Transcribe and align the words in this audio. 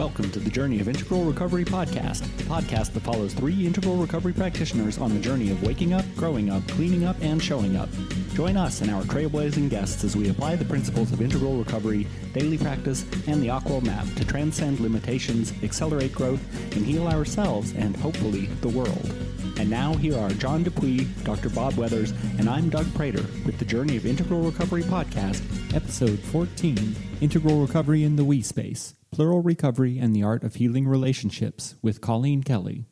Welcome 0.00 0.30
to 0.30 0.38
the 0.38 0.48
Journey 0.48 0.80
of 0.80 0.88
Integral 0.88 1.24
Recovery 1.24 1.62
podcast, 1.62 2.20
the 2.38 2.44
podcast 2.44 2.94
that 2.94 3.02
follows 3.02 3.34
three 3.34 3.66
integral 3.66 3.96
recovery 3.96 4.32
practitioners 4.32 4.96
on 4.96 5.12
the 5.12 5.20
journey 5.20 5.50
of 5.50 5.62
waking 5.62 5.92
up, 5.92 6.06
growing 6.16 6.48
up, 6.48 6.66
cleaning 6.68 7.04
up, 7.04 7.16
and 7.20 7.40
showing 7.40 7.76
up. 7.76 7.90
Join 8.32 8.56
us 8.56 8.80
and 8.80 8.90
our 8.90 9.02
trailblazing 9.02 9.68
guests 9.68 10.02
as 10.02 10.16
we 10.16 10.30
apply 10.30 10.56
the 10.56 10.64
principles 10.64 11.12
of 11.12 11.20
integral 11.20 11.58
recovery, 11.58 12.06
daily 12.32 12.56
practice, 12.56 13.02
and 13.26 13.42
the 13.42 13.48
AQAL 13.48 13.82
Map 13.82 14.06
to 14.16 14.24
transcend 14.24 14.80
limitations, 14.80 15.52
accelerate 15.62 16.14
growth, 16.14 16.40
and 16.74 16.86
heal 16.86 17.06
ourselves 17.06 17.74
and 17.74 17.94
hopefully 17.94 18.46
the 18.62 18.70
world. 18.70 19.14
And 19.58 19.68
now 19.68 19.92
here 19.92 20.16
are 20.16 20.30
John 20.30 20.62
Dupuy, 20.62 21.08
Dr. 21.24 21.50
Bob 21.50 21.74
Weathers, 21.74 22.12
and 22.38 22.48
I'm 22.48 22.70
Doug 22.70 22.86
Prater 22.94 23.26
with 23.44 23.58
the 23.58 23.66
Journey 23.66 23.98
of 23.98 24.06
Integral 24.06 24.40
Recovery 24.40 24.82
podcast, 24.82 25.42
episode 25.74 26.20
14 26.20 26.96
Integral 27.20 27.60
Recovery 27.60 28.02
in 28.02 28.16
the 28.16 28.24
We 28.24 28.40
Space 28.40 28.94
Plural 29.12 29.42
Recovery 29.42 29.98
and 29.98 30.14
the 30.14 30.22
Art 30.22 30.44
of 30.44 30.54
Healing 30.54 30.86
Relationships 30.86 31.74
with 31.82 32.00
Colleen 32.00 32.44
Kelly. 32.44 32.86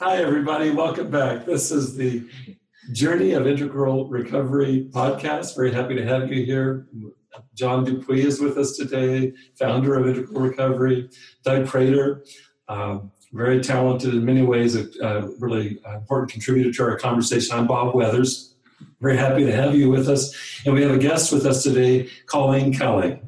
Hi, 0.00 0.16
everybody. 0.16 0.70
Welcome 0.70 1.10
back. 1.10 1.44
This 1.44 1.70
is 1.70 1.96
the 1.96 2.26
Journey 2.92 3.32
of 3.32 3.46
Integral 3.46 4.08
Recovery 4.08 4.88
podcast. 4.90 5.54
Very 5.54 5.70
happy 5.70 5.96
to 5.96 6.04
have 6.06 6.32
you 6.32 6.46
here. 6.46 6.86
John 7.54 7.84
Dupuy 7.84 8.22
is 8.22 8.40
with 8.40 8.56
us 8.56 8.76
today, 8.76 9.34
founder 9.58 9.96
of 9.96 10.08
Integral 10.08 10.40
Recovery. 10.40 11.10
Doug 11.42 11.66
Prater, 11.66 12.24
um, 12.68 13.12
very 13.32 13.60
talented 13.60 14.14
in 14.14 14.24
many 14.24 14.42
ways, 14.42 14.74
a, 14.74 14.88
a 15.04 15.28
really 15.38 15.78
important 15.94 16.32
contributor 16.32 16.72
to 16.72 16.82
our 16.84 16.98
conversation. 16.98 17.54
I'm 17.54 17.66
Bob 17.66 17.94
Weathers. 17.94 18.54
Very 19.00 19.18
happy 19.18 19.44
to 19.44 19.52
have 19.52 19.74
you 19.74 19.90
with 19.90 20.08
us. 20.08 20.34
And 20.64 20.74
we 20.74 20.80
have 20.82 20.92
a 20.92 20.98
guest 20.98 21.32
with 21.32 21.44
us 21.44 21.62
today, 21.62 22.08
Colleen 22.26 22.72
Kelly. 22.72 23.20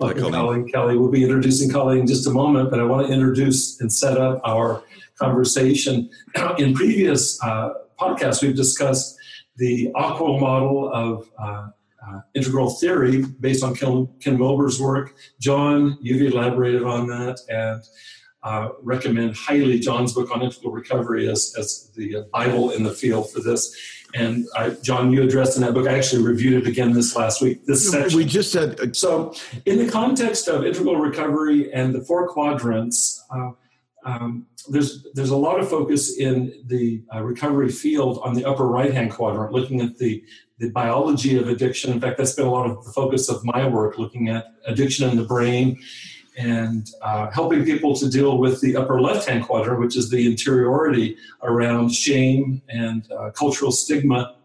Welcome, 0.00 0.32
Colleen. 0.32 0.32
Colleen 0.32 0.68
Kelly. 0.68 0.96
We'll 0.96 1.10
be 1.10 1.22
introducing 1.22 1.70
Colleen 1.70 2.00
in 2.00 2.06
just 2.06 2.26
a 2.26 2.30
moment, 2.30 2.70
but 2.70 2.80
I 2.80 2.84
want 2.84 3.08
to 3.08 3.12
introduce 3.12 3.78
and 3.82 3.92
set 3.92 4.16
up 4.16 4.40
our 4.44 4.82
conversation. 5.18 6.08
In 6.58 6.72
previous 6.72 7.38
uh, 7.42 7.74
podcasts, 7.98 8.42
we've 8.42 8.56
discussed 8.56 9.18
the 9.58 9.92
AQAL 9.94 10.40
model 10.40 10.90
of 10.90 11.30
uh, 11.38 11.68
uh, 12.02 12.20
integral 12.34 12.70
theory 12.70 13.26
based 13.40 13.62
on 13.62 13.74
Ken, 13.74 14.08
Ken 14.20 14.38
Wilber's 14.38 14.80
work. 14.80 15.16
John, 15.38 15.98
you've 16.00 16.32
elaborated 16.32 16.82
on 16.82 17.06
that, 17.08 17.38
and 17.50 17.82
uh, 18.42 18.70
recommend 18.80 19.36
highly 19.36 19.78
John's 19.80 20.14
book 20.14 20.30
on 20.34 20.40
integral 20.40 20.72
recovery 20.72 21.28
as, 21.28 21.54
as 21.58 21.90
the 21.94 22.26
Bible 22.32 22.70
in 22.70 22.84
the 22.84 22.94
field 22.94 23.30
for 23.30 23.40
this. 23.40 23.76
And 24.14 24.46
I, 24.56 24.70
John, 24.82 25.12
you 25.12 25.22
addressed 25.22 25.56
in 25.56 25.62
that 25.62 25.74
book. 25.74 25.86
I 25.86 25.96
actually 25.96 26.22
reviewed 26.22 26.62
it 26.62 26.68
again 26.68 26.92
this 26.92 27.14
last 27.14 27.40
week. 27.40 27.64
This 27.66 27.90
section. 27.90 28.16
We 28.16 28.24
just 28.24 28.52
said 28.52 28.80
uh, 28.80 28.92
so. 28.92 29.34
In 29.66 29.78
the 29.78 29.90
context 29.90 30.48
of 30.48 30.64
integral 30.64 30.96
recovery 30.96 31.72
and 31.72 31.94
the 31.94 32.00
four 32.00 32.28
quadrants, 32.28 33.24
uh, 33.30 33.50
um, 34.04 34.46
there's 34.68 35.06
there's 35.14 35.30
a 35.30 35.36
lot 35.36 35.60
of 35.60 35.68
focus 35.68 36.18
in 36.18 36.64
the 36.66 37.02
uh, 37.14 37.22
recovery 37.22 37.70
field 37.70 38.20
on 38.24 38.34
the 38.34 38.44
upper 38.44 38.66
right 38.66 38.92
hand 38.92 39.12
quadrant, 39.12 39.52
looking 39.52 39.80
at 39.80 39.96
the 39.98 40.24
the 40.58 40.70
biology 40.70 41.38
of 41.38 41.48
addiction. 41.48 41.92
In 41.92 42.00
fact, 42.00 42.18
that's 42.18 42.34
been 42.34 42.46
a 42.46 42.50
lot 42.50 42.68
of 42.68 42.84
the 42.84 42.92
focus 42.92 43.28
of 43.28 43.44
my 43.44 43.66
work, 43.66 43.98
looking 43.98 44.28
at 44.28 44.46
addiction 44.66 45.08
in 45.08 45.16
the 45.16 45.24
brain 45.24 45.78
and 46.38 46.88
uh, 47.02 47.30
helping 47.30 47.64
people 47.64 47.94
to 47.96 48.08
deal 48.08 48.38
with 48.38 48.60
the 48.60 48.76
upper 48.76 49.00
left 49.00 49.28
hand 49.28 49.44
quadrant, 49.44 49.80
which 49.80 49.96
is 49.96 50.10
the 50.10 50.26
interiority 50.26 51.16
around 51.42 51.90
shame 51.90 52.62
and 52.68 53.10
uh, 53.12 53.30
cultural 53.30 53.72
stigma. 53.72 54.36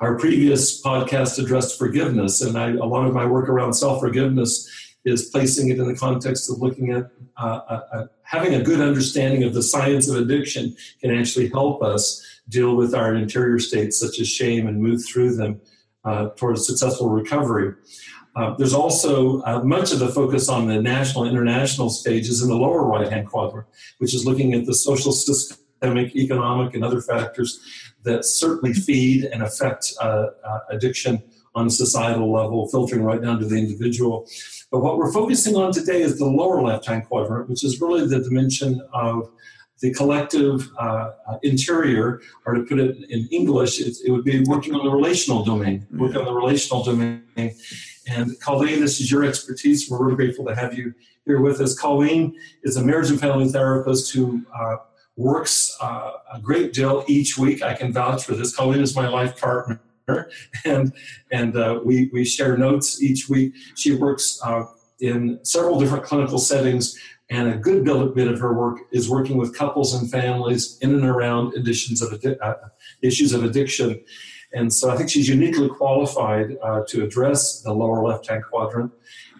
Our 0.00 0.18
previous 0.18 0.82
podcast 0.82 1.42
addressed 1.42 1.78
forgiveness, 1.78 2.40
and 2.42 2.58
I, 2.58 2.70
a 2.70 2.84
lot 2.84 3.06
of 3.06 3.14
my 3.14 3.24
work 3.24 3.48
around 3.48 3.74
self 3.74 4.00
forgiveness 4.00 4.68
is 5.04 5.30
placing 5.30 5.68
it 5.70 5.78
in 5.78 5.86
the 5.86 5.96
context 5.96 6.50
of 6.50 6.58
looking 6.58 6.90
at 6.92 7.10
uh, 7.36 8.06
having 8.22 8.54
a 8.54 8.62
good 8.62 8.80
understanding 8.80 9.42
of 9.44 9.54
the 9.54 9.62
science 9.62 10.08
of 10.08 10.16
addiction 10.16 10.76
can 11.00 11.10
actually 11.10 11.48
help 11.48 11.82
us 11.82 12.24
deal 12.48 12.76
with 12.76 12.94
our 12.94 13.14
interior 13.14 13.58
states 13.58 13.98
such 13.98 14.20
as 14.20 14.28
shame 14.28 14.66
and 14.66 14.80
move 14.80 15.04
through 15.04 15.34
them 15.34 15.60
uh, 16.04 16.28
towards 16.30 16.66
successful 16.66 17.08
recovery. 17.08 17.74
Uh, 18.34 18.54
there's 18.56 18.72
also 18.72 19.42
uh, 19.42 19.62
much 19.62 19.92
of 19.92 19.98
the 19.98 20.08
focus 20.08 20.48
on 20.48 20.66
the 20.66 20.80
national 20.80 21.26
international 21.26 21.90
stages 21.90 22.42
in 22.42 22.48
the 22.48 22.56
lower 22.56 22.84
right 22.84 23.10
hand 23.10 23.28
quadrant, 23.28 23.66
which 23.98 24.14
is 24.14 24.24
looking 24.24 24.54
at 24.54 24.64
the 24.64 24.74
social, 24.74 25.12
systemic, 25.12 26.16
economic, 26.16 26.74
and 26.74 26.84
other 26.84 27.00
factors 27.00 27.60
that 28.04 28.24
certainly 28.24 28.72
feed 28.72 29.24
and 29.24 29.42
affect 29.42 29.92
uh, 30.00 30.28
uh, 30.44 30.58
addiction 30.70 31.22
on 31.54 31.66
a 31.66 31.70
societal 31.70 32.32
level, 32.32 32.68
filtering 32.68 33.02
right 33.02 33.20
down 33.20 33.38
to 33.38 33.44
the 33.44 33.56
individual. 33.56 34.26
But 34.70 34.80
what 34.80 34.96
we're 34.96 35.12
focusing 35.12 35.54
on 35.56 35.72
today 35.72 36.00
is 36.00 36.18
the 36.18 36.24
lower 36.24 36.62
left 36.62 36.86
hand 36.86 37.06
quadrant, 37.06 37.50
which 37.50 37.62
is 37.62 37.80
really 37.80 38.06
the 38.06 38.20
dimension 38.20 38.80
of 38.94 39.30
the 39.82 39.92
collective 39.92 40.70
uh, 40.78 41.10
uh, 41.28 41.38
interior, 41.42 42.20
or 42.46 42.54
to 42.54 42.62
put 42.62 42.78
it 42.78 42.96
in 43.10 43.28
English, 43.32 43.80
it, 43.80 43.96
it, 44.06 44.10
would 44.12 44.24
be 44.24 44.42
working 44.44 44.74
on 44.74 44.84
the 44.84 44.90
relational 44.90 45.44
domain, 45.44 45.86
working 45.90 46.18
on 46.18 46.24
the 46.24 46.32
relational 46.32 46.84
domain. 46.84 47.22
And 48.08 48.38
Colleen, 48.40 48.80
this 48.80 49.00
is 49.00 49.10
your 49.10 49.24
expertise. 49.24 49.88
We're 49.90 50.02
really 50.02 50.16
grateful 50.16 50.44
to 50.46 50.54
have 50.54 50.76
you 50.76 50.94
here 51.24 51.40
with 51.40 51.60
us. 51.60 51.78
Colleen 51.78 52.36
is 52.62 52.76
a 52.76 52.84
marriage 52.84 53.10
and 53.10 53.20
family 53.20 53.48
therapist 53.48 54.12
who 54.12 54.42
uh, 54.54 54.76
works 55.16 55.76
uh, 55.80 56.12
a 56.32 56.40
great 56.40 56.72
deal 56.72 57.04
each 57.06 57.38
week. 57.38 57.62
I 57.62 57.74
can 57.74 57.92
vouch 57.92 58.24
for 58.24 58.34
this. 58.34 58.56
Colleen 58.56 58.80
is 58.80 58.96
my 58.96 59.08
life 59.08 59.40
partner. 59.40 59.80
And 60.64 60.92
and 61.30 61.56
uh, 61.56 61.80
we 61.82 62.10
we 62.12 62.24
share 62.24 62.58
notes 62.58 63.00
each 63.00 63.28
week. 63.28 63.54
She 63.76 63.94
works 63.94 64.40
uh, 64.44 64.64
in 65.00 65.38
several 65.44 65.78
different 65.78 66.04
clinical 66.04 66.38
settings 66.38 66.98
and 67.32 67.48
a 67.48 67.56
good 67.56 67.84
bit 68.14 68.28
of 68.28 68.38
her 68.40 68.52
work 68.52 68.80
is 68.90 69.08
working 69.08 69.38
with 69.38 69.56
couples 69.56 69.94
and 69.94 70.10
families 70.10 70.76
in 70.82 70.94
and 70.94 71.04
around 71.04 71.54
additions 71.54 72.02
of 72.02 72.22
uh, 72.42 72.54
issues 73.00 73.32
of 73.32 73.42
addiction. 73.42 74.04
And 74.54 74.72
so 74.72 74.90
I 74.90 74.96
think 74.96 75.10
she's 75.10 75.28
uniquely 75.28 75.68
qualified 75.68 76.56
uh, 76.62 76.82
to 76.88 77.04
address 77.04 77.62
the 77.62 77.72
lower 77.72 78.02
left 78.02 78.28
hand 78.28 78.44
quadrant. 78.50 78.92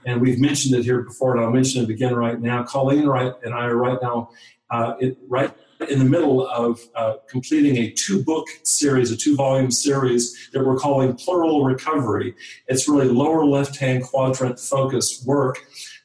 And 0.05 0.21
we've 0.21 0.41
mentioned 0.41 0.75
it 0.75 0.85
here 0.85 1.03
before, 1.03 1.37
and 1.37 1.45
I'll 1.45 1.53
mention 1.53 1.85
it 1.85 1.91
again 1.91 2.15
right 2.15 2.41
now. 2.41 2.65
Colleen 2.65 3.07
Wright 3.07 3.33
and 3.45 3.55
I 3.55 3.67
are 3.67 3.77
right 3.77 3.99
now 4.03 4.31
uh, 4.71 4.95
it, 5.01 5.19
right 5.29 5.53
in 5.89 5.99
the 5.99 6.05
middle 6.05 6.49
of 6.49 6.81
uh, 6.95 7.15
completing 7.29 7.77
a 7.77 7.91
two 7.91 8.23
book 8.25 8.47
series, 8.63 9.11
a 9.11 9.17
two 9.17 9.37
volume 9.37 9.71
series 9.71 10.49
that 10.53 10.65
we're 10.65 10.77
calling 10.77 11.15
Plural 11.15 11.65
Recovery. 11.65 12.35
It's 12.69 12.89
really 12.89 13.09
lower 13.09 13.45
left 13.45 13.77
hand 13.77 14.05
quadrant 14.05 14.59
focused 14.59 15.27
work. 15.27 15.59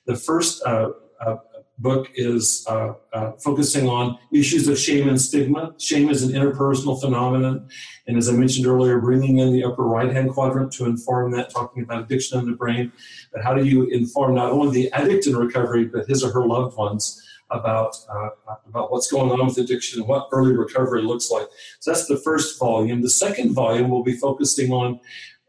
The 0.05 0.15
first 0.15 0.63
uh, 0.63 0.91
uh, 1.19 1.37
book 1.79 2.09
is 2.15 2.65
uh, 2.67 2.93
uh, 3.13 3.31
focusing 3.33 3.87
on 3.87 4.17
issues 4.31 4.67
of 4.67 4.77
shame 4.79 5.07
and 5.07 5.21
stigma. 5.21 5.73
Shame 5.77 6.09
is 6.09 6.23
an 6.23 6.31
interpersonal 6.31 6.99
phenomenon. 6.99 7.69
And 8.07 8.17
as 8.17 8.29
I 8.29 8.33
mentioned 8.33 8.65
earlier, 8.65 8.99
bringing 8.99 9.37
in 9.37 9.53
the 9.53 9.63
upper 9.63 9.83
right 9.83 10.11
hand 10.11 10.31
quadrant 10.31 10.71
to 10.73 10.85
inform 10.85 11.31
that, 11.31 11.51
talking 11.51 11.83
about 11.83 12.03
addiction 12.03 12.39
in 12.39 12.45
the 12.45 12.57
brain. 12.57 12.91
But 13.31 13.43
how 13.43 13.53
do 13.53 13.63
you 13.65 13.83
inform 13.83 14.35
not 14.35 14.51
only 14.51 14.71
the 14.71 14.91
addict 14.93 15.27
in 15.27 15.35
recovery, 15.35 15.85
but 15.85 16.07
his 16.07 16.23
or 16.23 16.31
her 16.31 16.45
loved 16.45 16.77
ones? 16.77 17.23
About 17.49 17.95
uh, 18.09 18.31
about 18.67 18.91
what's 18.91 19.09
going 19.09 19.31
on 19.31 19.47
with 19.47 19.57
addiction 19.57 20.01
and 20.01 20.09
what 20.09 20.27
early 20.33 20.53
recovery 20.53 21.01
looks 21.01 21.31
like. 21.31 21.47
So 21.79 21.91
that's 21.91 22.05
the 22.05 22.17
first 22.17 22.59
volume. 22.59 23.01
The 23.01 23.09
second 23.09 23.53
volume 23.53 23.89
will 23.89 24.03
be 24.03 24.17
focusing 24.17 24.73
on 24.73 24.99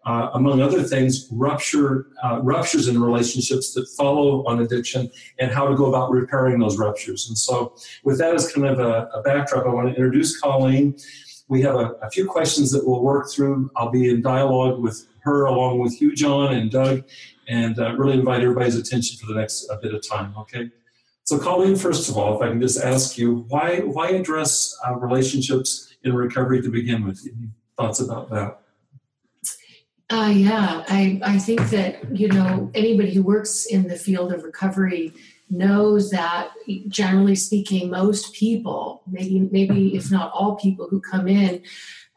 uh, 0.08 0.30
among 0.32 0.62
other 0.62 0.82
things, 0.82 1.28
rupture, 1.30 2.06
uh, 2.24 2.40
ruptures 2.40 2.88
in 2.88 2.98
relationships 2.98 3.74
that 3.74 3.86
follow 3.88 4.42
on 4.46 4.62
addiction 4.62 5.10
and 5.38 5.52
how 5.52 5.68
to 5.68 5.76
go 5.76 5.84
about 5.84 6.10
repairing 6.10 6.58
those 6.58 6.78
ruptures. 6.78 7.28
And 7.28 7.36
so, 7.36 7.74
with 8.04 8.16
that 8.16 8.34
as 8.34 8.50
kind 8.50 8.66
of 8.66 8.78
a, 8.78 9.10
a 9.12 9.20
backdrop, 9.22 9.66
I 9.66 9.68
want 9.68 9.88
to 9.88 9.94
introduce 9.94 10.40
Colleen. 10.40 10.96
We 11.48 11.60
have 11.60 11.74
a, 11.74 11.88
a, 12.00 12.10
few 12.10 12.26
questions 12.26 12.70
that 12.72 12.86
we'll 12.86 13.02
work 13.02 13.30
through. 13.30 13.70
I'll 13.76 13.90
be 13.90 14.08
in 14.08 14.22
dialogue 14.22 14.80
with 14.80 15.06
her 15.24 15.44
along 15.44 15.80
with 15.80 16.00
you, 16.00 16.14
John, 16.14 16.54
and 16.54 16.70
Doug, 16.70 17.04
and 17.46 17.78
uh, 17.78 17.94
really 17.96 18.18
invite 18.18 18.40
everybody's 18.40 18.76
attention 18.76 19.18
for 19.18 19.26
the 19.30 19.38
next 19.38 19.70
bit 19.82 19.92
of 19.92 20.08
time, 20.08 20.34
okay? 20.38 20.70
So, 21.24 21.38
Colleen, 21.38 21.76
first 21.76 22.08
of 22.08 22.16
all, 22.16 22.34
if 22.34 22.42
I 22.42 22.48
can 22.48 22.62
just 22.62 22.80
ask 22.80 23.18
you, 23.18 23.44
why, 23.48 23.80
why 23.80 24.08
address 24.08 24.74
uh, 24.86 24.94
relationships 24.94 25.94
in 26.02 26.14
recovery 26.14 26.62
to 26.62 26.70
begin 26.70 27.06
with? 27.06 27.20
Any 27.26 27.50
thoughts 27.76 28.00
about 28.00 28.30
that? 28.30 28.60
Uh, 30.10 30.32
yeah, 30.34 30.84
I, 30.88 31.20
I 31.22 31.38
think 31.38 31.68
that, 31.68 32.16
you 32.16 32.28
know, 32.28 32.70
anybody 32.74 33.12
who 33.12 33.22
works 33.22 33.66
in 33.66 33.88
the 33.88 33.96
field 33.96 34.32
of 34.32 34.42
recovery 34.42 35.12
knows 35.50 36.10
that 36.10 36.50
generally 36.88 37.34
speaking, 37.34 37.90
most 37.90 38.32
people, 38.32 39.02
maybe, 39.06 39.40
maybe 39.50 39.94
if 39.94 40.10
not 40.10 40.32
all 40.32 40.56
people 40.56 40.88
who 40.88 41.00
come 41.00 41.28
in 41.28 41.62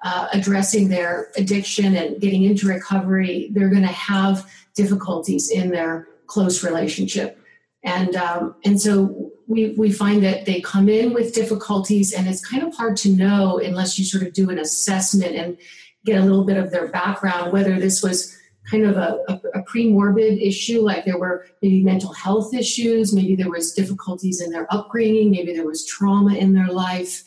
uh, 0.04 0.28
addressing 0.32 0.88
their 0.88 1.32
addiction 1.36 1.96
and 1.96 2.22
getting 2.22 2.44
into 2.44 2.68
recovery, 2.68 3.50
they're 3.52 3.70
going 3.70 3.82
to 3.82 3.88
have 3.88 4.50
difficulties 4.74 5.50
in 5.50 5.70
their 5.70 6.08
close 6.28 6.64
relationship. 6.64 7.38
And, 7.84 8.16
um, 8.16 8.56
and 8.64 8.80
so 8.80 9.32
we, 9.48 9.72
we 9.72 9.92
find 9.92 10.24
that 10.24 10.46
they 10.46 10.62
come 10.62 10.88
in 10.88 11.14
with 11.14 11.34
difficulties 11.34 12.14
and 12.14 12.28
it's 12.28 12.46
kind 12.46 12.64
of 12.64 12.74
hard 12.74 12.96
to 12.98 13.10
know 13.10 13.60
unless 13.60 14.00
you 14.00 14.06
sort 14.06 14.24
of 14.24 14.32
do 14.32 14.50
an 14.50 14.60
assessment 14.60 15.36
and 15.36 15.58
get 16.06 16.20
a 16.20 16.24
little 16.24 16.44
bit 16.44 16.58
of 16.58 16.72
their 16.72 16.88
background, 16.88 17.52
whether 17.52 17.80
this 17.80 18.02
was 18.02 18.38
kind 18.70 18.86
of 18.86 18.96
a, 18.98 19.20
a, 19.28 19.60
a 19.60 19.64
pre-morbid 19.64 20.40
issue, 20.40 20.82
like 20.82 21.04
there 21.06 21.18
were 21.18 21.46
maybe 21.62 21.84
mental 21.84 22.14
health 22.14 22.54
issues, 22.54 23.14
maybe 23.14 23.36
there 23.36 23.50
was 23.50 23.74
difficulties 23.74 24.42
in 24.42 24.52
their 24.52 24.68
upbringing, 24.74 25.32
maybe 25.32 25.54
there 25.54 25.66
was 25.66 25.86
trauma 25.86 26.36
in 26.36 26.54
their 26.54 26.68
life, 26.68 27.24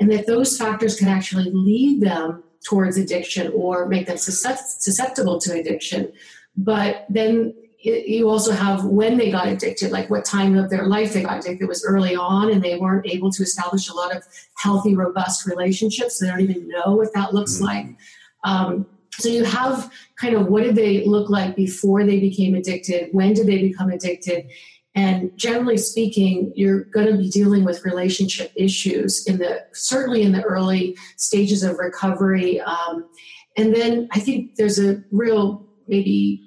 and 0.00 0.10
that 0.10 0.26
those 0.26 0.56
factors 0.56 0.98
can 0.98 1.08
actually 1.08 1.50
lead 1.52 2.00
them 2.00 2.42
towards 2.66 2.96
addiction 2.96 3.52
or 3.54 3.86
make 3.86 4.06
them 4.06 4.16
susceptible 4.16 5.38
to 5.40 5.52
addiction. 5.52 6.12
But 6.56 7.06
then 7.08 7.54
you 7.80 8.28
also 8.28 8.50
have 8.52 8.84
when 8.84 9.16
they 9.16 9.30
got 9.30 9.46
addicted, 9.46 9.92
like 9.92 10.10
what 10.10 10.24
time 10.24 10.56
of 10.56 10.68
their 10.68 10.86
life 10.86 11.12
they 11.12 11.22
got 11.22 11.38
addicted. 11.38 11.64
It 11.64 11.68
was 11.68 11.84
early 11.84 12.16
on, 12.16 12.50
and 12.50 12.62
they 12.62 12.76
weren't 12.76 13.06
able 13.06 13.30
to 13.30 13.42
establish 13.42 13.88
a 13.88 13.94
lot 13.94 14.14
of 14.14 14.24
healthy, 14.56 14.96
robust 14.96 15.46
relationships. 15.46 16.18
They 16.18 16.26
don't 16.26 16.40
even 16.40 16.68
know 16.68 16.96
what 16.96 17.14
that 17.14 17.34
looks 17.34 17.56
mm-hmm. 17.56 17.64
like. 17.64 17.86
Um, 18.48 18.86
so 19.12 19.28
you 19.28 19.44
have 19.44 19.90
kind 20.16 20.34
of 20.34 20.46
what 20.46 20.62
did 20.62 20.76
they 20.76 21.04
look 21.04 21.28
like 21.28 21.56
before 21.56 22.04
they 22.04 22.20
became 22.20 22.54
addicted? 22.54 23.10
When 23.12 23.34
did 23.34 23.46
they 23.46 23.58
become 23.58 23.90
addicted? 23.90 24.50
And 24.94 25.36
generally 25.36 25.76
speaking, 25.76 26.52
you're 26.56 26.84
going 26.84 27.06
to 27.06 27.16
be 27.16 27.28
dealing 27.28 27.64
with 27.64 27.84
relationship 27.84 28.52
issues 28.56 29.26
in 29.26 29.38
the 29.38 29.64
certainly 29.72 30.22
in 30.22 30.32
the 30.32 30.42
early 30.42 30.96
stages 31.16 31.62
of 31.62 31.78
recovery. 31.78 32.60
Um, 32.60 33.08
and 33.56 33.74
then 33.74 34.08
I 34.12 34.20
think 34.20 34.56
there's 34.56 34.78
a 34.78 35.02
real 35.10 35.66
maybe 35.86 36.44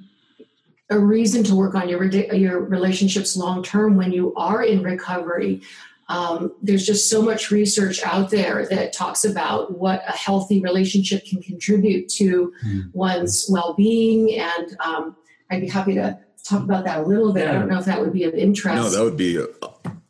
a 0.89 0.99
reason 0.99 1.43
to 1.45 1.55
work 1.55 1.75
on 1.75 1.87
your 1.87 2.03
your 2.33 2.59
relationships 2.59 3.37
long 3.37 3.63
term 3.63 3.95
when 3.95 4.11
you 4.11 4.33
are 4.35 4.63
in 4.63 4.83
recovery. 4.83 5.61
Um, 6.11 6.53
there's 6.61 6.85
just 6.85 7.09
so 7.09 7.21
much 7.21 7.51
research 7.51 8.03
out 8.03 8.31
there 8.31 8.67
that 8.69 8.91
talks 8.91 9.23
about 9.23 9.79
what 9.79 10.03
a 10.05 10.11
healthy 10.11 10.59
relationship 10.59 11.25
can 11.25 11.41
contribute 11.41 12.09
to 12.09 12.53
mm. 12.65 12.93
one's 12.93 13.47
well-being, 13.49 14.37
and 14.37 14.75
um, 14.83 15.15
I'd 15.49 15.61
be 15.61 15.69
happy 15.69 15.93
to 15.95 16.19
talk 16.43 16.63
about 16.63 16.83
that 16.83 16.99
a 16.99 17.03
little 17.03 17.31
bit. 17.31 17.45
Yeah. 17.45 17.51
I 17.51 17.53
don't 17.53 17.69
know 17.69 17.79
if 17.79 17.85
that 17.85 18.01
would 18.01 18.11
be 18.11 18.25
of 18.25 18.33
interest. 18.33 18.75
No, 18.75 18.89
that 18.89 19.01
would 19.01 19.15
be 19.15 19.37
a, 19.37 19.45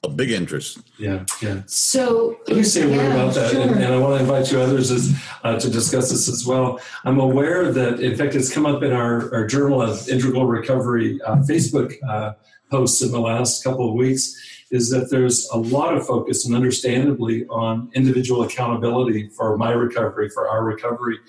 a 0.01 0.09
big 0.09 0.31
interest. 0.31 0.80
Yeah, 0.98 1.24
yeah. 1.39 1.62
So 1.68 2.39
let 2.48 2.57
me 2.57 2.63
say 2.63 2.81
a 2.81 2.98
word 2.98 3.12
about 3.12 3.36
that, 3.36 3.51
sure. 3.51 3.62
and, 3.62 3.71
and, 3.71 3.94
I 3.94 3.98
want 4.00 4.15
to 4.15 4.21
invite 4.21 4.51
you 4.51 4.59
others 4.59 4.89
as, 4.89 5.15
uh, 5.44 5.59
to 5.59 5.69
discuss 5.69 6.09
this 6.09 6.27
as 6.27 6.48
well. 6.48 6.80
I'm 7.06 7.19
aware 7.19 7.71
that, 7.71 8.00
in 8.00 8.15
fact, 8.15 8.33
it's 8.33 8.51
come 8.51 8.65
up 8.65 8.81
in 8.81 8.92
our, 8.92 9.31
our 9.36 9.45
Journey 9.45 9.80
of 9.80 10.09
Integral 10.09 10.48
Recovery 10.48 11.21
uh, 11.21 11.36
Facebook 11.38 11.94
uh, 12.09 12.33
posts 12.71 13.03
in 13.03 13.12
the 13.12 13.19
last 13.19 13.63
couple 13.63 13.88
of 13.88 13.94
weeks. 13.94 14.36
Is 14.71 14.89
that 14.89 15.09
there's 15.09 15.50
a 15.50 15.57
lot 15.57 15.95
of 15.95 16.07
focus, 16.07 16.45
and 16.45 16.56
understandably, 16.56 17.45
on 17.47 17.91
individual 17.94 18.44
accountability 18.44 19.29
for 19.29 19.57
my 19.57 19.71
recovery, 19.71 20.29
for 20.29 20.47
our 20.47 20.63
recovery, 20.63 21.19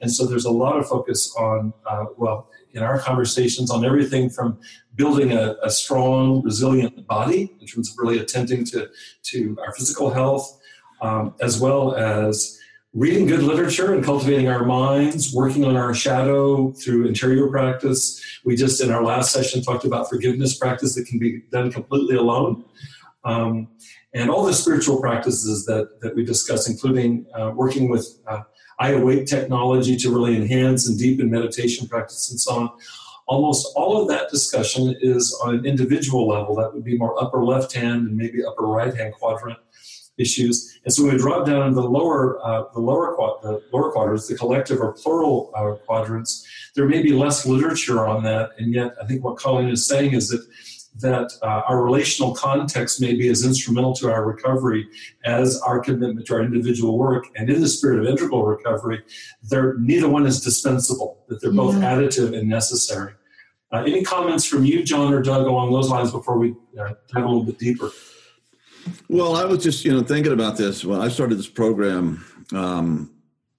and 0.00 0.10
so 0.10 0.24
there's 0.24 0.44
a 0.44 0.50
lot 0.50 0.78
of 0.78 0.86
focus 0.86 1.34
on 1.36 1.72
uh, 1.84 2.04
well, 2.16 2.48
in 2.74 2.82
our 2.82 2.98
conversations 2.98 3.70
on 3.70 3.84
everything 3.84 4.30
from 4.30 4.58
building 4.94 5.32
a, 5.32 5.56
a, 5.62 5.70
strong, 5.70 6.42
resilient 6.42 7.06
body 7.06 7.54
in 7.60 7.66
terms 7.66 7.90
of 7.90 7.96
really 7.98 8.18
attending 8.18 8.64
to, 8.64 8.88
to 9.22 9.56
our 9.64 9.72
physical 9.72 10.10
health, 10.10 10.60
um, 11.00 11.34
as 11.40 11.60
well 11.60 11.94
as 11.94 12.58
reading 12.94 13.26
good 13.26 13.42
literature 13.42 13.94
and 13.94 14.04
cultivating 14.04 14.48
our 14.48 14.64
minds, 14.66 15.32
working 15.32 15.64
on 15.64 15.76
our 15.76 15.94
shadow 15.94 16.72
through 16.72 17.06
interior 17.06 17.48
practice. 17.48 18.20
We 18.44 18.54
just, 18.54 18.82
in 18.82 18.90
our 18.90 19.02
last 19.02 19.32
session, 19.32 19.62
talked 19.62 19.86
about 19.86 20.10
forgiveness 20.10 20.58
practice 20.58 20.94
that 20.96 21.06
can 21.06 21.18
be 21.18 21.40
done 21.50 21.72
completely 21.72 22.16
alone. 22.16 22.64
Um, 23.24 23.68
and 24.12 24.30
all 24.30 24.44
the 24.44 24.52
spiritual 24.52 25.00
practices 25.00 25.64
that, 25.64 26.02
that 26.02 26.14
we 26.14 26.22
discuss, 26.22 26.68
including 26.68 27.24
uh, 27.34 27.52
working 27.54 27.88
with 27.88 28.06
uh, 28.26 28.42
iAwake 28.78 29.26
technology 29.26 29.96
to 29.96 30.10
really 30.10 30.36
enhance 30.36 30.86
and 30.86 30.98
deepen 30.98 31.30
meditation 31.30 31.88
practice 31.88 32.30
and 32.30 32.38
so 32.38 32.52
on. 32.52 32.70
Almost 33.26 33.72
all 33.74 34.02
of 34.02 34.08
that 34.08 34.28
discussion 34.28 34.94
is 35.00 35.32
on 35.42 35.54
an 35.54 35.64
individual 35.64 36.28
level. 36.28 36.56
That 36.56 36.74
would 36.74 36.84
be 36.84 36.98
more 36.98 37.22
upper 37.22 37.42
left 37.42 37.72
hand 37.72 38.08
and 38.08 38.16
maybe 38.16 38.44
upper 38.44 38.66
right 38.66 38.94
hand 38.94 39.14
quadrant 39.14 39.58
issues. 40.24 40.54
And 40.84 40.90
so 40.92 40.98
when 41.02 41.12
we 41.14 41.18
drop 41.18 41.46
down 41.50 41.62
in 41.68 41.74
the 41.74 41.88
lower, 41.98 42.22
uh, 42.48 42.64
the 42.76 42.80
lower, 42.80 43.06
the 43.42 43.54
lower 43.72 43.88
quadrants, 43.92 44.26
the 44.28 44.36
collective 44.42 44.78
or 44.84 44.90
plural 45.02 45.36
uh, 45.54 45.72
quadrants, 45.86 46.30
there 46.74 46.88
may 46.94 47.02
be 47.02 47.12
less 47.24 47.38
literature 47.54 48.00
on 48.12 48.18
that. 48.28 48.50
And 48.58 48.66
yet, 48.78 48.90
I 49.00 49.04
think 49.06 49.22
what 49.24 49.36
Colleen 49.36 49.68
is 49.68 49.82
saying 49.92 50.12
is 50.12 50.24
that 50.30 50.42
that 51.00 51.32
uh, 51.42 51.62
our 51.68 51.82
relational 51.82 52.34
context 52.34 53.00
may 53.00 53.14
be 53.14 53.28
as 53.28 53.46
instrumental 53.46 53.94
to 53.94 54.12
our 54.12 54.26
recovery 54.26 54.86
as 55.24 55.58
our 55.62 55.80
commitment 55.80 56.26
to 56.26 56.34
our 56.34 56.42
individual 56.42 56.98
work. 56.98 57.24
And 57.36 57.48
in 57.48 57.60
the 57.60 57.68
spirit 57.68 57.98
of 58.00 58.06
integral 58.06 58.44
recovery, 58.44 59.02
they're, 59.42 59.74
neither 59.78 60.08
one 60.08 60.26
is 60.26 60.40
dispensable, 60.40 61.24
that 61.28 61.40
they're 61.40 61.52
both 61.52 61.76
yeah. 61.76 61.94
additive 61.94 62.38
and 62.38 62.48
necessary. 62.48 63.14
Uh, 63.72 63.84
any 63.84 64.02
comments 64.04 64.44
from 64.44 64.66
you, 64.66 64.84
John 64.84 65.14
or 65.14 65.22
Doug, 65.22 65.46
along 65.46 65.72
those 65.72 65.88
lines 65.88 66.10
before 66.12 66.36
we 66.38 66.54
uh, 66.78 66.92
dive 67.10 67.24
a 67.24 67.26
little 67.26 67.44
bit 67.44 67.58
deeper? 67.58 67.90
Well, 69.08 69.36
I 69.36 69.44
was 69.44 69.62
just, 69.62 69.84
you 69.84 69.92
know, 69.92 70.02
thinking 70.02 70.32
about 70.32 70.56
this. 70.56 70.84
When 70.84 71.00
I 71.00 71.08
started 71.08 71.38
this 71.38 71.48
program 71.48 72.24
um, 72.52 73.12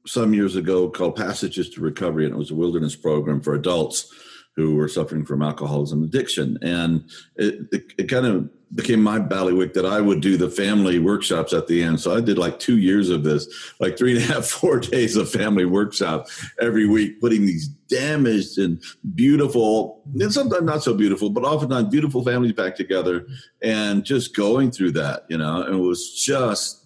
some 0.06 0.34
years 0.34 0.56
ago 0.56 0.90
called 0.90 1.16
Passages 1.16 1.70
to 1.72 1.82
Recovery, 1.82 2.26
and 2.26 2.34
it 2.34 2.38
was 2.38 2.52
a 2.52 2.56
wilderness 2.56 2.96
program 2.96 3.42
for 3.42 3.54
adults 3.54 4.12
who 4.56 4.76
were 4.76 4.88
suffering 4.88 5.26
from 5.26 5.42
alcoholism 5.42 6.04
addiction. 6.04 6.58
And 6.62 7.10
it, 7.36 7.68
it, 7.72 7.94
it, 7.98 8.10
kind 8.10 8.26
of 8.26 8.50
became 8.76 9.02
my 9.02 9.20
ballywick 9.20 9.74
that 9.74 9.86
I 9.86 10.02
would 10.02 10.22
do 10.22 10.38
the 10.38 10.50
family 10.50 11.00
workshops 11.00 11.54
at 11.54 11.68
the 11.68 11.84
end. 11.84 12.00
So 12.00 12.16
I 12.16 12.22
did 12.22 12.38
like 12.38 12.60
two 12.60 12.78
years 12.78 13.10
of 13.10 13.24
this, 13.24 13.48
like 13.80 13.98
three 13.98 14.16
and 14.16 14.24
a 14.24 14.34
half, 14.34 14.46
four 14.62 14.80
days 14.80 15.16
of 15.16 15.30
family 15.30 15.66
workshop 15.66 16.28
every 16.60 16.88
week, 16.88 17.22
putting 17.22 17.46
these 17.46 17.68
damaged 17.68 18.58
and 18.58 18.82
beautiful, 19.14 20.02
and 20.20 20.34
sometimes 20.34 20.64
not 20.64 20.84
so 20.84 20.94
beautiful, 20.94 21.30
but 21.30 21.44
oftentimes 21.44 21.90
beautiful 21.90 22.24
families 22.24 22.54
back 22.54 22.76
together 22.76 23.28
and 23.62 24.04
just 24.04 24.36
going 24.36 24.72
through 24.72 24.92
that, 24.92 25.26
you 25.30 25.38
know, 25.38 25.62
and 25.62 25.76
it 25.76 25.80
was 25.80 26.12
just 26.12 26.83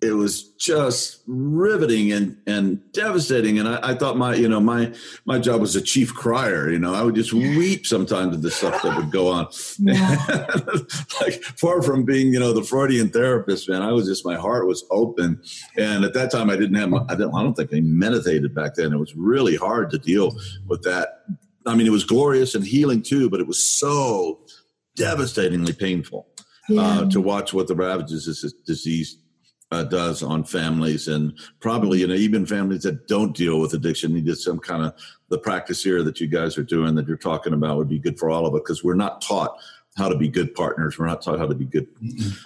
it 0.00 0.12
was 0.12 0.50
just 0.52 1.22
riveting 1.26 2.12
and, 2.12 2.36
and 2.46 2.80
devastating. 2.92 3.58
And 3.58 3.68
I, 3.68 3.90
I, 3.90 3.94
thought 3.94 4.16
my, 4.16 4.34
you 4.34 4.48
know, 4.48 4.60
my, 4.60 4.92
my 5.24 5.38
job 5.38 5.60
was 5.60 5.74
a 5.76 5.80
chief 5.80 6.14
crier, 6.14 6.70
you 6.70 6.78
know, 6.78 6.94
I 6.94 7.02
would 7.02 7.14
just 7.14 7.32
weep 7.32 7.86
sometimes 7.86 8.36
at 8.36 8.42
the 8.42 8.50
stuff 8.50 8.82
that 8.82 8.96
would 8.96 9.10
go 9.10 9.28
on. 9.28 9.48
Yeah. 9.78 10.16
like 11.20 11.42
far 11.42 11.82
from 11.82 12.04
being, 12.04 12.32
you 12.32 12.38
know, 12.38 12.52
the 12.52 12.62
Freudian 12.62 13.10
therapist, 13.10 13.68
man, 13.68 13.82
I 13.82 13.92
was 13.92 14.06
just, 14.06 14.24
my 14.24 14.36
heart 14.36 14.66
was 14.66 14.84
open. 14.90 15.42
And 15.76 16.04
at 16.04 16.14
that 16.14 16.30
time 16.30 16.50
I 16.50 16.56
didn't 16.56 16.76
have, 16.76 16.94
I, 16.94 17.14
didn't, 17.14 17.34
I 17.34 17.42
don't 17.42 17.54
think 17.54 17.74
I 17.74 17.80
meditated 17.80 18.54
back 18.54 18.74
then. 18.74 18.92
It 18.92 18.98
was 18.98 19.16
really 19.16 19.56
hard 19.56 19.90
to 19.90 19.98
deal 19.98 20.36
with 20.66 20.82
that. 20.82 21.24
I 21.66 21.74
mean, 21.74 21.86
it 21.86 21.90
was 21.90 22.04
glorious 22.04 22.54
and 22.54 22.64
healing 22.64 23.02
too, 23.02 23.28
but 23.28 23.40
it 23.40 23.46
was 23.46 23.62
so 23.62 24.40
devastatingly 24.96 25.72
painful. 25.72 26.28
Uh, 26.70 26.74
yeah. 26.74 26.82
Uh, 26.82 27.04
to 27.08 27.18
watch 27.18 27.54
what 27.54 27.66
the 27.66 27.74
ravages 27.74 28.28
of 28.28 28.36
this 28.42 28.52
disease 28.66 29.16
uh, 29.70 29.84
does 29.84 30.22
on 30.22 30.44
families 30.44 31.08
and 31.08 31.38
probably 31.60 32.00
you 32.00 32.06
know 32.06 32.14
even 32.14 32.46
families 32.46 32.82
that 32.82 33.06
don't 33.06 33.36
deal 33.36 33.60
with 33.60 33.74
addiction 33.74 34.14
needed 34.14 34.36
some 34.36 34.58
kind 34.58 34.84
of 34.84 34.94
the 35.28 35.38
practice 35.38 35.82
here 35.82 36.02
that 36.02 36.20
you 36.20 36.26
guys 36.26 36.56
are 36.56 36.62
doing 36.62 36.94
that 36.94 37.06
you're 37.06 37.16
talking 37.16 37.52
about 37.52 37.76
would 37.76 37.88
be 37.88 37.98
good 37.98 38.18
for 38.18 38.30
all 38.30 38.46
of 38.46 38.54
us 38.54 38.60
because 38.60 38.82
we're 38.82 38.94
not 38.94 39.20
taught 39.20 39.58
how 39.96 40.08
to 40.08 40.16
be 40.16 40.28
good 40.28 40.54
partners 40.54 40.98
we're 40.98 41.06
not 41.06 41.20
taught 41.20 41.38
how 41.38 41.46
to 41.46 41.54
be 41.54 41.66
good 41.66 41.86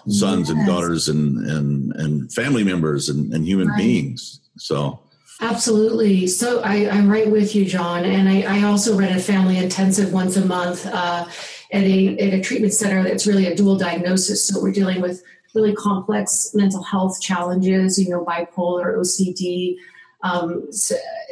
sons 0.08 0.48
yes. 0.48 0.50
and 0.50 0.66
daughters 0.66 1.08
and 1.08 1.46
and 1.46 1.94
and 1.96 2.32
family 2.32 2.64
members 2.64 3.08
and, 3.08 3.32
and 3.32 3.46
human 3.46 3.68
right. 3.68 3.78
beings 3.78 4.40
so 4.58 5.00
Absolutely. 5.40 6.28
So 6.28 6.60
I, 6.60 6.74
am 6.74 7.08
right 7.08 7.28
with 7.28 7.56
you, 7.56 7.64
John. 7.64 8.04
And 8.04 8.28
I, 8.28 8.60
I, 8.60 8.62
also 8.62 8.96
run 8.96 9.08
a 9.08 9.18
family 9.18 9.56
intensive 9.58 10.12
once 10.12 10.36
a 10.36 10.44
month 10.44 10.86
uh, 10.86 11.26
at 11.72 11.82
a 11.82 12.16
at 12.18 12.34
a 12.34 12.40
treatment 12.40 12.72
center 12.72 13.02
that's 13.02 13.26
really 13.26 13.46
a 13.46 13.54
dual 13.56 13.76
diagnosis. 13.76 14.46
So 14.46 14.62
we're 14.62 14.70
dealing 14.70 15.00
with 15.00 15.20
really 15.54 15.74
complex 15.74 16.50
mental 16.54 16.82
health 16.82 17.20
challenges, 17.20 17.98
you 17.98 18.08
know, 18.08 18.24
bipolar, 18.24 18.96
OCD, 18.96 19.76
um, 20.22 20.68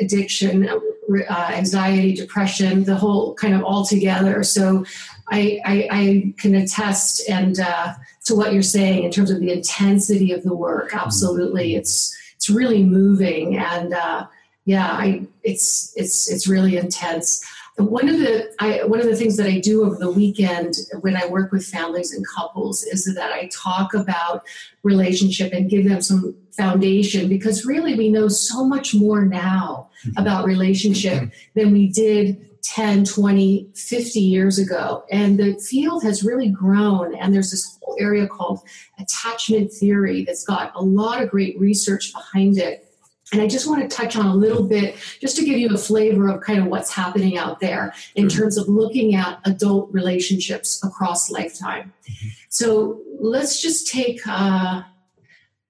addiction, 0.00 0.68
uh, 0.68 1.50
anxiety, 1.52 2.14
depression, 2.14 2.84
the 2.84 2.96
whole 2.96 3.34
kind 3.34 3.54
of 3.54 3.62
all 3.62 3.84
together. 3.84 4.42
So 4.42 4.84
I, 5.28 5.60
I, 5.64 5.88
I 5.90 6.34
can 6.38 6.54
attest 6.56 7.28
and 7.28 7.60
uh, 7.60 7.94
to 8.24 8.34
what 8.34 8.52
you're 8.52 8.62
saying 8.62 9.04
in 9.04 9.10
terms 9.10 9.30
of 9.30 9.40
the 9.40 9.52
intensity 9.52 10.32
of 10.32 10.42
the 10.42 10.54
work. 10.54 10.94
Absolutely, 10.94 11.70
mm-hmm. 11.70 11.78
it's 11.78 12.16
it's 12.34 12.50
really 12.50 12.82
moving 12.82 13.58
and 13.58 13.92
uh, 13.92 14.26
yeah, 14.64 14.92
I, 14.92 15.26
it's 15.42 15.92
it's 15.96 16.30
it's 16.30 16.48
really 16.48 16.76
intense 16.76 17.44
one 17.84 18.08
of 18.08 18.18
the 18.18 18.52
I, 18.58 18.84
one 18.84 19.00
of 19.00 19.06
the 19.06 19.16
things 19.16 19.37
that 19.37 19.46
I 19.46 19.58
do 19.58 19.84
over 19.84 19.96
the 19.96 20.10
weekend 20.10 20.75
when 21.00 21.16
I 21.16 21.26
work 21.26 21.52
with 21.52 21.64
families 21.64 22.12
and 22.12 22.26
couples 22.26 22.82
is 22.82 23.12
that 23.14 23.32
I 23.32 23.49
talk 23.52 23.94
about 23.94 24.44
relationship 24.82 25.52
and 25.52 25.70
give 25.70 25.88
them 25.88 26.02
some 26.02 26.34
foundation 26.52 27.28
because 27.28 27.64
really 27.64 27.94
we 27.94 28.08
know 28.08 28.28
so 28.28 28.64
much 28.64 28.94
more 28.94 29.25
now 29.25 29.88
mm-hmm. 30.04 30.18
about 30.18 30.46
relationship 30.46 31.30
than 31.54 31.72
we 31.72 31.88
did 31.88 32.46
10 32.62 33.04
20 33.04 33.68
50 33.75 34.20
years 34.20 34.58
ago. 34.58 35.04
And 35.10 35.38
the 35.38 35.54
field 35.58 36.02
has 36.02 36.22
really 36.22 36.49
grown 36.49 37.14
and 37.14 37.34
there's 37.34 37.50
this 37.50 37.78
whole 37.82 37.96
area 37.99 38.26
called 38.26 38.60
attachment 38.99 39.72
theory 39.72 40.25
that's 40.25 40.44
got 40.44 40.72
a 40.75 40.82
lot 40.82 41.22
of 41.22 41.30
great 41.30 41.58
research 41.58 42.12
behind 42.12 42.58
it 42.58 42.89
And 43.32 43.40
I 43.40 43.46
just 43.46 43.68
want 43.68 43.82
to 43.82 43.96
touch 43.96 44.16
on 44.16 44.26
a 44.26 44.34
little 44.34 44.64
bit, 44.64 44.96
just 45.20 45.37
to 45.37 45.44
give 45.44 45.58
you 45.58 45.72
a 45.72 45.78
flavor 45.78 46.28
of 46.28 46.40
kind 46.40 46.58
of 46.58 46.66
what's 46.66 46.92
happening 46.92 47.38
out 47.38 47.60
there 47.60 47.94
in 48.16 48.28
terms 48.28 48.58
of 48.58 48.68
looking 48.68 49.14
at 49.14 49.40
adult 49.44 49.92
relationships 49.92 50.82
across 50.84 51.30
lifetime. 51.30 51.92
Mm-hmm. 52.10 52.28
So 52.49 53.00
let's 53.20 53.62
just 53.62 53.88
take. 53.88 54.20
Uh, 54.26 54.82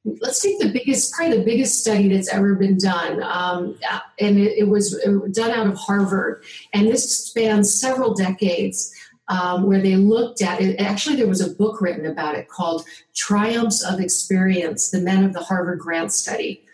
let's 0.05 0.41
take 0.41 0.59
the 0.59 0.71
biggest, 0.71 1.13
probably 1.13 1.37
the 1.37 1.45
biggest 1.45 1.83
study 1.83 2.09
that's 2.09 2.33
ever 2.33 2.55
been 2.55 2.79
done, 2.79 3.23
um, 3.23 3.79
and 4.19 4.39
it, 4.39 4.59
it, 4.59 4.69
was 4.69 4.99
done 5.33 5.51
out 5.51 5.67
of 5.67 5.77
Harvard, 5.77 6.43
and 6.73 6.89
this 6.89 7.27
spans 7.27 7.73
several 7.73 8.15
decades. 8.15 8.95
Um, 9.29 9.69
where 9.69 9.81
they 9.81 9.95
looked 9.95 10.43
at 10.43 10.61
it. 10.61 10.81
Actually, 10.81 11.15
there 11.15 11.29
was 11.29 11.41
a 11.41 11.55
book 11.55 11.81
written 11.81 12.05
about 12.05 12.35
it 12.35 12.49
called 12.49 12.85
Triumphs 13.15 13.81
of 13.81 14.01
Experience 14.01 14.91
The 14.91 14.99
Men 14.99 15.23
of 15.25 15.35
the 15.35 15.39
Harvard 15.39 15.79
Grant 15.79 16.13
Study. 16.13 16.65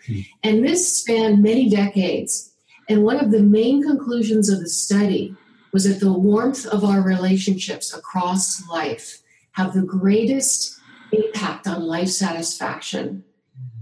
And 0.43 0.63
this 0.63 0.99
spanned 0.99 1.41
many 1.41 1.69
decades. 1.69 2.53
And 2.89 3.03
one 3.03 3.19
of 3.19 3.31
the 3.31 3.41
main 3.41 3.83
conclusions 3.83 4.49
of 4.49 4.59
the 4.59 4.69
study 4.69 5.35
was 5.73 5.83
that 5.83 5.99
the 5.99 6.11
warmth 6.11 6.65
of 6.65 6.83
our 6.83 7.01
relationships 7.01 7.93
across 7.93 8.67
life 8.69 9.19
have 9.51 9.73
the 9.73 9.81
greatest 9.81 10.79
impact 11.11 11.67
on 11.67 11.81
life 11.83 12.09
satisfaction. 12.09 13.23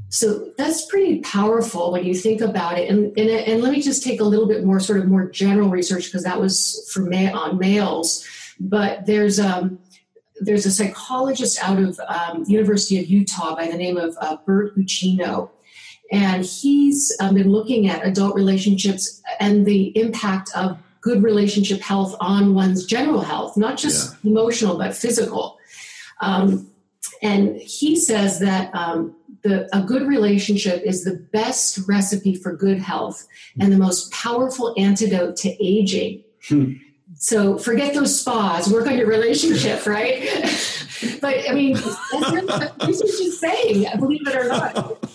So 0.09 0.51
that's 0.57 0.85
pretty 0.85 1.19
powerful 1.19 1.91
when 1.91 2.05
you 2.05 2.13
think 2.13 2.41
about 2.41 2.79
it. 2.79 2.89
And, 2.89 3.17
and, 3.17 3.29
and 3.29 3.61
let 3.61 3.71
me 3.71 3.81
just 3.81 4.03
take 4.03 4.21
a 4.21 4.23
little 4.23 4.47
bit 4.47 4.63
more 4.63 4.79
sort 4.79 4.99
of 4.99 5.07
more 5.07 5.29
general 5.29 5.69
research 5.69 6.05
because 6.05 6.23
that 6.23 6.39
was 6.39 6.89
for 6.93 7.01
ma- 7.01 7.37
on 7.37 7.57
males. 7.57 8.25
But 8.59 9.05
there's 9.05 9.39
um, 9.39 9.79
there's 10.39 10.65
a 10.65 10.71
psychologist 10.71 11.61
out 11.61 11.79
of 11.79 11.99
um, 12.07 12.43
University 12.47 12.99
of 12.99 13.07
Utah 13.07 13.55
by 13.55 13.67
the 13.67 13.77
name 13.77 13.97
of 13.97 14.17
uh, 14.21 14.37
Bert 14.45 14.77
Uchino, 14.77 15.49
and 16.11 16.45
he's 16.45 17.15
um, 17.19 17.35
been 17.35 17.51
looking 17.51 17.87
at 17.87 18.05
adult 18.05 18.35
relationships 18.35 19.21
and 19.39 19.65
the 19.65 19.97
impact 19.97 20.49
of 20.55 20.77
good 21.01 21.23
relationship 21.23 21.81
health 21.81 22.15
on 22.19 22.55
one's 22.55 22.85
general 22.85 23.21
health, 23.21 23.57
not 23.57 23.77
just 23.77 24.15
yeah. 24.23 24.31
emotional 24.31 24.77
but 24.77 24.95
physical. 24.95 25.57
Um, 26.21 26.71
and 27.21 27.57
he 27.57 27.95
says 27.95 28.39
that 28.39 28.73
um, 28.73 29.15
the, 29.43 29.69
a 29.75 29.81
good 29.81 30.07
relationship 30.07 30.81
is 30.83 31.03
the 31.03 31.15
best 31.31 31.79
recipe 31.87 32.35
for 32.35 32.55
good 32.55 32.79
health 32.79 33.27
and 33.59 33.71
the 33.71 33.77
most 33.77 34.11
powerful 34.11 34.73
antidote 34.77 35.35
to 35.37 35.63
aging. 35.63 36.23
Hmm. 36.47 36.73
So 37.15 37.57
forget 37.57 37.93
those 37.93 38.19
spas, 38.19 38.71
work 38.71 38.87
on 38.87 38.97
your 38.97 39.07
relationship, 39.07 39.85
right? 39.87 40.21
but 41.21 41.49
I 41.49 41.53
mean, 41.53 41.73
that's 41.75 41.85
what 42.11 42.87
research 42.87 43.09
is 43.09 43.39
saying, 43.39 43.85
believe 43.99 44.27
it 44.27 44.35
or 44.35 44.47
not. 44.47 45.07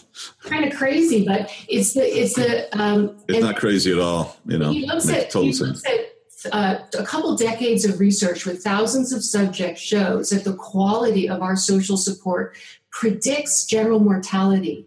Kind 0.43 0.65
of 0.65 0.77
crazy, 0.77 1.25
but 1.27 1.51
it's 1.69 1.95
the 1.95 2.03
it's 2.03 2.35
the 2.35 2.69
um, 2.79 3.17
it's 3.29 3.41
not 3.41 3.57
crazy 3.57 3.93
at 3.93 3.99
all. 3.99 4.37
You 4.47 4.59
know, 4.59 4.71
he 4.71 4.87
looks 4.87 5.09
at 5.09 5.33
he 5.33 5.53
looks 5.53 5.83
at 5.85 6.53
uh, 6.53 6.79
a 6.99 7.05
couple 7.05 7.37
decades 7.37 7.85
of 7.85 8.01
research 8.01 8.47
with 8.47 8.63
thousands 8.63 9.13
of 9.13 9.23
subjects 9.23 9.81
shows 9.81 10.31
that 10.31 10.45
the 10.45 10.55
quality 10.55 11.29
of 11.29 11.43
our 11.43 11.57
social 11.57 11.97
support 11.97 12.57
predicts 12.91 13.67
general 13.67 14.01
mortality, 14.01 14.87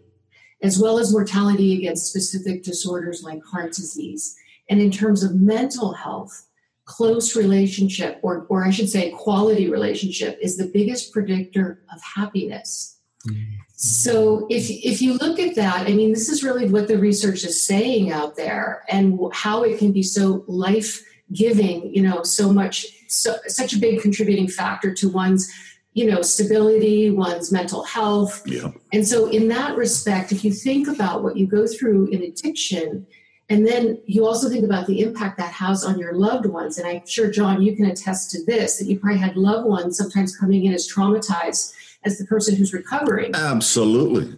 as 0.62 0.78
well 0.78 0.98
as 0.98 1.12
mortality 1.12 1.76
against 1.76 2.08
specific 2.08 2.62
disorders 2.62 3.22
like 3.22 3.42
heart 3.44 3.72
disease. 3.72 4.36
And 4.68 4.80
in 4.80 4.90
terms 4.90 5.22
of 5.22 5.34
mental 5.34 5.92
health, 5.92 6.46
close 6.86 7.36
relationship, 7.36 8.18
or, 8.22 8.46
or 8.48 8.64
I 8.64 8.70
should 8.70 8.88
say, 8.88 9.10
quality 9.10 9.70
relationship, 9.70 10.38
is 10.40 10.56
the 10.56 10.66
biggest 10.66 11.12
predictor 11.12 11.82
of 11.92 12.00
happiness. 12.02 12.98
Mm-hmm. 13.28 13.63
So 13.84 14.46
if 14.48 14.70
if 14.70 15.02
you 15.02 15.18
look 15.18 15.38
at 15.38 15.56
that, 15.56 15.86
I 15.86 15.92
mean, 15.92 16.10
this 16.10 16.30
is 16.30 16.42
really 16.42 16.70
what 16.70 16.88
the 16.88 16.96
research 16.96 17.44
is 17.44 17.62
saying 17.62 18.10
out 18.10 18.34
there, 18.34 18.82
and 18.88 19.20
how 19.34 19.62
it 19.62 19.78
can 19.78 19.92
be 19.92 20.02
so 20.02 20.42
life 20.46 21.04
giving. 21.34 21.94
You 21.94 22.00
know, 22.00 22.22
so 22.22 22.50
much, 22.50 22.86
so, 23.08 23.36
such 23.46 23.74
a 23.74 23.78
big 23.78 24.00
contributing 24.00 24.48
factor 24.48 24.94
to 24.94 25.10
one's 25.10 25.52
you 25.92 26.10
know 26.10 26.22
stability 26.22 27.10
one's 27.10 27.52
mental 27.52 27.84
health 27.84 28.42
yeah. 28.46 28.72
and 28.92 29.06
so 29.06 29.26
in 29.26 29.46
that 29.46 29.76
respect 29.76 30.32
if 30.32 30.44
you 30.44 30.52
think 30.52 30.88
about 30.88 31.22
what 31.22 31.36
you 31.36 31.46
go 31.46 31.68
through 31.68 32.08
in 32.08 32.20
addiction 32.20 33.06
and 33.50 33.66
then 33.66 33.98
you 34.06 34.26
also 34.26 34.48
think 34.48 34.64
about 34.64 34.86
the 34.86 35.00
impact 35.00 35.36
that 35.38 35.52
has 35.52 35.84
on 35.84 35.98
your 35.98 36.14
loved 36.14 36.46
ones. 36.46 36.78
And 36.78 36.86
i'm 36.86 37.06
sure 37.06 37.30
john 37.30 37.62
you 37.62 37.76
can 37.76 37.86
attest 37.86 38.30
to 38.32 38.44
this 38.44 38.78
that 38.78 38.86
you 38.86 38.98
probably 38.98 39.18
had 39.18 39.36
loved 39.36 39.66
ones 39.66 39.96
sometimes 39.96 40.36
coming 40.36 40.64
in 40.64 40.72
as 40.72 40.90
traumatized 40.90 41.74
as 42.04 42.18
the 42.18 42.26
person 42.26 42.54
who's 42.54 42.72
recovering. 42.74 43.34
Absolutely 43.34 44.36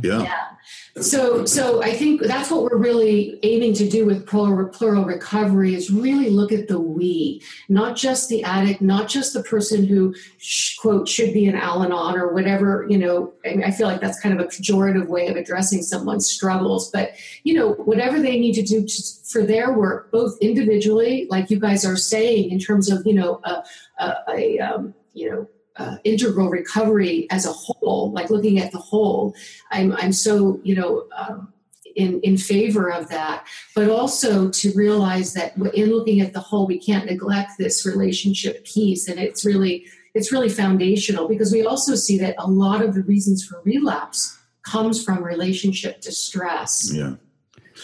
yeah. 0.00 0.22
yeah. 0.22 1.02
So, 1.02 1.44
so 1.44 1.82
I 1.82 1.92
think 1.92 2.22
that's 2.22 2.50
what 2.50 2.62
we're 2.62 2.78
really 2.78 3.38
aiming 3.42 3.74
to 3.74 3.88
do 3.88 4.06
with 4.06 4.26
plural, 4.26 4.68
plural 4.68 5.04
recovery 5.04 5.74
is 5.74 5.90
really 5.90 6.30
look 6.30 6.52
at 6.52 6.68
the 6.68 6.80
we, 6.80 7.42
not 7.68 7.96
just 7.96 8.28
the 8.28 8.42
addict, 8.44 8.80
not 8.80 9.08
just 9.08 9.34
the 9.34 9.42
person 9.42 9.84
who 9.84 10.14
sh- 10.38 10.76
quote 10.76 11.08
should 11.08 11.34
be 11.34 11.46
an 11.46 11.56
Al-Anon 11.56 12.16
or 12.16 12.32
whatever. 12.32 12.86
You 12.88 12.98
know, 12.98 13.32
I, 13.44 13.50
mean, 13.50 13.64
I 13.64 13.70
feel 13.70 13.86
like 13.86 14.00
that's 14.00 14.20
kind 14.20 14.38
of 14.38 14.44
a 14.44 14.48
pejorative 14.48 15.08
way 15.08 15.28
of 15.28 15.36
addressing 15.36 15.82
someone's 15.82 16.26
struggles, 16.26 16.90
but 16.90 17.12
you 17.44 17.54
know, 17.54 17.72
whatever 17.72 18.20
they 18.20 18.38
need 18.38 18.54
to 18.54 18.62
do 18.62 18.86
to, 18.86 19.02
for 19.26 19.44
their 19.44 19.72
work, 19.72 20.10
both 20.10 20.38
individually, 20.40 21.26
like 21.30 21.50
you 21.50 21.58
guys 21.58 21.84
are 21.84 21.96
saying, 21.96 22.50
in 22.50 22.58
terms 22.58 22.90
of 22.90 23.04
you 23.06 23.14
know 23.14 23.40
a, 23.44 23.62
a, 23.98 24.14
a 24.28 24.58
um, 24.60 24.94
you 25.12 25.30
know 25.30 25.48
uh, 25.76 25.96
integral 26.04 26.50
recovery 26.50 27.26
as 27.30 27.46
a 27.46 27.52
whole, 27.52 28.12
like 28.12 28.30
looking 28.30 28.58
at 28.58 28.72
the 28.72 28.78
whole, 28.78 29.34
I'm, 29.70 29.92
I'm 29.92 30.12
so, 30.12 30.60
you 30.62 30.74
know, 30.74 31.06
um, 31.16 31.52
in, 31.96 32.20
in 32.20 32.36
favor 32.36 32.90
of 32.90 33.08
that, 33.10 33.46
but 33.74 33.90
also 33.90 34.50
to 34.50 34.72
realize 34.74 35.34
that 35.34 35.56
in 35.74 35.90
looking 35.90 36.20
at 36.20 36.32
the 36.32 36.40
whole, 36.40 36.66
we 36.66 36.78
can't 36.78 37.06
neglect 37.06 37.52
this 37.58 37.86
relationship 37.86 38.64
piece. 38.64 39.08
And 39.08 39.18
it's 39.18 39.44
really, 39.44 39.86
it's 40.14 40.32
really 40.32 40.48
foundational 40.48 41.28
because 41.28 41.52
we 41.52 41.64
also 41.64 41.94
see 41.94 42.18
that 42.18 42.34
a 42.38 42.48
lot 42.48 42.82
of 42.82 42.94
the 42.94 43.02
reasons 43.02 43.44
for 43.44 43.60
relapse 43.64 44.38
comes 44.62 45.02
from 45.02 45.22
relationship 45.22 46.00
distress. 46.00 46.90
Yeah. 46.92 47.14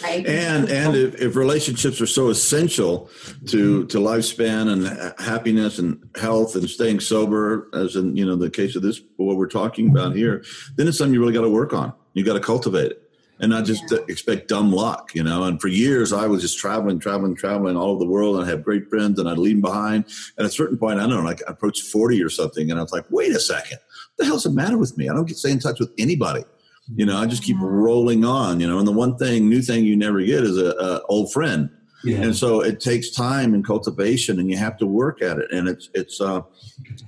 Right. 0.03 0.27
And 0.27 0.69
and 0.69 0.95
if, 0.95 1.21
if, 1.21 1.37
relationships 1.37 2.01
are 2.01 2.07
so 2.07 2.29
essential 2.29 3.11
to 3.47 3.85
to 3.87 3.99
lifespan 3.99 4.71
and 4.73 5.15
happiness 5.19 5.79
and 5.79 6.09
health 6.15 6.55
and 6.55 6.69
staying 6.69 7.01
sober, 7.01 7.69
as 7.75 7.97
in 7.97 8.17
you 8.17 8.25
know 8.25 8.37
the 8.37 8.51
case 8.51 8.77
of 8.77 8.83
this 8.83 9.01
what 9.17 9.37
we're 9.37 9.47
talking 9.47 9.91
about 9.91 10.15
here, 10.15 10.45
then 10.77 10.87
it's 10.87 10.99
something 10.99 11.15
you 11.15 11.21
really 11.21 11.33
got 11.33 11.43
to 11.43 11.51
work 11.51 11.73
on. 11.73 11.93
You 12.15 12.25
got 12.25 12.35
to 12.35 12.41
cultivate 12.41 12.93
it 12.93 13.09
and 13.41 13.51
not 13.51 13.65
just 13.65 13.85
yeah. 13.91 13.99
expect 14.09 14.49
dumb 14.49 14.73
luck, 14.73 15.15
you 15.15 15.23
know. 15.23 15.45
And 15.45 15.61
for 15.61 15.69
years, 15.69 16.13
I 16.13 16.27
was 16.27 16.43
just 16.43 16.59
traveling, 16.59 16.99
traveling, 16.99 17.35
traveling 17.35 17.77
all 17.77 17.91
over 17.91 18.05
the 18.05 18.11
world, 18.11 18.37
and 18.37 18.45
I 18.45 18.49
had 18.49 18.65
great 18.65 18.89
friends, 18.89 19.19
and 19.19 19.29
I'd 19.29 19.39
leave 19.39 19.57
them 19.57 19.63
behind. 19.63 20.07
At 20.39 20.45
a 20.45 20.51
certain 20.51 20.77
point, 20.77 20.99
I 20.99 21.03
don't 21.03 21.11
know, 21.11 21.23
like 21.23 21.43
I 21.49 21.53
approached 21.53 21.85
forty 21.85 22.23
or 22.23 22.31
something, 22.31 22.71
and 22.71 22.79
I 22.79 22.83
was 22.83 22.93
like, 22.93 23.05
"Wait 23.11 23.33
a 23.33 23.41
second, 23.41 23.79
what 23.79 24.19
the 24.19 24.25
hell's 24.27 24.45
the 24.45 24.51
matter 24.51 24.79
with 24.79 24.97
me? 24.97 25.09
I 25.09 25.15
don't 25.15 25.27
get 25.27 25.37
stay 25.37 25.51
in 25.51 25.61
touch 25.61 25.81
with 25.81 25.93
anybody." 25.99 26.45
You 26.95 27.07
know, 27.07 27.19
I 27.19 27.27
just 27.27 27.43
keep 27.43 27.57
rolling 27.61 28.25
on. 28.25 28.61
You 28.61 28.69
know, 28.69 28.79
and 28.79 28.87
the 28.87 28.93
one 28.93 29.17
thing, 29.17 29.49
new 29.49 29.63
thing 29.63 29.85
you 29.85 29.97
never 29.97 30.21
get 30.23 30.45
is 30.45 30.57
a, 30.57 30.71
a 30.71 31.03
old 31.09 31.33
friend. 31.33 31.71
Yeah. 32.05 32.19
And 32.19 32.37
so 32.37 32.61
it 32.61 32.81
takes 32.81 33.11
time 33.11 33.55
and 33.55 33.65
cultivation, 33.65 34.39
and 34.39 34.51
you 34.51 34.57
have 34.57 34.77
to 34.79 34.87
work 34.87 35.21
at 35.21 35.39
it. 35.39 35.51
And 35.51 35.69
it's 35.69 35.91
it's 35.95 36.21
uh, 36.21 36.43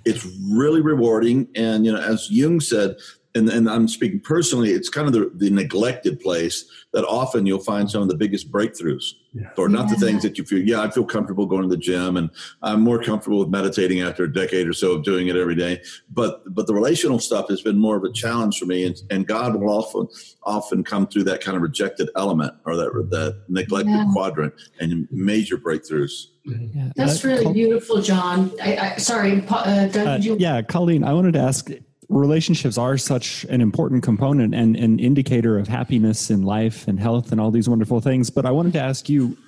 it's 0.04 0.26
really 0.50 0.80
rewarding. 0.80 1.48
And 1.54 1.86
you 1.86 1.92
know, 1.92 2.00
as 2.00 2.28
Jung 2.30 2.60
said, 2.60 2.96
and, 3.34 3.48
and 3.48 3.70
I'm 3.70 3.86
speaking 3.86 4.20
personally, 4.20 4.70
it's 4.70 4.88
kind 4.88 5.06
of 5.06 5.12
the, 5.12 5.30
the 5.34 5.50
neglected 5.50 6.20
place 6.20 6.64
that 6.92 7.04
often 7.04 7.46
you'll 7.46 7.60
find 7.60 7.88
some 7.88 8.02
of 8.02 8.08
the 8.08 8.16
biggest 8.16 8.50
breakthroughs. 8.50 9.12
Yeah. 9.32 9.50
Or 9.56 9.68
not 9.68 9.88
yeah. 9.88 9.94
the 9.94 10.06
things 10.06 10.22
that 10.24 10.38
you 10.38 10.44
feel, 10.44 10.58
yeah, 10.58 10.80
I 10.80 10.90
feel 10.90 11.04
comfortable 11.04 11.46
going 11.46 11.62
to 11.62 11.68
the 11.68 11.76
gym 11.76 12.16
and 12.16 12.30
I'm 12.62 12.80
more 12.80 13.00
comfortable 13.00 13.38
with 13.38 13.48
meditating 13.48 14.00
after 14.00 14.24
a 14.24 14.32
decade 14.32 14.66
or 14.66 14.72
so 14.72 14.94
of 14.94 15.04
doing 15.04 15.28
it 15.28 15.36
every 15.36 15.54
day. 15.54 15.82
But 16.10 16.42
but 16.52 16.66
the 16.66 16.74
relational 16.74 17.20
stuff 17.20 17.48
has 17.48 17.62
been 17.62 17.78
more 17.78 17.96
of 17.96 18.02
a 18.02 18.10
challenge 18.10 18.58
for 18.58 18.66
me. 18.66 18.84
And, 18.84 18.96
and 19.08 19.28
God 19.28 19.54
will 19.54 19.70
often 19.70 20.08
often 20.42 20.82
come 20.82 21.06
through 21.06 21.24
that 21.24 21.40
kind 21.40 21.56
of 21.56 21.62
rejected 21.62 22.10
element 22.16 22.54
or 22.66 22.74
that 22.74 22.90
that 23.10 23.42
neglected 23.48 23.92
yeah. 23.92 24.06
quadrant 24.12 24.52
and 24.80 25.06
major 25.12 25.56
breakthroughs. 25.56 26.24
Yeah. 26.44 26.90
That's 26.96 27.22
really 27.22 27.52
beautiful, 27.52 28.02
John. 28.02 28.50
I, 28.60 28.76
I 28.76 28.96
sorry, 28.96 29.46
uh, 29.48 29.86
Doug, 29.86 30.06
uh, 30.06 30.18
you- 30.20 30.38
yeah, 30.40 30.60
Colleen, 30.62 31.04
I 31.04 31.12
wanted 31.12 31.34
to 31.34 31.40
ask 31.40 31.70
relationships 32.10 32.76
are 32.76 32.98
such 32.98 33.44
an 33.44 33.60
important 33.60 34.02
component 34.02 34.54
and 34.54 34.76
an 34.76 34.98
indicator 34.98 35.58
of 35.58 35.68
happiness 35.68 36.28
in 36.28 36.42
life 36.42 36.88
and 36.88 36.98
health 36.98 37.30
and 37.30 37.40
all 37.40 37.50
these 37.50 37.68
wonderful 37.68 38.00
things. 38.00 38.30
But 38.30 38.44
I 38.44 38.50
wanted 38.50 38.72
to 38.74 38.80
ask 38.80 39.08
you, 39.08 39.38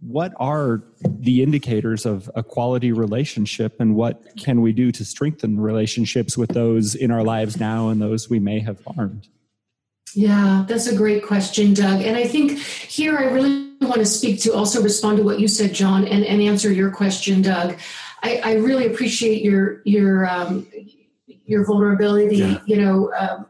what 0.00 0.32
are 0.38 0.82
the 1.02 1.42
indicators 1.42 2.06
of 2.06 2.30
a 2.34 2.42
quality 2.42 2.92
relationship 2.92 3.80
and 3.80 3.96
what 3.96 4.22
can 4.38 4.60
we 4.60 4.72
do 4.72 4.92
to 4.92 5.04
strengthen 5.04 5.58
relationships 5.58 6.38
with 6.38 6.50
those 6.50 6.94
in 6.94 7.10
our 7.10 7.24
lives 7.24 7.58
now 7.58 7.88
and 7.88 8.00
those 8.00 8.30
we 8.30 8.38
may 8.38 8.60
have 8.60 8.82
harmed? 8.84 9.26
Yeah, 10.14 10.64
that's 10.68 10.86
a 10.86 10.94
great 10.94 11.24
question, 11.24 11.74
Doug. 11.74 12.02
And 12.02 12.16
I 12.16 12.28
think 12.28 12.58
here 12.58 13.18
I 13.18 13.24
really 13.24 13.72
want 13.80 13.96
to 13.96 14.06
speak 14.06 14.40
to 14.42 14.54
also 14.54 14.82
respond 14.82 15.18
to 15.18 15.24
what 15.24 15.40
you 15.40 15.48
said, 15.48 15.74
John, 15.74 16.06
and, 16.06 16.24
and 16.24 16.40
answer 16.40 16.72
your 16.72 16.90
question, 16.90 17.42
Doug. 17.42 17.76
I, 18.22 18.40
I 18.44 18.52
really 18.54 18.86
appreciate 18.86 19.42
your 19.42 19.82
your 19.84 20.26
um, 20.26 20.66
your 21.46 21.64
vulnerability, 21.64 22.36
yeah. 22.36 22.60
you 22.66 22.76
know, 22.76 23.12
um, 23.18 23.46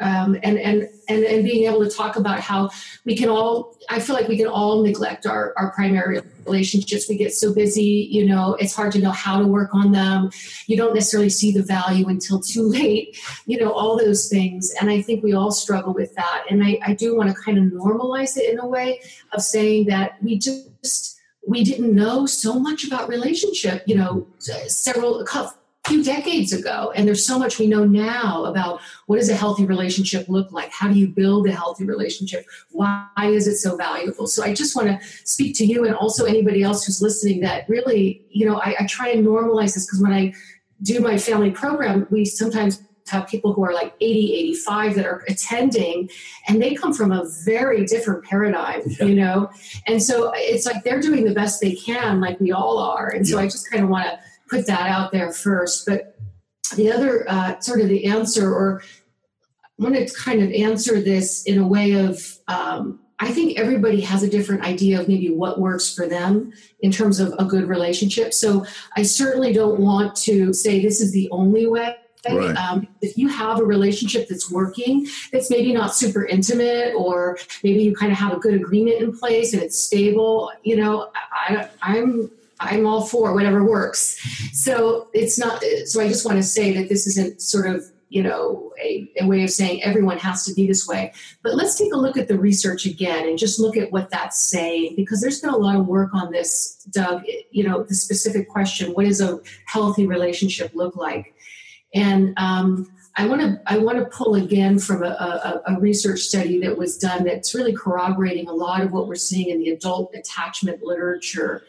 um, 0.00 0.36
and, 0.42 0.58
and 0.58 0.88
and 1.08 1.24
and 1.24 1.44
being 1.44 1.70
able 1.70 1.84
to 1.84 1.90
talk 1.90 2.16
about 2.16 2.40
how 2.40 2.70
we 3.04 3.16
can 3.16 3.28
all 3.28 3.76
i 3.90 4.00
feel 4.00 4.16
like 4.16 4.28
we 4.28 4.36
can 4.36 4.46
all 4.46 4.82
neglect 4.82 5.26
our, 5.26 5.52
our 5.56 5.72
primary 5.72 6.20
relationships. 6.46 7.08
We 7.08 7.16
get 7.16 7.32
so 7.32 7.54
busy 7.54 8.08
you 8.10 8.26
know 8.26 8.54
it's 8.54 8.74
hard 8.74 8.92
to 8.92 8.98
know 8.98 9.10
how 9.10 9.38
to 9.38 9.46
work 9.46 9.74
on 9.74 9.92
them. 9.92 10.30
You 10.66 10.76
don't 10.76 10.94
necessarily 10.94 11.30
see 11.30 11.52
the 11.52 11.62
value 11.62 12.08
until 12.08 12.40
too 12.40 12.62
late 12.62 13.16
you 13.46 13.58
know 13.58 13.72
all 13.72 13.98
those 13.98 14.28
things. 14.28 14.72
And 14.80 14.90
i 14.90 15.00
think 15.00 15.22
we 15.22 15.32
all 15.32 15.52
struggle 15.52 15.94
with 15.94 16.14
that. 16.14 16.44
And 16.50 16.64
i, 16.64 16.78
I 16.84 16.94
do 16.94 17.16
want 17.16 17.28
to 17.28 17.42
kind 17.42 17.58
of 17.58 17.64
normalize 17.64 18.36
it 18.36 18.52
in 18.52 18.58
a 18.58 18.66
way 18.66 19.00
of 19.32 19.42
saying 19.42 19.86
that 19.86 20.22
we 20.22 20.38
just 20.38 21.20
we 21.46 21.62
didn't 21.62 21.94
know 21.94 22.26
so 22.26 22.58
much 22.58 22.86
about 22.86 23.08
relationship 23.08 23.84
you 23.86 23.94
know 23.94 24.26
several 24.66 25.20
few 25.86 26.02
decades 26.02 26.52
ago 26.52 26.92
and 26.94 27.06
there's 27.06 27.24
so 27.24 27.38
much 27.38 27.58
we 27.58 27.66
know 27.66 27.84
now 27.84 28.44
about 28.44 28.80
what 29.06 29.18
does 29.18 29.28
a 29.28 29.34
healthy 29.34 29.66
relationship 29.66 30.26
look 30.28 30.50
like 30.50 30.70
how 30.72 30.88
do 30.88 30.98
you 30.98 31.06
build 31.06 31.46
a 31.46 31.52
healthy 31.52 31.84
relationship 31.84 32.46
why 32.70 33.06
is 33.24 33.46
it 33.46 33.56
so 33.56 33.76
valuable 33.76 34.26
so 34.26 34.42
i 34.42 34.54
just 34.54 34.74
want 34.74 34.88
to 34.88 34.98
speak 35.24 35.54
to 35.54 35.64
you 35.64 35.84
and 35.84 35.94
also 35.94 36.24
anybody 36.24 36.62
else 36.62 36.86
who's 36.86 37.02
listening 37.02 37.40
that 37.40 37.68
really 37.68 38.24
you 38.30 38.46
know 38.46 38.56
i, 38.60 38.74
I 38.80 38.86
try 38.86 39.08
and 39.10 39.26
normalize 39.26 39.74
this 39.74 39.86
because 39.86 40.00
when 40.00 40.12
i 40.12 40.32
do 40.82 41.00
my 41.00 41.18
family 41.18 41.50
program 41.50 42.06
we 42.10 42.24
sometimes 42.24 42.82
have 43.08 43.28
people 43.28 43.52
who 43.52 43.62
are 43.62 43.74
like 43.74 43.92
80 44.00 44.34
85 44.34 44.94
that 44.94 45.04
are 45.04 45.24
attending 45.28 46.08
and 46.48 46.62
they 46.62 46.74
come 46.74 46.94
from 46.94 47.12
a 47.12 47.24
very 47.44 47.84
different 47.84 48.24
paradigm 48.24 48.80
yeah. 48.86 49.04
you 49.04 49.14
know 49.14 49.50
and 49.86 50.02
so 50.02 50.32
it's 50.34 50.64
like 50.64 50.82
they're 50.82 51.00
doing 51.00 51.24
the 51.24 51.34
best 51.34 51.60
they 51.60 51.74
can 51.74 52.20
like 52.22 52.40
we 52.40 52.52
all 52.52 52.78
are 52.78 53.10
and 53.10 53.28
so 53.28 53.36
yeah. 53.36 53.42
i 53.42 53.46
just 53.46 53.70
kind 53.70 53.84
of 53.84 53.90
want 53.90 54.06
to 54.06 54.18
put 54.54 54.66
that 54.66 54.88
out 54.88 55.12
there 55.12 55.32
first. 55.32 55.86
But 55.86 56.16
the 56.76 56.92
other 56.92 57.24
uh, 57.28 57.58
sort 57.60 57.80
of 57.80 57.88
the 57.88 58.06
answer, 58.06 58.52
or 58.52 58.82
I 59.78 59.82
want 59.82 59.96
to 59.96 60.14
kind 60.14 60.42
of 60.42 60.50
answer 60.52 61.00
this 61.00 61.44
in 61.44 61.58
a 61.58 61.66
way 61.66 61.92
of 61.92 62.38
um, 62.48 63.00
I 63.20 63.30
think 63.32 63.58
everybody 63.58 64.00
has 64.00 64.22
a 64.22 64.28
different 64.28 64.62
idea 64.62 65.00
of 65.00 65.08
maybe 65.08 65.30
what 65.30 65.60
works 65.60 65.94
for 65.94 66.06
them 66.06 66.52
in 66.80 66.90
terms 66.90 67.20
of 67.20 67.32
a 67.38 67.44
good 67.44 67.68
relationship. 67.68 68.34
So 68.34 68.66
I 68.96 69.02
certainly 69.02 69.52
don't 69.52 69.80
want 69.80 70.16
to 70.16 70.52
say 70.52 70.82
this 70.82 71.00
is 71.00 71.12
the 71.12 71.28
only 71.30 71.66
way. 71.66 71.96
Right. 72.28 72.56
Um, 72.56 72.88
if 73.02 73.18
you 73.18 73.28
have 73.28 73.60
a 73.60 73.64
relationship 73.64 74.28
that's 74.28 74.50
working, 74.50 75.06
that's 75.30 75.50
maybe 75.50 75.72
not 75.72 75.94
super 75.94 76.24
intimate, 76.24 76.94
or 76.94 77.38
maybe 77.62 77.82
you 77.82 77.94
kind 77.94 78.10
of 78.10 78.18
have 78.18 78.32
a 78.32 78.38
good 78.38 78.54
agreement 78.54 79.02
in 79.02 79.16
place 79.16 79.52
and 79.52 79.62
it's 79.62 79.78
stable, 79.78 80.50
you 80.62 80.76
know, 80.76 81.10
I, 81.14 81.68
I'm 81.82 82.30
I'm 82.64 82.86
all 82.86 83.04
for 83.04 83.34
whatever 83.34 83.64
works. 83.64 84.18
So 84.52 85.08
it's 85.12 85.38
not, 85.38 85.62
so 85.86 86.00
I 86.00 86.08
just 86.08 86.24
want 86.24 86.38
to 86.38 86.42
say 86.42 86.72
that 86.74 86.88
this 86.88 87.06
isn't 87.06 87.40
sort 87.40 87.66
of, 87.66 87.84
you 88.08 88.22
know, 88.22 88.72
a, 88.80 89.10
a, 89.20 89.26
way 89.26 89.42
of 89.42 89.50
saying 89.50 89.82
everyone 89.82 90.18
has 90.18 90.44
to 90.44 90.54
be 90.54 90.66
this 90.66 90.86
way. 90.86 91.12
But 91.42 91.56
let's 91.56 91.76
take 91.76 91.92
a 91.92 91.96
look 91.96 92.16
at 92.16 92.28
the 92.28 92.38
research 92.38 92.86
again 92.86 93.28
and 93.28 93.38
just 93.38 93.58
look 93.58 93.76
at 93.76 93.90
what 93.90 94.10
that's 94.10 94.38
saying 94.38 94.94
because 94.96 95.20
there's 95.20 95.40
been 95.40 95.50
a 95.50 95.56
lot 95.56 95.76
of 95.76 95.88
work 95.88 96.14
on 96.14 96.30
this, 96.30 96.84
Doug. 96.90 97.24
You 97.50 97.64
know, 97.64 97.82
the 97.82 97.94
specific 97.94 98.48
question 98.48 98.92
what 98.92 99.06
does 99.06 99.20
a 99.20 99.40
healthy 99.66 100.06
relationship 100.06 100.70
look 100.74 100.96
like? 100.96 101.34
And 101.92 102.34
um, 102.36 102.88
I 103.16 103.26
want 103.26 103.40
to 103.40 103.60
I 103.66 103.78
want 103.78 103.98
to 103.98 104.06
pull 104.06 104.34
again 104.34 104.78
from 104.78 105.04
a, 105.04 105.62
a, 105.66 105.74
a, 105.74 105.80
research 105.80 106.20
study 106.20 106.58
that 106.60 106.76
was 106.76 106.98
done 106.98 107.24
that's 107.24 107.54
really 107.54 107.72
corroborating 107.72 108.48
a 108.48 108.52
lot 108.52 108.80
of 108.80 108.92
what 108.92 109.06
we're 109.06 109.14
seeing 109.14 109.50
in 109.50 109.60
the 109.60 109.70
adult 109.70 110.14
attachment 110.14 110.82
literature 110.82 111.62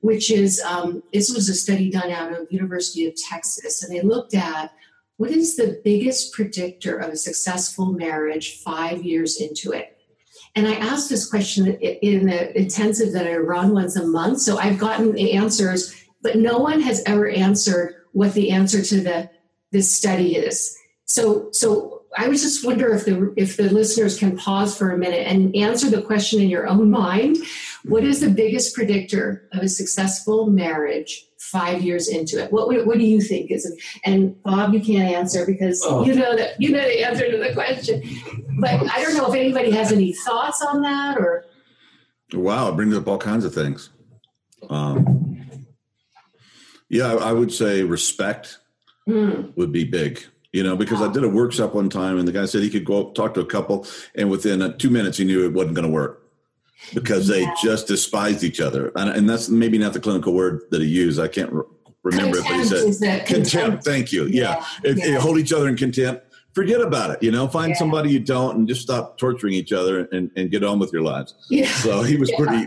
which 0.00 0.30
is 0.30 0.60
um, 0.60 1.02
this 1.12 1.30
was 1.30 1.48
a 1.48 1.54
study 1.54 1.90
done 1.90 2.10
out 2.10 2.32
of 2.32 2.50
University 2.50 3.06
of 3.06 3.14
Texas, 3.16 3.82
and 3.82 3.94
they 3.94 4.02
looked 4.02 4.34
at 4.34 4.72
what 5.16 5.30
is 5.30 5.56
the 5.56 5.80
biggest 5.84 6.32
predictor 6.32 6.96
of 6.96 7.10
a 7.10 7.16
successful 7.16 7.86
marriage 7.86 8.58
five 8.58 9.02
years 9.02 9.40
into 9.40 9.72
it. 9.72 9.98
And 10.54 10.66
I 10.66 10.74
asked 10.74 11.08
this 11.08 11.28
question 11.28 11.74
in 11.80 12.26
the 12.26 12.56
intensive 12.58 13.12
that 13.12 13.26
I 13.26 13.36
run 13.36 13.72
once 13.72 13.96
a 13.96 14.06
month. 14.06 14.40
So 14.40 14.58
I've 14.58 14.78
gotten 14.78 15.12
the 15.12 15.32
answers, 15.32 15.94
but 16.22 16.36
no 16.36 16.58
one 16.58 16.80
has 16.80 17.02
ever 17.04 17.28
answered 17.28 17.94
what 18.12 18.32
the 18.34 18.50
answer 18.50 18.82
to 18.82 19.00
the 19.00 19.30
this 19.70 19.92
study 19.92 20.36
is. 20.36 20.76
So 21.04 21.48
so 21.52 21.97
I 22.16 22.28
would 22.28 22.38
just 22.38 22.64
wonder 22.64 22.94
if 22.94 23.04
the 23.04 23.32
if 23.36 23.56
the 23.56 23.70
listeners 23.70 24.18
can 24.18 24.36
pause 24.36 24.76
for 24.76 24.90
a 24.90 24.98
minute 24.98 25.26
and 25.26 25.54
answer 25.54 25.90
the 25.90 26.02
question 26.02 26.40
in 26.40 26.48
your 26.48 26.66
own 26.66 26.90
mind. 26.90 27.36
What 27.84 28.04
is 28.04 28.20
the 28.20 28.30
biggest 28.30 28.74
predictor 28.74 29.48
of 29.52 29.62
a 29.62 29.68
successful 29.68 30.46
marriage 30.46 31.26
five 31.38 31.82
years 31.82 32.08
into 32.08 32.42
it? 32.42 32.52
What 32.52 32.68
what 32.86 32.98
do 32.98 33.04
you 33.04 33.20
think 33.20 33.50
is? 33.50 33.70
And 34.04 34.42
Bob, 34.42 34.72
you 34.72 34.80
can't 34.80 35.14
answer 35.14 35.44
because 35.44 35.82
oh. 35.84 36.04
you 36.04 36.14
know 36.14 36.36
that 36.36 36.60
you 36.60 36.70
know 36.70 36.80
the 36.80 37.04
answer 37.04 37.30
to 37.30 37.36
the 37.36 37.52
question. 37.52 38.02
But 38.60 38.90
I 38.90 39.02
don't 39.02 39.14
know 39.14 39.28
if 39.32 39.38
anybody 39.38 39.70
has 39.72 39.92
any 39.92 40.12
thoughts 40.12 40.62
on 40.62 40.82
that 40.82 41.18
or. 41.18 41.44
Wow, 42.32 42.68
it 42.68 42.76
brings 42.76 42.94
up 42.94 43.08
all 43.08 43.16
kinds 43.16 43.46
of 43.46 43.54
things. 43.54 43.88
Um, 44.68 45.66
yeah, 46.90 47.14
I 47.14 47.32
would 47.32 47.52
say 47.52 47.82
respect 47.82 48.58
mm. 49.08 49.56
would 49.56 49.72
be 49.72 49.84
big 49.84 50.24
you 50.58 50.64
know, 50.64 50.74
because 50.74 51.00
I 51.00 51.06
did 51.12 51.22
a 51.22 51.28
workshop 51.28 51.72
one 51.72 51.88
time 51.88 52.18
and 52.18 52.26
the 52.26 52.32
guy 52.32 52.44
said 52.44 52.64
he 52.64 52.68
could 52.68 52.84
go 52.84 53.06
up, 53.06 53.14
talk 53.14 53.32
to 53.34 53.40
a 53.40 53.46
couple, 53.46 53.86
and 54.16 54.28
within 54.28 54.60
uh, 54.60 54.72
two 54.76 54.90
minutes 54.90 55.16
he 55.16 55.24
knew 55.24 55.46
it 55.46 55.52
wasn't 55.52 55.76
going 55.76 55.86
to 55.86 55.92
work 55.92 56.28
because 56.94 57.28
they 57.28 57.46
just 57.62 57.86
despised 57.86 58.42
each 58.42 58.60
other. 58.60 58.90
And, 58.96 59.08
and, 59.08 59.30
that's 59.30 59.48
maybe 59.48 59.78
not 59.78 59.92
the 59.92 60.00
clinical 60.00 60.34
word 60.34 60.62
that 60.72 60.80
he 60.80 60.88
used. 60.88 61.20
I 61.20 61.28
can't 61.28 61.52
re- 61.52 61.62
remember 62.02 62.38
contempt 62.38 62.72
it, 62.72 62.74
but 62.74 62.86
he 62.86 62.92
said 62.92 63.24
contempt. 63.24 63.50
contempt. 63.50 63.84
Thank 63.84 64.10
you. 64.10 64.26
Yeah. 64.26 64.64
yeah. 64.82 64.90
If, 64.90 64.98
yeah. 64.98 65.18
Hold 65.20 65.38
each 65.38 65.52
other 65.52 65.68
in 65.68 65.76
contempt. 65.76 66.24
Forget 66.54 66.80
about 66.80 67.12
it. 67.12 67.22
You 67.22 67.30
know, 67.30 67.46
find 67.46 67.70
yeah. 67.70 67.76
somebody 67.76 68.10
you 68.10 68.18
don't 68.18 68.56
and 68.56 68.66
just 68.66 68.80
stop 68.80 69.16
torturing 69.16 69.52
each 69.52 69.72
other 69.72 70.08
and, 70.10 70.28
and 70.34 70.50
get 70.50 70.64
on 70.64 70.80
with 70.80 70.92
your 70.92 71.02
lives. 71.02 71.36
Yeah. 71.50 71.68
So 71.68 72.02
he 72.02 72.16
was 72.16 72.32
pretty 72.32 72.66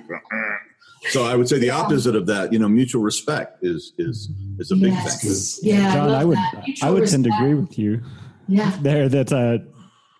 so 1.09 1.23
I 1.23 1.35
would 1.35 1.49
say 1.49 1.57
the 1.57 1.67
yeah. 1.67 1.77
opposite 1.77 2.15
of 2.15 2.27
that, 2.27 2.53
you 2.53 2.59
know, 2.59 2.69
mutual 2.69 3.01
respect 3.01 3.63
is 3.63 3.93
is 3.97 4.29
is 4.59 4.71
a 4.71 4.75
big 4.75 4.93
yes. 4.93 5.59
thing. 5.59 5.69
Yeah, 5.71 5.93
John, 5.93 6.11
I, 6.11 6.21
I 6.21 6.25
would 6.25 6.37
I 6.83 6.89
would 6.91 7.01
respect. 7.01 7.23
tend 7.23 7.23
to 7.25 7.31
agree 7.37 7.55
with 7.55 7.77
you. 7.77 8.01
Yeah, 8.47 8.77
there 8.81 9.09
that 9.09 9.31
uh, 9.31 9.57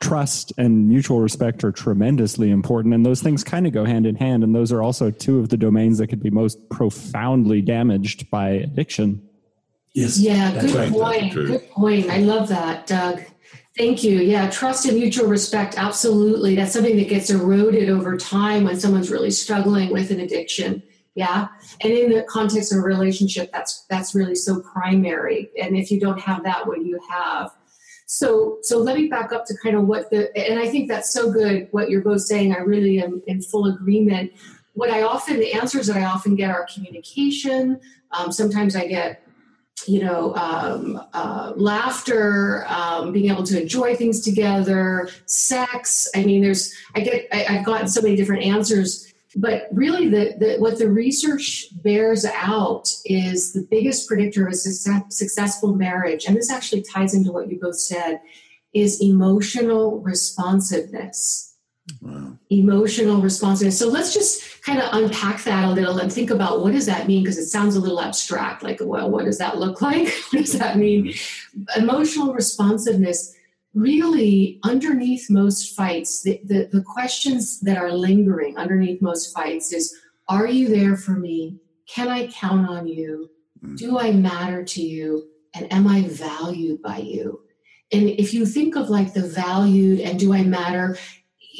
trust 0.02 0.52
and 0.58 0.89
mutual 0.89 1.22
respect 1.22 1.63
are 1.63 1.72
tremendously 1.72 2.50
important, 2.50 2.94
and 2.94 3.06
those 3.06 3.22
things 3.22 3.44
kind 3.44 3.67
of 3.67 3.74
go 3.74 3.86
hand 3.86 4.06
in 4.06 4.15
hand. 4.15 4.44
And 4.44 4.54
those 4.56 4.72
are 4.72 4.82
also 4.82 5.12
two 5.12 5.39
of 5.39 5.50
the 5.50 5.58
domains 5.58 6.00
that 6.00 6.08
could 6.08 6.24
be 6.24 6.32
most 6.32 6.58
profoundly 6.70 7.62
damaged 7.62 8.30
by 8.30 8.50
addiction. 8.50 9.22
Yes. 9.94 10.17
Yeah. 10.20 10.60
Good 10.62 10.72
right. 10.72 10.91
point. 10.91 11.34
Good 11.34 11.70
point. 11.70 12.10
I 12.10 12.17
love 12.17 12.48
that, 12.50 12.88
Doug. 12.88 13.22
Thank 13.77 14.03
you. 14.03 14.19
Yeah, 14.19 14.49
trust 14.49 14.86
and 14.86 14.97
mutual 14.97 15.27
respect. 15.27 15.75
Absolutely. 15.77 16.55
That's 16.55 16.73
something 16.73 16.97
that 16.97 17.07
gets 17.07 17.29
eroded 17.29 17.89
over 17.89 18.17
time 18.17 18.65
when 18.65 18.79
someone's 18.79 19.10
really 19.10 19.31
struggling 19.31 19.91
with 19.91 20.12
an 20.12 20.19
addiction. 20.19 20.84
Yeah. 21.15 21.47
And 21.81 21.91
in 21.91 22.12
the 22.12 22.23
context 22.23 22.73
of 22.73 22.79
a 22.79 22.81
relationship, 22.81 23.51
that's 23.51 23.86
that's 23.89 24.13
really 24.13 24.36
so 24.36 24.62
primary. 24.62 25.49
And 25.62 25.77
if 25.77 25.89
you 25.89 25.99
don't 25.99 26.19
have 26.19 26.43
that, 26.43 26.67
what 26.67 26.79
do 26.79 26.86
you 26.86 26.99
have? 27.10 27.51
So 28.07 28.57
so 28.62 28.77
let 28.77 28.97
me 28.97 29.07
back 29.07 29.31
up 29.31 29.45
to 29.45 29.57
kind 29.63 29.77
of 29.77 29.88
what 29.88 30.10
the 30.10 30.36
and 30.38 30.60
I 30.60 30.67
think 30.67 30.89
that's 30.89 31.13
so 31.13 31.31
good 31.31 31.69
what 31.71 31.89
you're 31.89 32.01
both 32.01 32.21
saying. 32.21 32.53
I 32.53 32.60
really 32.60 33.01
am 33.01 33.21
in 33.27 33.41
full 33.41 33.67
agreement. 33.67 34.34
What 34.73 34.89
I 34.89 35.03
often 35.03 35.39
the 35.39 35.53
answers 35.53 35.88
that 35.88 35.95
I 35.95 36.05
often 36.05 36.36
get 36.36 36.49
are 36.49 36.67
communication. 36.73 37.79
Um, 38.12 38.31
sometimes 38.31 38.75
I 38.75 38.88
get 38.88 39.25
you 39.88 40.04
know, 40.04 40.36
um, 40.36 41.02
uh, 41.13 41.54
laughter, 41.56 42.65
um, 42.67 43.12
being 43.12 43.32
able 43.32 43.44
to 43.44 43.62
enjoy 43.62 43.96
things 43.96 44.22
together, 44.22 45.10
sex. 45.26 46.08
I 46.15 46.24
mean, 46.24 46.41
there's, 46.41 46.74
I 46.96 47.02
get, 47.02 47.28
I, 47.32 47.38
have 47.38 47.65
gotten 47.65 47.88
so 47.88 48.02
many 48.02 48.15
different 48.15 48.44
answers, 48.44 49.12
but 49.36 49.67
really, 49.72 50.10
the, 50.10 50.36
the 50.38 50.58
what 50.58 50.78
the 50.78 50.89
research 50.89 51.67
bears 51.84 52.26
out 52.26 52.94
is 53.06 53.54
the 53.54 53.65
biggest 53.72 54.08
predictor 54.08 54.46
of 54.46 54.54
a 54.54 54.56
success, 54.56 55.04
successful 55.10 55.74
marriage, 55.74 56.26
and 56.26 56.36
this 56.36 56.52
actually 56.52 56.84
ties 56.84 57.13
into 57.13 57.32
what 57.32 57.50
you 57.50 57.58
both 57.60 57.78
said, 57.78 58.20
is 58.74 59.02
emotional 59.02 60.00
responsiveness. 60.02 61.51
Wow. 62.01 62.38
Emotional 62.49 63.21
responsiveness. 63.21 63.77
So 63.77 63.88
let's 63.88 64.13
just 64.13 64.62
kind 64.63 64.80
of 64.80 64.89
unpack 64.93 65.43
that 65.43 65.65
a 65.65 65.71
little 65.71 65.97
and 65.97 66.12
think 66.12 66.30
about 66.30 66.62
what 66.62 66.73
does 66.73 66.86
that 66.86 67.08
mean? 67.08 67.23
Because 67.23 67.38
it 67.38 67.47
sounds 67.47 67.75
a 67.75 67.80
little 67.80 68.01
abstract. 68.01 68.63
Like, 68.63 68.80
well, 68.82 69.10
what 69.10 69.25
does 69.25 69.38
that 69.39 69.58
look 69.58 69.82
like? 69.82 70.08
what 70.32 70.39
does 70.39 70.54
that 70.54 70.77
mean? 70.77 71.13
Emotional 71.75 72.34
responsiveness. 72.34 73.36
Really, 73.73 74.60
underneath 74.63 75.30
most 75.30 75.75
fights, 75.75 76.23
the, 76.23 76.41
the, 76.43 76.69
the 76.71 76.82
questions 76.82 77.62
that 77.62 77.77
are 77.77 77.91
lingering 77.91 78.58
underneath 78.58 79.01
most 79.01 79.34
fights 79.34 79.71
is 79.71 79.95
Are 80.27 80.47
you 80.47 80.67
there 80.67 80.97
for 80.97 81.12
me? 81.12 81.58
Can 81.88 82.10
I 82.10 82.27
count 82.27 82.69
on 82.69 82.88
you? 82.88 83.30
Mm. 83.63 83.77
Do 83.77 83.97
I 83.97 84.12
matter 84.12 84.63
to 84.63 84.82
you? 84.82 85.27
And 85.54 85.71
am 85.71 85.88
I 85.88 86.04
valued 86.04 86.82
by 86.82 86.97
you? 86.97 87.41
And 87.93 88.10
if 88.10 88.34
you 88.34 88.45
think 88.45 88.75
of 88.75 88.89
like 88.89 89.13
the 89.13 89.27
valued 89.27 89.99
and 89.99 90.17
do 90.17 90.34
I 90.34 90.43
matter, 90.43 90.97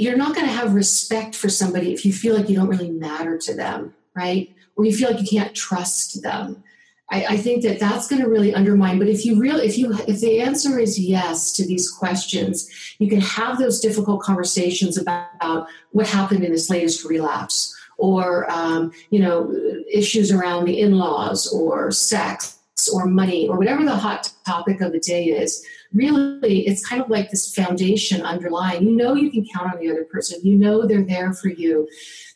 you're 0.02 0.18
not 0.18 0.34
going 0.34 0.48
to 0.48 0.52
have 0.52 0.74
respect 0.74 1.36
for 1.36 1.48
somebody 1.48 1.94
if 1.94 2.04
you 2.06 2.12
feel 2.12 2.36
like 2.36 2.50
you 2.50 2.56
don't 2.56 2.68
really 2.68 2.90
matter 2.90 3.38
to 3.38 3.54
them, 3.54 3.94
right? 4.16 4.52
Or 4.76 4.84
you 4.84 4.96
feel 4.96 5.12
like 5.12 5.22
you 5.22 5.28
can't 5.28 5.54
trust 5.54 6.24
them. 6.24 6.64
I, 7.12 7.26
I 7.26 7.38
think 7.38 7.62
that 7.64 7.80
that's 7.80 8.08
going 8.08 8.22
to 8.24 8.28
really 8.28 8.52
undermine. 8.52 8.98
But 8.98 9.10
if 9.10 9.26
you 9.26 9.40
really, 9.40 9.68
if 9.68 9.78
you, 9.78 9.94
if 10.08 10.20
the 10.22 10.42
answer 10.42 10.80
is 10.80 10.98
yes 10.98 11.52
to 11.54 11.68
these 11.68 11.92
questions, 11.92 12.68
you 12.98 13.10
can 13.10 13.22
have 13.22 13.60
those 13.60 13.80
difficult 13.80 14.22
conversations 14.22 14.98
about 14.98 15.68
what 15.92 16.08
happened 16.08 16.44
in 16.44 16.52
this 16.52 16.70
latest 16.70 17.06
relapse, 17.06 17.78
or 17.98 18.50
um, 18.50 18.92
you 19.12 19.20
know, 19.20 19.54
issues 19.92 20.32
around 20.32 20.66
the 20.66 20.80
in-laws, 20.80 21.48
or 21.54 21.92
sex, 21.92 22.58
or 22.92 23.06
money, 23.06 23.48
or 23.48 23.56
whatever 23.58 23.86
the 23.86 23.96
hot 23.96 24.32
topic 24.48 24.82
of 24.82 24.94
the 24.94 25.00
day 25.00 25.26
is. 25.26 25.64
Really, 25.94 26.68
it's 26.68 26.86
kind 26.88 27.02
of 27.02 27.10
like 27.10 27.30
this 27.30 27.54
foundation 27.54 28.22
underlying. 28.22 28.88
You 28.88 28.96
know, 28.96 29.14
you 29.14 29.30
can 29.30 29.46
count 29.54 29.74
on 29.74 29.80
the 29.80 29.92
other 29.92 30.06
person. 30.06 30.40
You 30.44 30.56
know, 30.56 30.86
they're 30.86 31.04
there 31.04 31.34
for 31.34 31.50
you. 31.50 31.88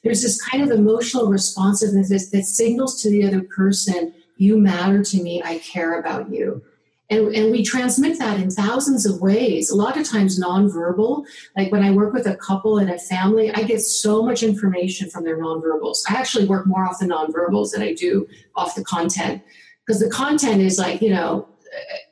There's 0.04 0.22
this 0.22 0.42
kind 0.42 0.64
of 0.64 0.78
emotional 0.78 1.28
responsiveness 1.28 2.30
that 2.30 2.44
signals 2.44 3.02
to 3.02 3.10
the 3.10 3.26
other 3.26 3.42
person 3.42 4.14
you 4.38 4.58
matter 4.58 5.04
to 5.04 5.24
me. 5.24 5.42
I 5.44 5.60
care 5.60 6.00
about 6.00 6.32
you. 6.32 6.62
And, 7.10 7.36
and 7.36 7.52
we 7.52 7.64
transmit 7.64 8.18
that 8.18 8.40
in 8.40 8.50
thousands 8.50 9.06
of 9.06 9.22
ways, 9.22 9.70
a 9.70 9.76
lot 9.76 9.96
of 9.96 10.08
times 10.08 10.40
nonverbal. 10.40 11.26
Like 11.56 11.72
when 11.72 11.84
I 11.84 11.92
work 11.92 12.14
with 12.14 12.26
a 12.26 12.36
couple 12.36 12.80
and 12.80 12.90
a 12.90 12.98
family, 12.98 13.52
I 13.54 13.62
get 13.64 13.82
so 13.82 14.24
much 14.24 14.42
information 14.42 15.10
from 15.10 15.24
their 15.24 15.38
nonverbals. 15.38 16.00
I 16.10 16.16
actually 16.16 16.46
work 16.46 16.66
more 16.66 16.84
off 16.84 17.00
the 17.00 17.06
nonverbals 17.06 17.72
than 17.72 17.84
I 17.84 17.94
do 17.94 18.28
off 18.56 18.76
the 18.76 18.84
content 18.84 19.44
because 19.86 20.00
the 20.00 20.10
content 20.10 20.62
is 20.62 20.80
like, 20.80 21.02
you 21.02 21.12
know, 21.12 21.48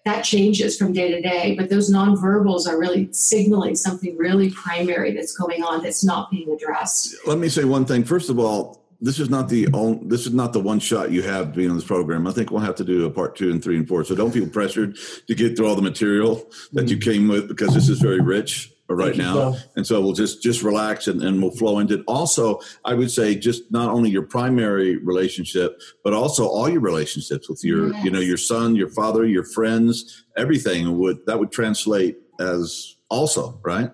that 0.05 0.23
changes 0.23 0.77
from 0.77 0.93
day 0.93 1.11
to 1.11 1.21
day, 1.21 1.55
but 1.55 1.69
those 1.69 1.91
nonverbals 1.91 2.67
are 2.67 2.77
really 2.77 3.11
signaling 3.13 3.75
something 3.75 4.17
really 4.17 4.49
primary 4.51 5.13
that's 5.13 5.35
going 5.35 5.63
on 5.63 5.81
that's 5.81 6.03
not 6.03 6.29
being 6.29 6.51
addressed. 6.51 7.15
Let 7.25 7.37
me 7.37 7.49
say 7.49 7.63
one 7.63 7.85
thing. 7.85 8.03
First 8.03 8.29
of 8.29 8.39
all, 8.39 8.83
this 8.99 9.19
is 9.19 9.29
not 9.29 9.49
the 9.49 9.67
only, 9.73 10.07
this 10.07 10.25
is 10.25 10.33
not 10.33 10.53
the 10.53 10.61
one 10.61 10.79
shot 10.79 11.11
you 11.11 11.21
have 11.23 11.53
being 11.53 11.69
on 11.69 11.75
this 11.75 11.85
program. 11.85 12.25
I 12.25 12.31
think 12.31 12.51
we'll 12.51 12.61
have 12.61 12.75
to 12.75 12.85
do 12.85 13.05
a 13.05 13.11
part 13.11 13.35
two 13.35 13.51
and 13.51 13.63
three 13.63 13.77
and 13.77 13.87
four. 13.87 14.03
So 14.05 14.15
don't 14.15 14.31
feel 14.31 14.47
pressured 14.47 14.97
to 15.27 15.35
get 15.35 15.57
through 15.57 15.67
all 15.67 15.75
the 15.75 15.81
material 15.81 16.49
that 16.71 16.87
you 16.87 16.97
mm. 16.97 17.03
came 17.03 17.27
with 17.27 17.47
because 17.47 17.73
this 17.73 17.89
is 17.89 17.99
very 17.99 18.21
rich 18.21 18.72
Uh, 18.89 18.95
right 18.95 19.15
now. 19.15 19.55
And 19.77 19.87
so 19.87 20.01
we'll 20.01 20.13
just 20.13 20.43
just 20.43 20.61
relax 20.61 21.07
and, 21.07 21.21
and 21.23 21.41
we'll 21.41 21.51
flow 21.51 21.79
into 21.79 21.95
it. 21.95 22.03
Also, 22.05 22.59
I 22.83 22.93
would 22.93 23.09
say 23.09 23.33
just 23.33 23.71
not 23.71 23.89
only 23.89 24.09
your 24.09 24.23
primary 24.23 24.97
relationship, 24.97 25.81
but 26.03 26.13
also 26.13 26.45
all 26.47 26.67
your 26.67 26.81
relationships 26.81 27.47
with 27.47 27.63
your, 27.63 27.93
yes. 27.93 28.03
you 28.03 28.11
know, 28.11 28.19
your 28.19 28.37
son, 28.37 28.75
your 28.75 28.89
father, 28.89 29.25
your 29.25 29.45
friends, 29.45 30.25
everything 30.35 30.97
would 30.97 31.25
that 31.27 31.39
would 31.39 31.51
translate 31.51 32.17
as 32.41 32.97
also, 33.09 33.57
right? 33.63 33.89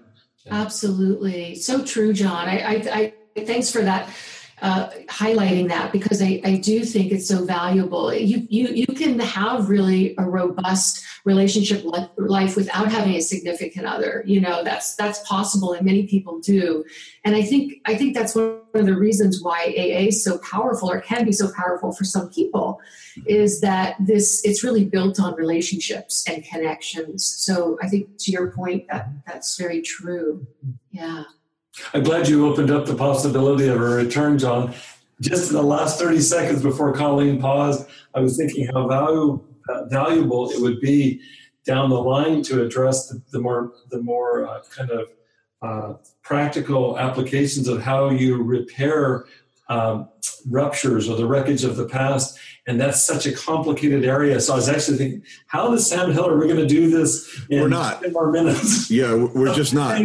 Absolutely. 0.49 1.55
So 1.55 1.85
true, 1.85 2.11
John. 2.11 2.49
I, 2.49 2.59
I, 2.59 3.13
I 3.37 3.43
thanks 3.45 3.71
for 3.71 3.83
that 3.83 4.09
uh, 4.61 4.89
highlighting 5.07 5.67
that 5.69 5.91
because 5.91 6.21
I, 6.21 6.41
I 6.43 6.57
do 6.57 6.83
think 6.83 7.11
it's 7.11 7.27
so 7.27 7.45
valuable. 7.45 8.13
You, 8.13 8.45
you, 8.49 8.67
you 8.67 8.87
can 8.87 9.19
have 9.19 9.69
really 9.69 10.15
a 10.17 10.23
robust 10.23 11.03
relationship 11.25 11.83
life 12.17 12.55
without 12.55 12.91
having 12.91 13.15
a 13.15 13.21
significant 13.21 13.85
other. 13.85 14.23
You 14.25 14.41
know, 14.41 14.63
that's, 14.63 14.95
that's 14.95 15.19
possible 15.27 15.73
and 15.73 15.85
many 15.85 16.07
people 16.07 16.39
do. 16.39 16.83
And 17.23 17.35
I 17.35 17.43
think, 17.43 17.73
I 17.85 17.95
think 17.95 18.15
that's 18.15 18.35
one 18.35 18.61
of 18.73 18.85
the 18.85 18.95
reasons 18.95 19.41
why 19.41 19.73
AA 19.77 20.07
is 20.07 20.23
so 20.23 20.37
powerful 20.39 20.91
or 20.91 21.01
can 21.01 21.25
be 21.25 21.31
so 21.31 21.51
powerful 21.55 21.91
for 21.91 22.03
some 22.03 22.29
people 22.29 22.79
is 23.25 23.61
that 23.61 23.95
this, 23.99 24.41
it's 24.45 24.63
really 24.63 24.85
built 24.85 25.19
on 25.19 25.35
relationships 25.35 26.23
and 26.27 26.43
connections. 26.43 27.25
So 27.25 27.77
I 27.81 27.87
think 27.87 28.09
to 28.19 28.31
your 28.31 28.51
point 28.51 28.87
that 28.89 29.09
that's 29.25 29.57
very 29.57 29.81
true. 29.81 30.47
Yeah. 30.91 31.23
I'm 31.93 32.03
glad 32.03 32.27
you 32.27 32.47
opened 32.47 32.71
up 32.71 32.85
the 32.85 32.95
possibility 32.95 33.67
of 33.67 33.77
a 33.81 33.85
return, 33.85 34.37
John. 34.37 34.73
Just 35.21 35.49
in 35.49 35.55
the 35.55 35.63
last 35.63 35.99
30 35.99 36.21
seconds 36.21 36.63
before 36.63 36.93
Colleen 36.93 37.41
paused, 37.41 37.87
I 38.15 38.21
was 38.21 38.37
thinking 38.37 38.67
how 38.67 38.87
valuable, 38.87 39.45
uh, 39.67 39.85
valuable 39.85 40.49
it 40.51 40.61
would 40.61 40.79
be 40.79 41.21
down 41.65 41.89
the 41.89 42.01
line 42.01 42.41
to 42.43 42.63
address 42.63 43.07
the, 43.07 43.21
the 43.31 43.39
more, 43.39 43.73
the 43.89 44.01
more 44.01 44.47
uh, 44.47 44.61
kind 44.75 44.91
of 44.91 45.09
uh, 45.61 45.93
practical 46.23 46.97
applications 46.97 47.67
of 47.67 47.81
how 47.81 48.09
you 48.09 48.41
repair 48.41 49.25
um, 49.67 50.07
ruptures 50.49 51.09
or 51.09 51.17
the 51.17 51.27
wreckage 51.27 51.63
of 51.63 51.75
the 51.75 51.85
past. 51.85 52.39
And 52.65 52.79
that's 52.79 53.03
such 53.03 53.25
a 53.25 53.33
complicated 53.33 54.05
area. 54.05 54.39
So 54.39 54.53
I 54.53 54.55
was 54.55 54.69
actually 54.69 54.97
thinking, 54.97 55.23
how 55.47 55.69
does 55.69 55.87
Sam 55.87 56.11
Hill 56.11 56.27
are 56.27 56.37
we 56.37 56.47
going 56.47 56.59
to 56.59 56.67
do 56.67 56.89
this 56.89 57.45
in 57.49 57.61
we're 57.61 57.67
not. 57.67 58.01
10 58.01 58.13
more 58.13 58.31
minutes? 58.31 58.89
Yeah, 58.89 59.13
we're 59.15 59.53
just 59.53 59.73
not. 59.73 59.99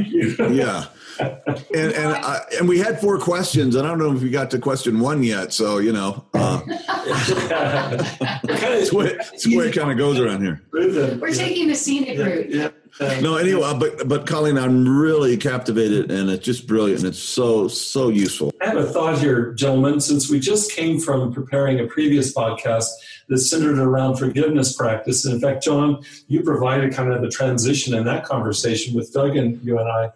yeah 0.50 0.86
and 1.18 1.92
and 1.92 2.12
I, 2.14 2.40
and 2.58 2.68
we 2.68 2.78
had 2.78 3.00
four 3.00 3.18
questions. 3.18 3.74
and 3.74 3.86
I 3.86 3.90
don't 3.90 3.98
know 3.98 4.14
if 4.14 4.22
we 4.22 4.30
got 4.30 4.50
to 4.52 4.58
question 4.58 5.00
one 5.00 5.22
yet. 5.22 5.52
So 5.52 5.78
you 5.78 5.92
know, 5.92 6.24
uh, 6.34 6.60
it's, 8.44 8.92
where, 8.92 9.16
it's 9.18 9.46
where 9.46 9.66
it 9.66 9.74
kind 9.74 9.90
of 9.90 9.98
goes 9.98 10.18
around 10.18 10.42
here. 10.42 10.62
We're 10.72 11.32
taking 11.32 11.68
the 11.68 11.74
scenic 11.74 12.18
route. 12.18 12.50
Yeah, 12.50 12.70
yeah. 13.00 13.20
No, 13.20 13.36
anyway, 13.36 13.76
but 13.78 14.08
but 14.08 14.26
Colleen, 14.26 14.58
I'm 14.58 14.88
really 14.88 15.36
captivated, 15.36 16.10
and 16.10 16.30
it's 16.30 16.44
just 16.44 16.66
brilliant. 16.66 17.00
And 17.00 17.08
it's 17.08 17.18
so 17.18 17.68
so 17.68 18.08
useful. 18.08 18.52
I 18.60 18.66
have 18.66 18.76
a 18.76 18.84
thought 18.84 19.18
here, 19.18 19.52
gentlemen. 19.52 20.00
Since 20.00 20.30
we 20.30 20.40
just 20.40 20.72
came 20.72 21.00
from 21.00 21.32
preparing 21.32 21.80
a 21.80 21.86
previous 21.86 22.34
podcast 22.34 22.88
that 23.28 23.38
centered 23.38 23.78
around 23.78 24.16
forgiveness 24.16 24.76
practice, 24.76 25.24
and 25.24 25.34
in 25.34 25.40
fact, 25.40 25.64
John, 25.64 26.04
you 26.28 26.42
provided 26.42 26.92
kind 26.92 27.12
of 27.12 27.22
the 27.22 27.30
transition 27.30 27.94
in 27.94 28.04
that 28.04 28.24
conversation 28.24 28.94
with 28.94 29.12
Doug 29.12 29.36
and 29.36 29.62
you 29.64 29.78
and 29.78 29.88
I 29.88 30.10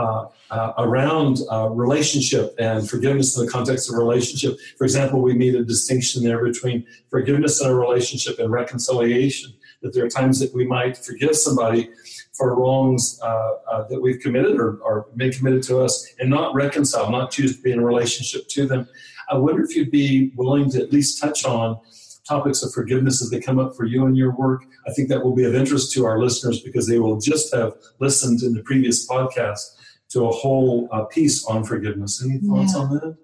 uh, 0.00 0.26
uh, 0.50 0.72
around 0.78 1.38
uh, 1.52 1.68
relationship 1.68 2.54
and 2.58 2.88
forgiveness 2.88 3.36
in 3.36 3.44
the 3.44 3.50
context 3.50 3.90
of 3.90 3.96
relationship. 3.96 4.58
For 4.78 4.84
example, 4.84 5.20
we 5.20 5.34
made 5.34 5.54
a 5.54 5.64
distinction 5.64 6.24
there 6.24 6.42
between 6.42 6.86
forgiveness 7.10 7.60
in 7.60 7.68
a 7.68 7.74
relationship 7.74 8.38
and 8.38 8.50
reconciliation. 8.50 9.52
That 9.82 9.92
there 9.92 10.04
are 10.04 10.08
times 10.08 10.40
that 10.40 10.54
we 10.54 10.66
might 10.66 10.96
forgive 10.96 11.36
somebody 11.36 11.90
for 12.32 12.54
wrongs 12.54 13.20
uh, 13.22 13.52
uh, 13.70 13.88
that 13.88 14.00
we've 14.00 14.20
committed 14.20 14.56
or, 14.58 14.78
or 14.78 15.06
may 15.14 15.28
committed 15.30 15.62
to 15.64 15.80
us 15.80 16.06
and 16.18 16.30
not 16.30 16.54
reconcile, 16.54 17.10
not 17.10 17.30
choose 17.30 17.56
to 17.56 17.62
be 17.62 17.72
in 17.72 17.78
a 17.78 17.84
relationship 17.84 18.48
to 18.48 18.66
them. 18.66 18.88
I 19.28 19.36
wonder 19.36 19.62
if 19.62 19.76
you'd 19.76 19.90
be 19.90 20.32
willing 20.34 20.70
to 20.70 20.82
at 20.82 20.92
least 20.92 21.20
touch 21.20 21.44
on 21.44 21.78
topics 22.26 22.62
of 22.62 22.72
forgiveness 22.72 23.20
as 23.22 23.30
they 23.30 23.40
come 23.40 23.58
up 23.58 23.76
for 23.76 23.84
you 23.84 24.06
in 24.06 24.14
your 24.14 24.32
work. 24.32 24.64
I 24.86 24.92
think 24.92 25.08
that 25.08 25.22
will 25.22 25.34
be 25.34 25.44
of 25.44 25.54
interest 25.54 25.92
to 25.92 26.06
our 26.06 26.18
listeners 26.20 26.60
because 26.60 26.86
they 26.86 26.98
will 26.98 27.20
just 27.20 27.54
have 27.54 27.74
listened 27.98 28.42
in 28.42 28.54
the 28.54 28.62
previous 28.62 29.06
podcast 29.06 29.62
to 30.10 30.26
a 30.26 30.30
whole 30.30 30.88
uh, 30.92 31.04
piece 31.04 31.44
on 31.46 31.64
forgiveness. 31.64 32.22
Any 32.24 32.38
thoughts 32.38 32.74
yeah. 32.74 32.80
on 32.80 32.94
that? 32.94 33.16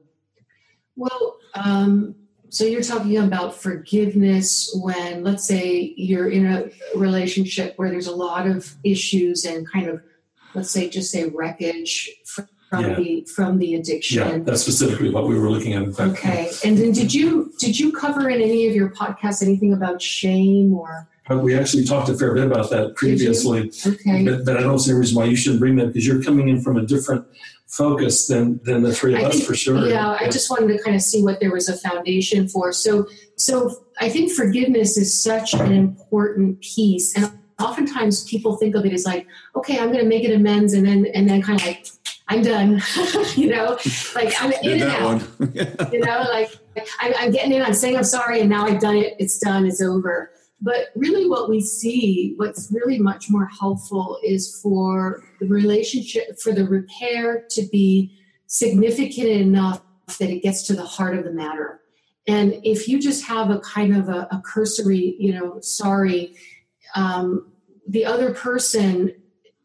Well, 0.97 1.37
um, 1.55 2.15
so 2.49 2.65
you're 2.65 2.83
talking 2.83 3.19
about 3.19 3.55
forgiveness 3.55 4.71
when, 4.81 5.25
let's 5.25 5.45
say, 5.45 5.95
you're 5.97 6.31
in 6.31 6.47
a 6.47 6.71
relationship 6.97 7.75
where 7.77 7.91
there's 7.91 8.07
a 8.07 8.15
lot 8.15 8.47
of 8.47 8.75
issues 8.85 9.45
and 9.45 9.71
kind 9.71 9.89
of, 9.89 10.01
let's 10.55 10.71
say, 10.71 10.89
just 10.89 11.11
say 11.11 11.29
wreckage 11.29 12.11
from 12.69 12.85
yeah. 12.85 12.95
the 12.95 13.29
from 13.35 13.59
the 13.59 13.75
addiction. 13.75 14.19
Yeah, 14.19 14.39
that's 14.39 14.63
specifically 14.63 15.11
what 15.11 15.27
we 15.27 15.39
were 15.39 15.51
looking 15.51 15.75
at. 15.75 15.99
Okay, 15.99 16.51
and 16.65 16.77
then 16.77 16.93
did 16.93 17.13
you 17.15 17.53
did 17.59 17.79
you 17.79 17.93
cover 17.93 18.29
in 18.29 18.41
any 18.41 18.67
of 18.69 18.75
your 18.75 18.91
podcasts 18.91 19.43
anything 19.43 19.73
about 19.73 20.03
shame 20.03 20.75
or? 20.75 21.09
Uh, 21.29 21.39
we 21.39 21.59
actually 21.59 21.85
talked 21.85 22.09
a 22.09 22.15
fair 22.15 22.35
bit 22.35 22.47
about 22.47 22.71
that 22.71 22.95
previously. 22.95 23.73
Okay. 23.85 24.25
But, 24.25 24.45
but, 24.45 24.57
I 24.57 24.61
don't 24.61 24.79
see 24.79 24.93
a 24.93 24.95
reason 24.95 25.17
why 25.17 25.25
you 25.25 25.35
shouldn't 25.35 25.59
bring 25.59 25.75
that 25.75 25.89
because 25.89 26.07
you're 26.07 26.23
coming 26.23 26.47
in 26.47 26.61
from 26.61 26.77
a 26.77 26.87
different 26.87 27.27
focus 27.67 28.29
than 28.29 28.61
than 28.63 28.83
the 28.83 28.95
three 28.95 29.15
of 29.15 29.21
I 29.21 29.25
us 29.25 29.35
think, 29.35 29.45
for 29.45 29.55
sure. 29.55 29.89
Yeah, 29.89 30.17
I 30.21 30.29
just 30.31 30.51
wanted 30.51 30.77
to 30.77 30.83
kind 30.83 30.95
of 30.95 31.03
see 31.03 31.23
what 31.23 31.41
there 31.41 31.51
was 31.51 31.69
a 31.69 31.77
foundation 31.77 32.49
for. 32.49 32.73
So 32.73 33.07
so 33.37 33.85
I 34.01 34.09
think 34.09 34.33
forgiveness 34.33 34.97
is 34.97 35.13
such 35.13 35.53
an 35.55 35.73
important 35.73 36.61
piece 36.61 37.17
and 37.17 37.33
oftentimes 37.59 38.25
people 38.25 38.57
think 38.57 38.75
of 38.75 38.85
it 38.85 38.93
as 38.93 39.05
like, 39.05 39.27
okay, 39.55 39.79
I'm 39.79 39.87
going 39.87 40.05
to 40.05 40.09
make 40.09 40.25
it 40.25 40.35
amends 40.35 40.75
and 40.75 40.87
then 40.87 41.07
and 41.15 41.29
then 41.29 41.43
kind 41.43 41.61
of 41.61 41.67
like 41.67 41.87
I'm 42.29 42.43
done, 42.43 42.83
you 43.37 43.49
know, 43.49 43.79
like 44.15 44.35
I'm 44.41 44.53
in 44.63 44.83
and 44.83 44.91
out, 44.91 45.93
you 45.93 46.01
know, 46.01 46.27
like 46.29 46.51
I'm, 46.99 47.13
I'm 47.19 47.31
getting 47.31 47.53
in, 47.53 47.63
I'm 47.63 47.75
saying 47.75 47.97
I'm 47.97 48.05
sorry, 48.05 48.41
and 48.41 48.51
now 48.51 48.67
I've 48.67 48.81
done 48.81 48.97
it. 48.97 49.15
It's 49.19 49.39
done. 49.39 49.65
It's 49.65 49.81
over. 49.81 50.33
But 50.61 50.89
really, 50.97 51.29
what 51.29 51.49
we 51.49 51.61
see, 51.61 52.35
what's 52.37 52.73
really 52.73 52.99
much 52.99 53.31
more 53.31 53.47
helpful 53.61 54.19
is 54.25 54.61
for 54.61 55.23
the 55.39 55.47
relationship, 55.47 56.41
for 56.41 56.53
the 56.53 56.67
repair 56.67 57.45
to 57.51 57.63
be 57.71 58.19
significant 58.47 59.29
enough 59.29 59.83
that 60.19 60.31
it 60.31 60.43
gets 60.43 60.63
to 60.65 60.75
the 60.75 60.85
heart 60.85 61.17
of 61.17 61.25
the 61.25 61.33
matter. 61.33 61.81
And 62.27 62.61
if 62.65 62.89
you 62.89 63.01
just 63.01 63.25
have 63.27 63.51
a 63.51 63.61
kind 63.61 63.97
of 63.97 64.09
a, 64.09 64.27
a 64.33 64.43
cursory, 64.45 65.15
you 65.19 65.33
know, 65.33 65.61
sorry, 65.61 66.35
um, 66.95 67.53
the 67.87 68.05
other 68.05 68.33
person 68.35 69.15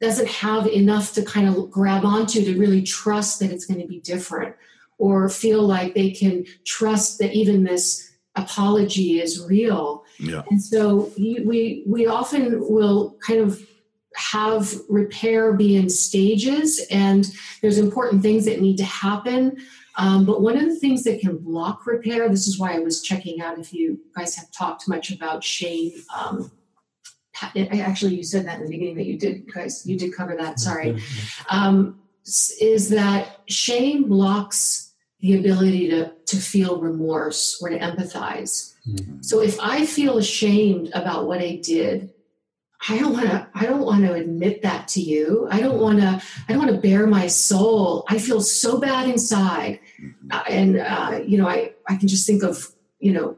doesn't 0.02 0.28
have 0.28 0.68
enough 0.68 1.14
to 1.14 1.24
kind 1.24 1.48
of 1.48 1.70
grab 1.70 2.04
onto 2.04 2.44
to 2.44 2.60
really 2.60 2.82
trust 2.82 3.40
that 3.40 3.52
it's 3.52 3.66
going 3.66 3.80
to 3.80 3.88
be 3.88 4.00
different 4.00 4.56
or 4.98 5.30
feel 5.30 5.62
like 5.62 5.94
they 5.94 6.12
can 6.12 6.46
trust 6.66 7.20
that 7.20 7.34
even 7.34 7.64
this 7.64 8.12
apology 8.36 9.22
is 9.22 9.46
real. 9.48 10.04
Yeah. 10.20 10.44
And 10.50 10.62
so 10.62 11.12
we 11.18 11.84
we 11.86 12.08
often 12.08 12.60
will 12.70 13.18
kind 13.26 13.40
of 13.40 13.62
have 14.16 14.74
repair 14.90 15.54
be 15.54 15.78
in 15.78 15.90
stages 15.90 16.86
and 16.92 17.32
there's 17.62 17.78
important 17.78 18.22
things 18.22 18.44
that 18.46 18.60
need 18.60 18.78
to 18.78 18.84
happen 18.84 19.56
Um, 19.98 20.26
but 20.26 20.42
one 20.42 20.58
of 20.58 20.66
the 20.66 20.76
things 20.76 21.04
that 21.04 21.20
can 21.20 21.38
block 21.38 21.86
repair, 21.86 22.30
this 22.30 22.48
is 22.48 22.58
why 22.58 22.76
I 22.76 22.80
was 22.80 23.02
checking 23.02 23.42
out 23.42 23.60
if 23.60 23.74
you 23.74 24.00
guys 24.16 24.36
have 24.36 24.50
talked 24.52 24.88
much 24.88 25.12
about 25.12 25.44
shame. 25.44 25.92
Um, 26.18 26.52
actually, 27.42 28.16
you 28.16 28.24
said 28.24 28.46
that 28.46 28.60
in 28.60 28.66
the 28.66 28.70
beginning 28.70 28.96
that 28.96 29.06
you 29.06 29.18
did, 29.18 29.52
guys, 29.52 29.86
you 29.86 29.98
did 29.98 30.16
cover 30.16 30.36
that. 30.36 30.60
Sorry. 30.60 31.02
Um, 31.50 32.00
is 32.26 32.90
that 32.90 33.42
shame 33.48 34.08
blocks 34.08 34.94
the 35.22 35.38
ability 35.38 35.90
to, 35.90 36.12
to 36.26 36.38
feel 36.38 36.80
remorse 36.80 37.62
or 37.62 37.70
to 37.70 37.80
empathize. 37.80 38.74
Mm-hmm. 38.88 39.22
So 39.22 39.42
if 39.42 39.60
I 39.60 39.86
feel 39.86 40.18
ashamed 40.18 40.90
about 40.94 41.28
what 41.28 41.42
I 41.42 41.60
did, 41.64 42.14
I 42.90 42.98
don't 42.98 43.14
want 43.14 43.26
to 43.28 43.48
I 43.54 43.68
don't 43.68 43.84
want 43.84 44.04
to 44.06 44.14
admit 44.14 44.64
that 44.64 44.88
to 44.90 45.02
you. 45.02 45.48
I 45.52 45.60
don't 45.60 45.80
want 45.80 46.00
to 46.00 46.20
I 46.50 46.54
don't 46.54 46.66
want 46.66 46.72
to 46.72 46.82
bare 46.82 47.06
my 47.06 47.28
soul. 47.28 48.06
I 48.10 48.18
feel 48.18 48.42
so 48.42 48.80
bad 48.80 49.08
inside. 49.08 49.80
Mm-hmm. 50.02 50.32
Uh, 50.32 50.44
and 50.50 50.80
uh, 50.80 51.20
you 51.24 51.38
know, 51.38 51.48
I 51.48 51.74
I 51.88 51.96
can 51.98 52.08
just 52.08 52.26
think 52.26 52.42
of, 52.42 52.68
you 53.00 53.14
know, 53.14 53.38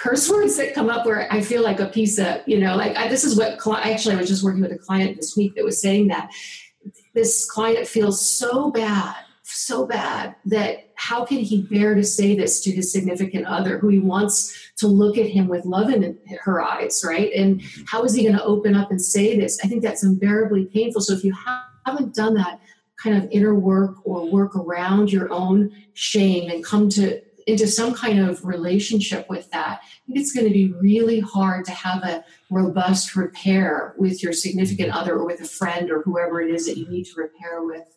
curse 0.00 0.30
words 0.30 0.56
that 0.56 0.74
come 0.74 0.88
up 0.88 1.04
where 1.04 1.30
I 1.32 1.40
feel 1.40 1.62
like 1.62 1.78
a 1.78 1.86
piece 1.86 2.18
of, 2.18 2.40
you 2.46 2.58
know, 2.58 2.74
like 2.76 2.96
I, 2.96 3.08
this 3.08 3.24
is 3.24 3.36
what 3.36 3.58
actually 3.84 4.14
I 4.14 4.18
was 4.18 4.28
just 4.28 4.42
working 4.42 4.62
with 4.62 4.72
a 4.72 4.78
client 4.78 5.16
this 5.16 5.36
week 5.36 5.54
that 5.56 5.64
was 5.64 5.80
saying 5.80 6.08
that 6.08 6.30
this 7.14 7.48
client 7.50 7.86
feels 7.86 8.28
so 8.28 8.70
bad 8.70 9.16
so 9.52 9.86
bad 9.86 10.34
that 10.44 10.90
how 10.94 11.24
can 11.24 11.38
he 11.38 11.62
bear 11.62 11.94
to 11.94 12.04
say 12.04 12.36
this 12.36 12.60
to 12.62 12.70
his 12.70 12.92
significant 12.92 13.46
other 13.46 13.78
who 13.78 13.88
he 13.88 13.98
wants 13.98 14.72
to 14.76 14.86
look 14.86 15.18
at 15.18 15.26
him 15.26 15.48
with 15.48 15.64
love 15.64 15.90
in 15.90 16.18
her 16.42 16.62
eyes, 16.62 17.04
right? 17.06 17.32
And 17.32 17.62
how 17.86 18.04
is 18.04 18.14
he 18.14 18.22
going 18.22 18.36
to 18.36 18.44
open 18.44 18.74
up 18.74 18.90
and 18.90 19.00
say 19.00 19.38
this? 19.38 19.58
I 19.62 19.68
think 19.68 19.82
that's 19.82 20.02
unbearably 20.02 20.66
painful. 20.66 21.00
So 21.00 21.14
if 21.14 21.24
you 21.24 21.34
haven't 21.86 22.14
done 22.14 22.34
that 22.34 22.60
kind 22.96 23.16
of 23.16 23.28
inner 23.30 23.54
work 23.54 23.96
or 24.04 24.30
work 24.30 24.54
around 24.54 25.10
your 25.10 25.32
own 25.32 25.74
shame 25.94 26.50
and 26.50 26.64
come 26.64 26.88
to 26.90 27.20
into 27.46 27.66
some 27.66 27.94
kind 27.94 28.18
of 28.18 28.44
relationship 28.44 29.28
with 29.28 29.50
that, 29.50 29.80
I 29.82 30.06
think 30.06 30.18
it's 30.18 30.32
going 30.32 30.46
to 30.46 30.52
be 30.52 30.72
really 30.72 31.20
hard 31.20 31.64
to 31.66 31.72
have 31.72 32.02
a 32.02 32.24
robust 32.50 33.16
repair 33.16 33.94
with 33.98 34.22
your 34.22 34.32
significant 34.32 34.92
other 34.92 35.14
or 35.14 35.26
with 35.26 35.40
a 35.40 35.44
friend 35.44 35.90
or 35.90 36.02
whoever 36.02 36.40
it 36.40 36.54
is 36.54 36.66
that 36.66 36.76
you 36.76 36.88
need 36.88 37.04
to 37.04 37.14
repair 37.16 37.62
with. 37.62 37.96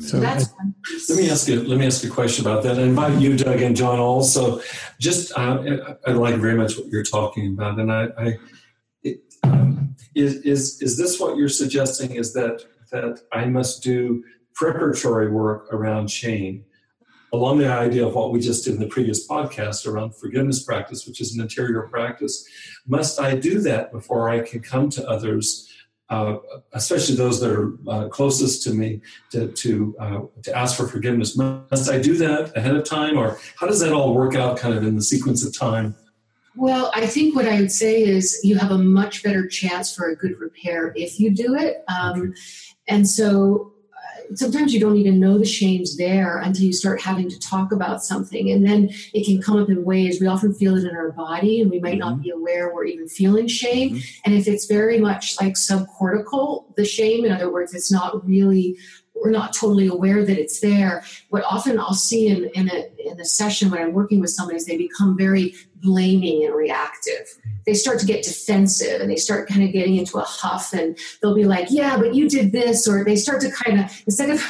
So 0.00 0.20
that's 0.20 0.50
I, 0.60 0.64
let 1.08 1.18
me 1.18 1.30
ask 1.30 1.48
you. 1.48 1.62
Let 1.62 1.78
me 1.78 1.86
ask 1.86 2.04
you 2.04 2.10
a 2.10 2.14
question 2.14 2.46
about 2.46 2.62
that. 2.62 2.78
I 2.78 2.82
invite 2.82 3.20
you, 3.20 3.36
Doug, 3.36 3.60
and 3.60 3.74
John 3.74 3.98
also. 3.98 4.60
Just 5.00 5.36
uh, 5.36 5.96
I 6.06 6.12
like 6.12 6.36
very 6.36 6.54
much 6.56 6.76
what 6.76 6.86
you're 6.86 7.02
talking 7.02 7.54
about, 7.54 7.80
and 7.80 7.90
I, 7.90 8.08
I 8.16 8.38
it, 9.02 9.20
um, 9.42 9.96
is 10.14 10.36
is 10.42 10.80
is 10.82 10.96
this 10.96 11.18
what 11.18 11.36
you're 11.36 11.48
suggesting? 11.48 12.12
Is 12.12 12.32
that 12.34 12.64
that 12.92 13.22
I 13.32 13.46
must 13.46 13.82
do 13.82 14.22
preparatory 14.54 15.30
work 15.30 15.72
around 15.72 16.10
shame, 16.10 16.64
along 17.32 17.58
the 17.58 17.68
idea 17.68 18.06
of 18.06 18.14
what 18.14 18.32
we 18.32 18.40
just 18.40 18.64
did 18.64 18.74
in 18.74 18.80
the 18.80 18.86
previous 18.86 19.26
podcast 19.28 19.86
around 19.86 20.14
forgiveness 20.14 20.62
practice, 20.62 21.06
which 21.06 21.20
is 21.20 21.34
an 21.34 21.40
interior 21.40 21.82
practice. 21.82 22.46
Must 22.86 23.20
I 23.20 23.36
do 23.36 23.60
that 23.60 23.92
before 23.92 24.30
I 24.30 24.40
can 24.40 24.60
come 24.60 24.88
to 24.90 25.08
others? 25.08 25.68
uh, 26.10 26.38
especially 26.72 27.16
those 27.16 27.40
that 27.40 27.50
are 27.50 27.72
uh, 27.86 28.08
closest 28.08 28.62
to 28.62 28.72
me, 28.72 29.00
to 29.30 29.48
to 29.48 29.96
uh, 30.00 30.20
to 30.42 30.56
ask 30.56 30.76
for 30.76 30.86
forgiveness. 30.88 31.36
Must 31.36 31.90
I 31.90 32.00
do 32.00 32.16
that 32.16 32.56
ahead 32.56 32.76
of 32.76 32.84
time, 32.84 33.18
or 33.18 33.38
how 33.56 33.66
does 33.66 33.80
that 33.80 33.92
all 33.92 34.14
work 34.14 34.34
out, 34.34 34.56
kind 34.56 34.74
of 34.74 34.86
in 34.86 34.94
the 34.94 35.02
sequence 35.02 35.44
of 35.44 35.56
time? 35.56 35.94
Well, 36.56 36.90
I 36.94 37.06
think 37.06 37.36
what 37.36 37.46
I 37.46 37.60
would 37.60 37.70
say 37.70 38.02
is 38.02 38.40
you 38.42 38.56
have 38.56 38.70
a 38.70 38.78
much 38.78 39.22
better 39.22 39.46
chance 39.46 39.94
for 39.94 40.08
a 40.08 40.16
good 40.16 40.38
repair 40.40 40.92
if 40.96 41.20
you 41.20 41.30
do 41.30 41.54
it. 41.54 41.84
Um, 41.88 42.34
and 42.88 43.06
so 43.06 43.74
sometimes 44.34 44.72
you 44.72 44.80
don't 44.80 44.96
even 44.96 45.20
know 45.20 45.38
the 45.38 45.44
shame's 45.44 45.96
there 45.96 46.38
until 46.38 46.64
you 46.64 46.72
start 46.72 47.00
having 47.00 47.28
to 47.28 47.38
talk 47.38 47.72
about 47.72 48.04
something. 48.04 48.50
And 48.50 48.66
then 48.66 48.90
it 49.14 49.24
can 49.24 49.40
come 49.40 49.60
up 49.60 49.68
in 49.68 49.84
ways 49.84 50.20
we 50.20 50.26
often 50.26 50.54
feel 50.54 50.76
it 50.76 50.84
in 50.84 50.94
our 50.94 51.12
body 51.12 51.60
and 51.60 51.70
we 51.70 51.80
might 51.80 51.98
mm-hmm. 51.98 52.00
not 52.00 52.22
be 52.22 52.30
aware 52.30 52.72
we're 52.72 52.84
even 52.84 53.08
feeling 53.08 53.48
shame. 53.48 53.96
Mm-hmm. 53.96 54.20
And 54.24 54.34
if 54.34 54.46
it's 54.48 54.66
very 54.66 54.98
much 54.98 55.40
like 55.40 55.54
subcortical, 55.54 56.74
the 56.76 56.84
shame, 56.84 57.24
in 57.24 57.32
other 57.32 57.52
words, 57.52 57.74
it's 57.74 57.92
not 57.92 58.26
really 58.26 58.76
we're 59.22 59.30
not 59.30 59.52
totally 59.52 59.86
aware 59.86 60.24
that 60.24 60.38
it's 60.38 60.60
there. 60.60 61.04
What 61.30 61.44
often 61.44 61.78
I'll 61.78 61.94
see 61.94 62.28
in, 62.28 62.50
in, 62.54 62.70
a, 62.70 63.10
in 63.10 63.20
a 63.20 63.24
session 63.24 63.70
when 63.70 63.80
I'm 63.80 63.92
working 63.92 64.20
with 64.20 64.30
somebody 64.30 64.56
is 64.56 64.66
they 64.66 64.76
become 64.76 65.16
very 65.16 65.54
blaming 65.76 66.44
and 66.44 66.54
reactive. 66.54 67.26
They 67.66 67.74
start 67.74 68.00
to 68.00 68.06
get 68.06 68.24
defensive 68.24 69.00
and 69.00 69.10
they 69.10 69.16
start 69.16 69.48
kind 69.48 69.62
of 69.62 69.72
getting 69.72 69.96
into 69.96 70.18
a 70.18 70.22
huff 70.22 70.72
and 70.72 70.98
they'll 71.20 71.34
be 71.34 71.44
like, 71.44 71.68
yeah, 71.70 71.96
but 71.96 72.14
you 72.14 72.28
did 72.28 72.52
this. 72.52 72.88
Or 72.88 73.04
they 73.04 73.16
start 73.16 73.40
to 73.42 73.50
kind 73.50 73.80
of, 73.80 74.02
instead 74.06 74.30
of 74.30 74.42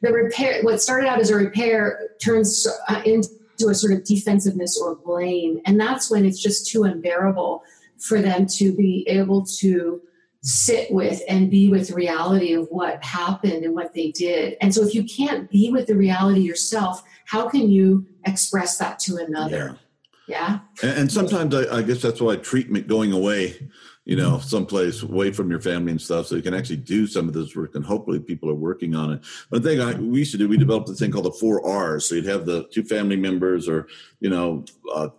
the 0.00 0.12
repair, 0.12 0.62
what 0.62 0.80
started 0.80 1.08
out 1.08 1.20
as 1.20 1.30
a 1.30 1.36
repair 1.36 2.10
turns 2.22 2.66
uh, 2.88 3.02
into 3.04 3.28
a 3.68 3.74
sort 3.74 3.92
of 3.92 4.04
defensiveness 4.04 4.80
or 4.80 4.96
blame. 4.96 5.60
And 5.66 5.78
that's 5.78 6.10
when 6.10 6.24
it's 6.24 6.42
just 6.42 6.70
too 6.70 6.84
unbearable 6.84 7.62
for 7.98 8.20
them 8.20 8.46
to 8.46 8.74
be 8.74 9.06
able 9.08 9.44
to 9.46 10.00
sit 10.42 10.90
with 10.90 11.22
and 11.28 11.50
be 11.50 11.68
with 11.68 11.88
the 11.88 11.94
reality 11.94 12.52
of 12.52 12.66
what 12.68 13.02
happened 13.04 13.64
and 13.64 13.74
what 13.74 13.94
they 13.94 14.10
did. 14.10 14.56
And 14.60 14.74
so 14.74 14.82
if 14.82 14.94
you 14.94 15.04
can't 15.04 15.48
be 15.48 15.70
with 15.70 15.86
the 15.86 15.96
reality 15.96 16.40
yourself, 16.40 17.02
how 17.26 17.48
can 17.48 17.70
you 17.70 18.06
express 18.24 18.76
that 18.78 18.98
to 19.00 19.16
another? 19.16 19.78
Yeah. 20.26 20.58
yeah? 20.82 20.88
And, 20.88 20.98
and, 21.00 21.12
sometimes 21.12 21.54
I, 21.54 21.78
I, 21.78 21.82
guess 21.82 22.02
that's 22.02 22.20
why 22.20 22.36
treatment 22.36 22.88
going 22.88 23.12
away, 23.12 23.70
you 24.04 24.16
know, 24.16 24.40
someplace 24.40 25.02
away 25.02 25.30
from 25.30 25.48
your 25.48 25.60
family 25.60 25.92
and 25.92 26.00
stuff, 26.00 26.26
so 26.26 26.34
you 26.34 26.42
can 26.42 26.54
actually 26.54 26.78
do 26.78 27.06
some 27.06 27.28
of 27.28 27.34
this 27.34 27.54
work 27.54 27.76
and 27.76 27.84
hopefully 27.84 28.18
people 28.18 28.50
are 28.50 28.54
working 28.54 28.96
on 28.96 29.12
it. 29.12 29.20
But 29.48 29.62
the 29.62 29.68
thing 29.70 29.80
I, 29.80 29.94
we 29.94 30.18
used 30.18 30.32
to 30.32 30.38
do, 30.38 30.48
we 30.48 30.56
developed 30.56 30.88
a 30.88 30.94
thing 30.94 31.12
called 31.12 31.26
the 31.26 31.32
four 31.32 31.64
R's. 31.64 32.08
So 32.08 32.16
you'd 32.16 32.26
have 32.26 32.46
the 32.46 32.66
two 32.72 32.82
family 32.82 33.16
members 33.16 33.68
or, 33.68 33.86
you 34.18 34.28
know, 34.28 34.64
a 34.92 35.12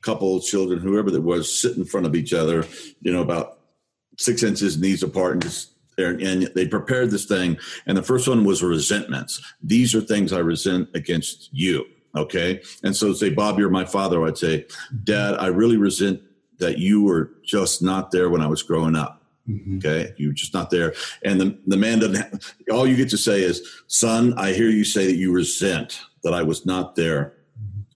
couple, 0.00 0.40
children, 0.40 0.80
whoever 0.80 1.10
that 1.10 1.20
was, 1.20 1.54
sit 1.54 1.76
in 1.76 1.84
front 1.84 2.06
of 2.06 2.14
each 2.14 2.32
other, 2.32 2.64
you 3.02 3.12
know, 3.12 3.20
about 3.20 3.58
six 4.22 4.42
inches 4.42 4.78
knees 4.78 5.02
apart 5.02 5.32
and 5.34 5.42
just 5.42 5.70
and 5.98 6.50
they 6.54 6.66
prepared 6.66 7.10
this 7.10 7.26
thing 7.26 7.58
and 7.86 7.96
the 7.98 8.02
first 8.02 8.26
one 8.26 8.44
was 8.44 8.62
resentments. 8.62 9.42
These 9.62 9.94
are 9.94 10.00
things 10.00 10.32
i 10.32 10.38
resent 10.38 10.88
against 10.94 11.50
you 11.52 11.84
okay? 12.14 12.60
And 12.82 12.94
so 12.94 13.12
say 13.12 13.30
bob 13.30 13.58
you're 13.58 13.70
my 13.70 13.84
father 13.84 14.24
i'd 14.24 14.38
say 14.38 14.66
dad 15.04 15.34
i 15.34 15.46
really 15.46 15.76
resent 15.76 16.20
that 16.58 16.78
you 16.78 17.02
were 17.02 17.32
just 17.44 17.82
not 17.82 18.10
there 18.10 18.30
when 18.30 18.40
i 18.40 18.46
was 18.46 18.62
growing 18.62 18.96
up 18.96 19.22
mm-hmm. 19.48 19.78
okay? 19.78 20.14
You 20.16 20.28
were 20.28 20.34
just 20.34 20.54
not 20.54 20.70
there. 20.70 20.94
And 21.24 21.40
the, 21.40 21.58
the 21.66 21.76
man 21.76 21.98
doesn't 21.98 22.16
have, 22.16 22.54
all 22.70 22.86
you 22.86 22.96
get 22.96 23.10
to 23.10 23.18
say 23.18 23.42
is 23.42 23.84
son 23.86 24.34
i 24.38 24.52
hear 24.52 24.68
you 24.68 24.84
say 24.84 25.06
that 25.06 25.16
you 25.16 25.32
resent 25.32 26.00
that 26.22 26.32
i 26.32 26.42
was 26.42 26.64
not 26.64 26.96
there 26.96 27.34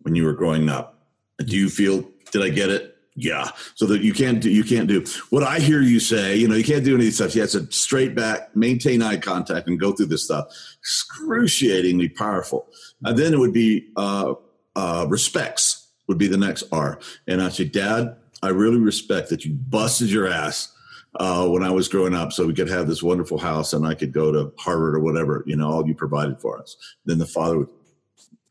when 0.02 0.14
you 0.14 0.24
were 0.24 0.34
growing 0.34 0.68
up. 0.68 0.98
Do 1.38 1.56
you 1.56 1.68
feel 1.68 2.04
did 2.30 2.42
i 2.42 2.48
get 2.48 2.70
it 2.70 2.95
yeah. 3.16 3.50
So 3.74 3.86
that 3.86 4.02
you 4.02 4.12
can't 4.12 4.40
do, 4.40 4.50
you 4.50 4.62
can't 4.62 4.86
do 4.86 5.04
what 5.30 5.42
I 5.42 5.58
hear 5.58 5.80
you 5.80 5.98
say, 5.98 6.36
you 6.36 6.46
know, 6.46 6.54
you 6.54 6.64
can't 6.64 6.84
do 6.84 6.94
any 6.94 7.04
of 7.04 7.06
these 7.06 7.16
stuff. 7.16 7.34
You 7.34 7.40
have 7.40 7.50
to 7.50 7.70
straight 7.72 8.14
back, 8.14 8.54
maintain 8.54 9.02
eye 9.02 9.16
contact 9.16 9.66
and 9.66 9.80
go 9.80 9.92
through 9.92 10.06
this 10.06 10.24
stuff. 10.24 10.46
Excruciatingly 10.80 12.10
powerful. 12.10 12.68
And 13.02 13.18
then 13.18 13.32
it 13.32 13.38
would 13.38 13.52
be, 13.54 13.88
uh, 13.96 14.34
uh, 14.76 15.06
respects 15.08 15.88
would 16.06 16.18
be 16.18 16.28
the 16.28 16.36
next 16.36 16.64
R. 16.70 17.00
And 17.26 17.42
I 17.42 17.48
say, 17.48 17.64
dad, 17.64 18.16
I 18.42 18.48
really 18.48 18.78
respect 18.78 19.30
that 19.30 19.44
you 19.44 19.54
busted 19.54 20.10
your 20.10 20.28
ass 20.28 20.72
uh, 21.18 21.48
when 21.48 21.62
I 21.62 21.70
was 21.70 21.88
growing 21.88 22.14
up, 22.14 22.32
so 22.32 22.46
we 22.46 22.52
could 22.52 22.68
have 22.68 22.86
this 22.86 23.02
wonderful 23.02 23.38
house 23.38 23.72
and 23.72 23.86
I 23.86 23.94
could 23.94 24.12
go 24.12 24.30
to 24.30 24.52
Harvard 24.58 24.94
or 24.94 25.00
whatever. 25.00 25.42
You 25.46 25.56
know, 25.56 25.70
all 25.70 25.86
you 25.86 25.94
provided 25.94 26.40
for 26.40 26.60
us. 26.60 26.76
Then 27.06 27.18
the 27.18 27.26
father 27.26 27.60
would, 27.60 27.68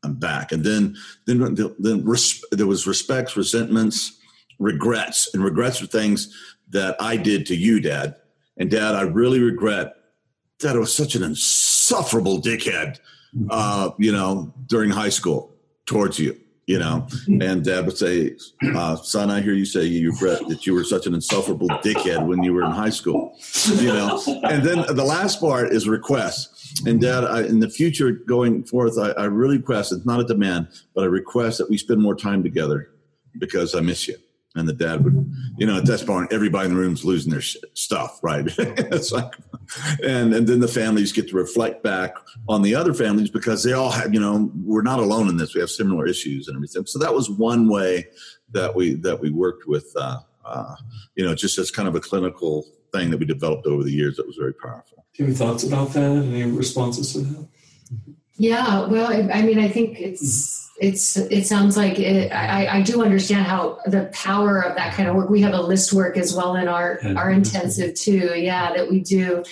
I'm 0.03 0.15
back, 0.15 0.51
and 0.51 0.63
then 0.63 0.95
then 1.25 1.55
then 1.79 2.05
res- 2.05 2.43
there 2.51 2.67
was 2.67 2.85
respects, 2.85 3.35
resentments, 3.35 4.19
regrets, 4.59 5.33
and 5.33 5.43
regrets 5.43 5.81
are 5.81 5.87
things 5.87 6.35
that 6.69 6.95
I 6.99 7.17
did 7.17 7.45
to 7.47 7.55
you, 7.55 7.79
Dad. 7.79 8.15
And 8.57 8.69
Dad, 8.71 8.95
I 8.95 9.01
really 9.01 9.39
regret 9.39 9.95
that 10.61 10.75
I 10.75 10.79
was 10.79 10.95
such 10.95 11.15
an 11.15 11.23
insufferable 11.23 12.41
dickhead, 12.41 12.99
uh, 13.49 13.91
you 13.97 14.11
know, 14.11 14.53
during 14.67 14.89
high 14.89 15.09
school 15.09 15.53
towards 15.85 16.17
you, 16.17 16.37
you 16.65 16.79
know. 16.79 17.07
And 17.27 17.63
Dad 17.63 17.85
would 17.85 17.97
say, 17.97 18.37
uh, 18.73 18.95
"Son, 18.95 19.29
I 19.29 19.41
hear 19.41 19.53
you 19.53 19.65
say 19.65 19.83
you 19.83 20.11
regret 20.11 20.47
that 20.47 20.65
you 20.65 20.73
were 20.73 20.85
such 20.85 21.05
an 21.05 21.13
insufferable 21.13 21.67
dickhead 21.67 22.25
when 22.25 22.43
you 22.43 22.53
were 22.53 22.63
in 22.63 22.71
high 22.71 22.89
school, 22.89 23.37
you 23.75 23.91
know." 23.91 24.21
And 24.43 24.63
then 24.63 24.85
the 24.95 25.03
last 25.05 25.41
part 25.41 25.73
is 25.73 25.87
requests. 25.87 26.81
And 26.85 26.99
Dad, 27.01 27.25
I, 27.25 27.43
in 27.43 27.59
the 27.59 27.69
future 27.69 28.11
going 28.11 28.63
forth, 28.63 28.97
I, 28.97 29.11
I 29.11 29.25
really 29.25 29.57
request, 29.57 29.91
it's 29.91 30.05
not 30.05 30.19
a 30.19 30.25
demand, 30.25 30.67
but 30.93 31.03
I 31.03 31.07
request 31.07 31.57
that 31.59 31.69
we 31.69 31.77
spend 31.77 32.01
more 32.01 32.15
time 32.15 32.43
together 32.43 32.89
because 33.37 33.75
I 33.75 33.81
miss 33.81 34.07
you 34.07 34.15
and 34.55 34.67
the 34.67 34.73
dad 34.73 35.03
would, 35.03 35.33
you 35.57 35.67
know, 35.67 35.77
at 35.77 35.85
that 35.85 36.05
point, 36.05 36.31
everybody 36.31 36.67
in 36.67 36.73
the 36.73 36.79
room's 36.79 37.03
losing 37.03 37.31
their 37.31 37.41
stuff, 37.41 38.19
right? 38.23 38.45
it's 38.57 39.11
like, 39.11 39.33
and 40.03 40.33
and 40.33 40.47
then 40.47 40.59
the 40.59 40.67
families 40.67 41.11
get 41.11 41.29
to 41.29 41.35
reflect 41.35 41.83
back 41.83 42.15
on 42.47 42.61
the 42.61 42.73
other 42.73 42.93
families 42.93 43.29
because 43.29 43.63
they 43.63 43.73
all 43.73 43.91
have, 43.91 44.13
you 44.13 44.19
know, 44.19 44.51
we're 44.63 44.81
not 44.81 44.99
alone 44.99 45.27
in 45.27 45.37
this. 45.37 45.53
We 45.53 45.61
have 45.61 45.69
similar 45.69 46.07
issues 46.07 46.47
and 46.47 46.55
everything. 46.55 46.85
So 46.85 46.99
that 46.99 47.13
was 47.13 47.29
one 47.29 47.67
way 47.67 48.07
that 48.51 48.73
we 48.75 48.95
that 48.95 49.19
we 49.19 49.29
worked 49.29 49.67
with, 49.67 49.91
uh, 49.95 50.19
uh, 50.45 50.75
you 51.15 51.25
know, 51.25 51.35
just 51.35 51.57
as 51.57 51.71
kind 51.71 51.87
of 51.87 51.95
a 51.95 51.99
clinical 51.99 52.65
thing 52.93 53.09
that 53.11 53.17
we 53.17 53.25
developed 53.25 53.67
over 53.67 53.83
the 53.83 53.91
years 53.91 54.15
that 54.17 54.25
was 54.25 54.37
very 54.37 54.53
powerful. 54.53 55.05
Do 55.13 55.23
you 55.23 55.29
have 55.29 55.41
any 55.41 55.47
thoughts 55.47 55.63
about 55.63 55.89
that? 55.93 56.01
Any 56.01 56.43
responses 56.43 57.13
to 57.13 57.19
that? 57.19 57.47
Yeah, 58.37 58.87
well, 58.87 59.07
I, 59.07 59.39
I 59.39 59.41
mean, 59.43 59.59
I 59.59 59.69
think 59.69 59.99
it's 59.99 60.64
it's 60.77 61.15
it 61.17 61.47
sounds 61.47 61.77
like 61.77 61.99
it, 61.99 62.31
I, 62.31 62.79
I 62.79 62.81
do 62.81 63.03
understand 63.03 63.45
how 63.45 63.79
the 63.85 64.09
power 64.11 64.59
of 64.59 64.75
that 64.75 64.93
kind 64.93 65.07
of 65.07 65.15
work. 65.15 65.29
We 65.29 65.41
have 65.41 65.53
a 65.53 65.61
list 65.61 65.93
work 65.93 66.17
as 66.17 66.35
well 66.35 66.55
in 66.55 66.67
our 66.67 66.99
our 67.15 67.31
intensive 67.31 67.95
too. 67.95 68.33
Yeah, 68.35 68.73
that 68.73 68.89
we 68.89 68.99
do 68.99 69.43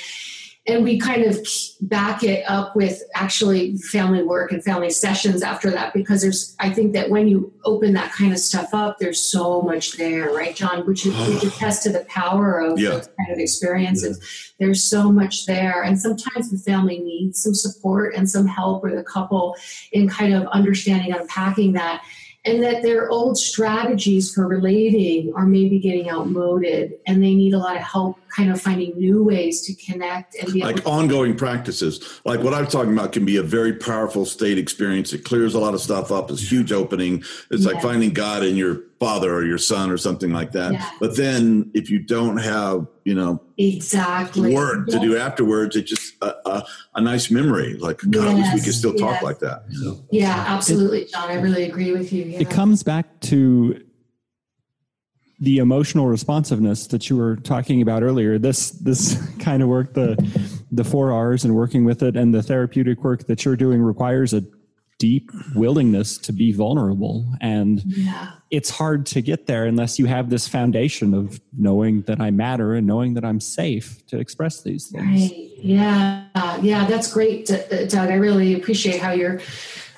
and 0.66 0.84
we 0.84 0.98
kind 0.98 1.24
of 1.24 1.46
back 1.82 2.24
it 2.24 2.44
up 2.48 2.74
with 2.74 3.04
actually 3.16 3.76
family 3.78 4.24
work 4.24 4.52
and 4.52 4.64
family 4.64 4.90
sessions 4.90 5.44
after 5.44 5.70
that 5.70 5.94
because 5.94 6.22
there's 6.22 6.56
i 6.60 6.70
think 6.70 6.94
that 6.94 7.10
when 7.10 7.28
you 7.28 7.52
open 7.66 7.94
that 7.94 8.12
kind 8.12 8.32
of 8.32 8.40
stuff 8.40 8.74
up 8.74 8.98
there's 9.00 9.20
so 9.20 9.62
much 9.62 9.94
there 9.98 10.32
right 10.32 10.56
john 10.56 10.86
which 10.86 11.06
you, 11.06 11.12
which 11.12 11.44
attest 11.56 11.84
to 11.84 11.90
the 11.90 12.06
power 12.06 12.60
of 12.60 12.80
yeah. 12.80 12.92
those 12.92 13.10
kind 13.18 13.32
of 13.32 13.40
experiences 13.40 14.18
yeah. 14.60 14.66
there's 14.66 14.84
so 14.84 15.12
much 15.12 15.46
there 15.46 15.84
and 15.84 16.00
sometimes 16.00 16.50
the 16.50 16.58
family 16.58 17.00
needs 17.00 17.42
some 17.42 17.54
support 17.54 18.16
and 18.16 18.30
some 18.30 18.48
help 18.48 18.84
or 18.84 18.96
the 18.96 19.04
couple 19.04 19.56
in 19.92 20.08
kind 20.08 20.34
of 20.34 20.46
understanding 20.48 21.12
unpacking 21.12 21.74
that 21.74 22.02
and 22.46 22.62
that 22.62 22.84
their 22.84 23.10
old 23.10 23.38
strategies 23.38 24.34
for 24.34 24.48
relating 24.48 25.34
are 25.34 25.46
maybe 25.46 25.80
getting 25.80 26.10
outmoded 26.10 26.94
and 27.08 27.24
they 27.24 27.34
need 27.34 27.54
a 27.54 27.58
lot 27.58 27.78
of 27.78 27.82
help 27.82 28.18
kind 28.36 28.52
of 28.52 28.60
finding 28.60 28.98
new 28.98 29.24
ways 29.24 29.62
to 29.62 29.74
connect 29.76 30.36
and 30.36 30.52
be 30.52 30.62
like 30.62 30.86
ongoing 30.86 31.36
practices. 31.36 32.22
Like 32.26 32.42
what 32.42 32.54
i'm 32.54 32.68
talking 32.68 32.92
about 32.92 33.14
can 33.14 33.24
be 33.26 33.38
a 33.38 33.44
very 33.44 33.74
powerful 33.74 34.26
state 34.26 34.58
experience. 34.58 35.14
It 35.14 35.24
clears 35.24 35.56
a 35.56 35.60
lot 35.60 35.74
of 35.74 35.80
stuff 35.80 36.12
up. 36.12 36.30
It's 36.32 36.52
huge 36.52 36.72
opening. 36.72 37.24
It's 37.50 37.66
like 37.66 37.82
finding 37.82 38.12
god 38.12 38.44
in 38.44 38.58
your 38.58 38.82
father 39.00 39.34
or 39.34 39.46
your 39.46 39.58
son 39.58 39.90
or 39.90 39.98
something 39.98 40.32
like 40.32 40.52
that. 40.54 40.74
Yeah. 40.74 40.90
but 41.00 41.16
then 41.16 41.72
if 41.74 41.90
you 41.90 42.00
don't 42.00 42.38
have 42.38 42.88
you 43.06 43.14
know 43.14 43.42
exactly. 43.58 44.54
work 44.54 44.88
to 44.88 45.00
do 45.00 45.18
afterwards 45.18 45.76
it 45.76 45.84
just 45.84 46.13
a, 46.24 46.50
a, 46.50 46.66
a 46.96 47.02
nice 47.02 47.30
memory 47.32 47.76
like 47.76 48.00
god 48.10 48.24
yes. 48.24 48.24
I 48.26 48.34
wish 48.34 48.54
we 48.54 48.62
could 48.62 48.74
still 48.74 48.94
talk 48.94 49.22
like 49.22 49.40
that 49.40 49.66
so. 49.72 50.04
yeah 50.12 50.46
absolutely 50.48 51.06
john 51.06 51.30
i 51.30 51.36
really 51.36 51.64
agree 51.64 51.92
with 51.92 52.12
you 52.14 52.24
yeah. 52.24 52.40
it 52.40 52.50
comes 52.50 52.84
back 52.84 53.20
to 53.22 53.84
the 55.40 55.58
emotional 55.58 56.08
responsiveness 56.08 56.88
that 56.88 57.10
you 57.10 57.18
were 57.18 57.36
talking 57.38 57.82
about 57.82 58.04
earlier 58.04 58.38
this 58.38 58.72
this 58.72 59.22
kind 59.40 59.62
of 59.62 59.70
work 59.70 59.94
the 59.94 60.18
the 60.72 60.84
four 60.84 61.12
r's 61.12 61.44
and 61.44 61.56
working 61.56 61.86
with 61.86 62.02
it 62.02 62.16
and 62.16 62.34
the 62.34 62.42
therapeutic 62.42 63.04
work 63.04 63.26
that 63.28 63.44
you're 63.46 63.56
doing 63.56 63.82
requires 63.82 64.34
a 64.34 64.44
deep 65.04 65.30
willingness 65.54 66.18
to 66.18 66.32
be 66.32 66.54
vulnerable. 66.54 67.28
And 67.42 67.84
yeah. 67.86 68.32
it's 68.52 68.70
hard 68.70 69.06
to 69.08 69.22
get 69.22 69.48
there 69.48 69.66
unless 69.66 70.00
you 70.00 70.06
have 70.06 70.30
this 70.30 70.48
foundation 70.48 71.14
of 71.14 71.42
knowing 71.52 72.04
that 72.04 72.22
i 72.22 72.32
matter 72.32 72.74
and 72.74 72.88
knowing 72.88 73.14
that 73.16 73.26
i'm 73.26 73.42
safe 73.42 74.08
to 74.08 74.18
express 74.18 74.64
these 74.64 74.88
things. 74.88 75.30
Right. 75.30 75.52
Yeah. 75.58 76.28
Yeah 76.62 76.86
that's 76.86 77.12
great 77.12 77.48
doug. 77.48 78.10
I 78.10 78.16
really 78.16 78.54
appreciate 78.54 79.02
how 79.02 79.12
you're 79.12 79.42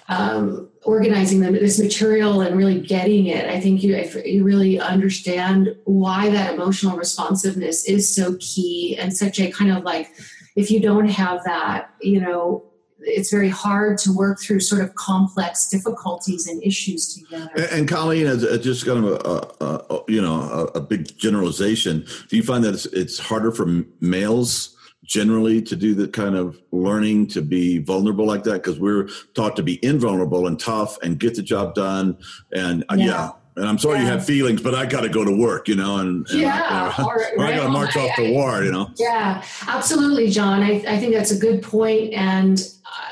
um, 0.08 0.70
organizing 0.82 1.42
them, 1.42 1.54
this 1.54 1.80
material 1.80 2.42
and 2.42 2.58
really 2.58 2.80
getting 2.80 3.28
it, 3.28 3.46
I 3.48 3.60
think 3.60 3.84
you 3.84 3.96
you 4.24 4.44
really 4.44 4.80
understand 4.80 5.76
why 5.86 6.30
that 6.30 6.54
emotional 6.56 6.98
responsiveness 6.98 7.86
is 7.86 8.04
so 8.08 8.38
key 8.40 8.98
and 9.00 9.16
such 9.16 9.40
a 9.40 9.52
kind 9.52 9.72
of 9.72 9.84
like 9.84 10.10
if 10.56 10.72
you 10.72 10.80
don't 10.80 11.10
have 11.10 11.44
that, 11.44 11.92
you 12.02 12.20
know, 12.22 12.64
it's 13.00 13.32
very 13.32 13.50
hard 13.50 13.98
to 14.00 14.12
work 14.12 14.40
through 14.40 14.60
sort 14.60 14.82
of 14.82 14.96
complex 14.96 15.68
difficulties 15.68 16.48
and 16.48 16.64
issues 16.64 17.14
together. 17.14 17.50
And, 17.56 17.66
and 17.66 17.88
Colleen, 17.88 18.28
as 18.28 18.44
just 18.60 18.86
kind 18.86 19.06
of 19.06 19.12
a, 19.14 19.64
a, 19.64 19.96
a 19.96 20.04
you 20.08 20.22
know 20.22 20.42
a, 20.42 20.78
a, 20.78 20.82
big 20.82 21.18
generalization, 21.18 22.06
do 22.30 22.38
you 22.38 22.44
find 22.44 22.64
that 22.64 22.74
it's, 22.74 22.86
it's 22.88 23.20
harder 23.20 23.52
for 23.52 23.84
males? 24.00 24.72
generally 25.04 25.62
to 25.62 25.76
do 25.76 25.94
the 25.94 26.08
kind 26.08 26.36
of 26.36 26.60
learning 26.72 27.28
to 27.28 27.40
be 27.40 27.78
vulnerable 27.78 28.26
like 28.26 28.44
that 28.44 28.54
because 28.54 28.80
we're 28.80 29.08
taught 29.36 29.56
to 29.56 29.62
be 29.62 29.84
invulnerable 29.86 30.48
and 30.48 30.60
tough 30.60 30.98
and 31.04 31.20
get 31.20 31.36
the 31.36 31.44
job 31.44 31.76
done 31.76 32.18
and 32.54 32.84
uh, 32.90 32.96
yeah. 32.98 33.06
yeah. 33.06 33.32
And 33.58 33.68
I'm 33.68 33.78
sorry 33.78 34.00
yeah. 34.00 34.06
you 34.06 34.12
have 34.12 34.26
feelings, 34.26 34.62
but 34.62 34.76
I 34.76 34.86
got 34.86 35.02
to 35.02 35.10
go 35.10 35.24
to 35.24 35.32
work, 35.32 35.68
you 35.68 35.76
know, 35.76 35.98
and, 35.98 36.28
and 36.30 36.42
yeah, 36.42 36.94
I, 36.98 37.04
or, 37.08 37.22
or 37.38 37.46
I 37.46 37.56
got 37.56 37.64
to 37.64 37.70
march 37.70 37.96
off 37.96 38.16
the 38.18 38.32
war, 38.32 38.64
you 38.64 38.72
know. 38.72 38.92
Yeah, 38.98 39.44
absolutely, 39.68 40.30
John. 40.30 40.62
I, 40.62 40.84
I 40.88 40.98
think 40.98 41.14
that's 41.14 41.32
a 41.32 41.38
good 41.38 41.64
point, 41.64 42.14
and 42.14 42.62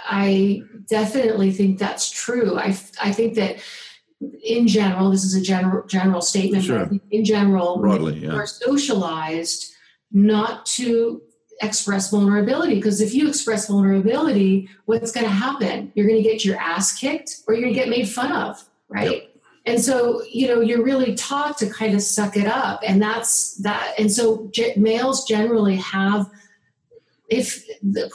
I 0.06 0.64
definitely 0.90 1.52
think 1.52 1.80
that's 1.80 2.12
true. 2.12 2.58
I 2.58 2.78
I 3.02 3.12
think 3.14 3.36
that 3.36 3.64
in 4.44 4.68
general, 4.68 5.10
this 5.10 5.24
is 5.24 5.34
a 5.34 5.42
general 5.42 5.86
general 5.88 6.22
statement, 6.22 6.66
sure. 6.66 6.86
but 6.88 7.00
in 7.12 7.24
general, 7.24 7.80
broadly, 7.80 8.20
yeah. 8.20 8.34
are 8.34 8.46
socialized 8.46 9.74
not 10.12 10.66
to 10.66 11.22
express 11.62 12.12
vulnerability 12.12 12.76
because 12.76 13.00
if 13.00 13.14
you 13.14 13.28
express 13.28 13.68
vulnerability 13.68 14.68
what's 14.86 15.12
going 15.12 15.26
to 15.26 15.32
happen 15.32 15.92
you're 15.96 16.08
going 16.08 16.22
to 16.22 16.28
get 16.28 16.44
your 16.44 16.58
ass 16.58 16.98
kicked 16.98 17.42
or 17.48 17.54
you're 17.54 17.64
going 17.64 17.74
to 17.74 17.80
get 17.80 17.90
made 17.90 18.10
fun 18.10 18.32
of 18.32 18.64
right 18.90 19.12
yep. 19.12 19.33
And 19.65 19.82
so 19.82 20.21
you 20.30 20.47
know 20.47 20.62
you're 20.62 20.84
really 20.84 21.15
taught 21.15 21.58
to 21.60 21.69
kind 21.69 21.93
of 21.93 22.02
suck 22.02 22.36
it 22.36 22.47
up. 22.47 22.82
And 22.86 23.02
that's 23.02 23.56
that 23.58 23.93
and 23.97 24.12
so 24.12 24.49
g- 24.52 24.73
males 24.76 25.26
generally 25.26 25.78
have 25.78 26.30
if 27.30 27.65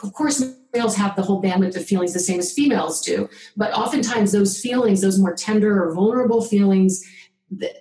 of 0.03 0.13
course 0.13 0.43
males 0.73 0.95
have 0.95 1.15
the 1.15 1.23
whole 1.23 1.41
bandwidth 1.41 1.75
of 1.75 1.85
feelings 1.85 2.13
the 2.13 2.19
same 2.19 2.39
as 2.39 2.53
females 2.53 3.01
do. 3.01 3.27
But 3.57 3.73
oftentimes 3.73 4.31
those 4.31 4.59
feelings 4.59 5.01
those 5.01 5.19
more 5.19 5.33
tender 5.33 5.83
or 5.83 5.93
vulnerable 5.93 6.41
feelings 6.41 7.03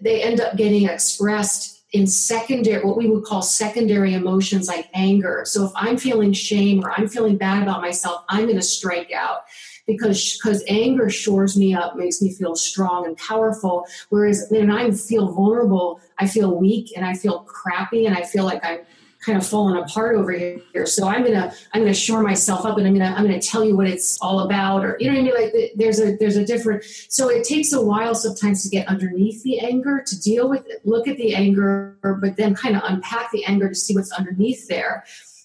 they 0.01 0.23
end 0.23 0.41
up 0.41 0.57
getting 0.57 0.89
expressed 0.89 1.78
in 1.93 2.07
secondary, 2.07 2.85
what 2.85 2.97
we 2.97 3.09
would 3.09 3.25
call 3.25 3.41
secondary 3.41 4.15
emotions 4.15 4.69
like 4.69 4.89
anger. 4.93 5.43
So 5.47 5.65
if 5.65 5.73
I'm 5.75 5.97
feeling 5.97 6.33
shame 6.33 6.85
or 6.85 6.93
I'm 6.93 7.09
feeling 7.09 7.39
bad 7.39 7.63
about 7.63 7.81
myself, 7.81 8.25
I'm 8.29 8.45
going 8.45 8.57
to 8.57 8.63
strike 8.63 9.11
out 9.13 9.45
because 9.87 10.39
because 10.43 10.63
anger 10.69 11.09
shores 11.09 11.57
me 11.57 11.75
up, 11.75 11.97
makes 11.97 12.21
me 12.21 12.33
feel 12.33 12.55
strong 12.55 13.07
and 13.07 13.17
powerful. 13.17 13.87
Whereas 14.11 14.47
when 14.51 14.71
I 14.71 14.91
feel 14.91 15.33
vulnerable, 15.33 16.01
I 16.19 16.27
feel 16.27 16.55
weak 16.55 16.93
and 16.95 17.07
I 17.07 17.15
feel 17.15 17.41
crappy 17.41 18.05
and 18.05 18.15
I 18.15 18.23
feel 18.23 18.45
like 18.45 18.63
I'm 18.63 18.81
kind 19.29 19.39
of 19.39 19.47
falling 19.47 19.77
apart 19.77 20.17
over 20.17 20.33
here. 20.33 20.87
So 20.87 21.07
I'm 21.07 21.23
gonna 21.23 21.53
I'm 21.75 21.83
gonna 21.83 21.93
shore 21.93 22.23
myself 22.23 22.65
up 22.65 22.79
and 22.79 22.87
I'm 22.87 22.95
gonna 22.95 23.15
I'm 23.15 23.25
gonna 23.25 23.41
tell 23.41 23.63
you 23.63 23.77
what 23.77 23.87
it's 23.87 24.19
all 24.23 24.41
about, 24.41 24.85
or 24.85 24.97
you 24.99 25.11
know 25.11 25.21
what 25.21 25.37
I 25.37 25.45
mean. 25.45 25.53
Like 25.53 25.73
there's 25.77 26.01
a 26.01 26.17
there's 26.17 26.37
a 26.37 26.47
different. 26.47 26.83
So 27.11 27.29
it 27.29 27.45
takes 27.45 27.75
a 27.75 27.83
while 27.83 28.15
sometimes 28.15 28.63
to 28.63 28.71
get 28.71 28.89
underneath 28.89 29.43
the 29.43 29.61
anger 29.61 30.03
to 30.07 30.21
deal 30.21 30.49
with 30.49 30.67
it, 30.67 30.81
look 30.87 31.07
at 31.07 31.19
the 31.19 31.35
anger, 31.35 31.99
but 32.03 32.37
then 32.37 32.55
kind 32.55 32.75
of 32.75 32.83
unpack 32.87 33.31
the 33.31 33.45
anger 33.45 33.69
to 33.69 33.75
see 33.75 33.95
what's 33.95 34.13
underneath 34.13 34.67
there. 34.67 35.05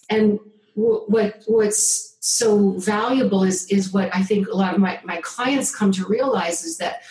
And 0.09 0.39
what 0.75 1.43
what's 1.45 2.15
so 2.21 2.71
valuable 2.79 3.43
is 3.43 3.67
is 3.67 3.91
what 3.91 4.15
I 4.15 4.23
think 4.23 4.47
a 4.47 4.55
lot 4.55 4.73
of 4.73 4.79
my 4.79 5.01
my 5.03 5.19
clients 5.21 5.75
come 5.75 5.91
to 5.91 6.05
realize 6.05 6.63
is 6.63 6.77
that 6.77 7.01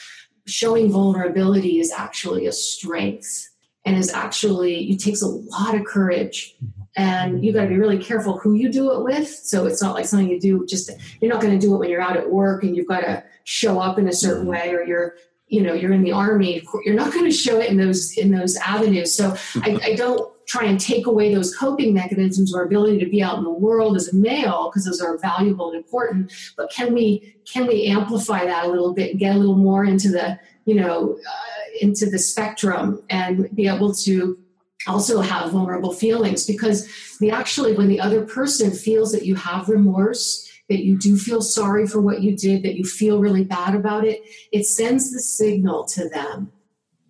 showing 0.47 0.91
vulnerability 0.91 1.81
is 1.81 1.93
actually 1.93 2.47
a 2.47 2.53
strength 2.53 3.52
and 3.85 3.97
is 3.97 4.12
actually 4.12 4.90
it 4.90 5.01
takes 5.01 5.23
a 5.23 5.29
lot 5.29 5.75
of 5.75 5.85
courage. 5.85 6.57
And 6.95 7.42
you 7.42 7.55
got 7.55 7.62
to 7.62 7.68
be 7.68 7.79
really 7.79 7.99
careful 7.99 8.38
who 8.38 8.53
you 8.53 8.71
do 8.71 8.92
it 8.92 9.03
with. 9.03 9.27
So 9.27 9.64
it's 9.64 9.81
not 9.81 9.95
like 9.95 10.05
something 10.05 10.29
you 10.29 10.38
do 10.38 10.66
just 10.66 10.90
you're 11.21 11.33
not 11.33 11.40
going 11.40 11.59
to 11.59 11.66
do 11.66 11.75
it 11.75 11.79
when 11.79 11.88
you're 11.88 12.03
out 12.03 12.18
at 12.18 12.31
work 12.31 12.64
and 12.64 12.77
you've 12.77 12.88
got 12.88 13.01
to 13.01 13.25
show 13.45 13.81
up 13.81 13.99
in 13.99 14.09
a 14.09 14.12
certain 14.12 14.47
way 14.47 14.75
or 14.75 14.83
you're 14.85 15.16
you 15.49 15.62
know 15.62 15.75
you're 15.75 15.92
in 15.92 16.03
the 16.03 16.12
army. 16.12 16.62
You're 16.85 16.95
not 16.95 17.12
going 17.12 17.25
to 17.25 17.31
show 17.31 17.61
it 17.61 17.71
in 17.71 17.77
those 17.77 18.16
in 18.16 18.31
those 18.31 18.57
avenues. 18.57 19.14
So 19.14 19.35
I, 19.57 19.79
I 19.83 19.95
don't 19.95 20.33
try 20.47 20.64
and 20.64 20.79
take 20.79 21.07
away 21.07 21.35
those 21.35 21.57
coping 21.57 21.95
mechanisms 21.95 22.55
or 22.55 22.62
ability 22.62 22.99
to 22.99 23.07
be 23.07 23.23
out 23.23 23.38
in 23.38 23.45
the 23.45 23.51
world 23.51 23.97
as 23.97 24.09
a 24.09 24.16
male 24.16 24.68
because 24.68 24.85
those 24.85 25.01
are 25.01 25.16
valuable 25.18 25.68
and 25.68 25.77
important. 25.77 26.33
But 26.57 26.71
can 26.71 26.92
we 26.92 27.37
can 27.51 27.66
we 27.66 27.87
amplify 27.87 28.45
that 28.45 28.64
a 28.64 28.68
little 28.68 28.92
bit 28.92 29.12
and 29.12 29.21
get 29.21 29.35
a 29.35 29.38
little 29.38 29.57
more 29.57 29.85
into 29.85 30.09
the 30.09 30.38
you 30.64 30.75
know 30.75 31.18
uh, 31.27 31.62
into 31.81 32.07
the 32.07 32.19
spectrum 32.19 33.03
and 33.11 33.55
be 33.55 33.67
able 33.69 33.95
to 33.95 34.39
also 34.87 35.21
have 35.21 35.53
vulnerable 35.53 35.93
feelings. 35.93 36.47
Because 36.47 36.89
the 37.21 37.31
actually 37.31 37.75
when 37.75 37.89
the 37.89 38.01
other 38.01 38.25
person 38.25 38.71
feels 38.71 39.13
that 39.13 39.25
you 39.25 39.35
have 39.35 39.69
remorse 39.69 40.49
that 40.69 40.85
you 40.85 40.97
do 40.97 41.17
feel 41.17 41.43
sorry 41.43 41.87
for 41.87 42.01
what 42.01 42.23
you 42.23 42.37
did 42.37 42.63
that 42.63 42.77
you 42.77 42.85
feel 42.85 43.19
really 43.19 43.45
bad 43.45 43.75
about 43.75 44.05
it 44.05 44.23
it 44.53 44.65
sends 44.65 45.13
the 45.13 45.19
signal 45.19 45.85
to 45.85 46.09
them 46.09 46.51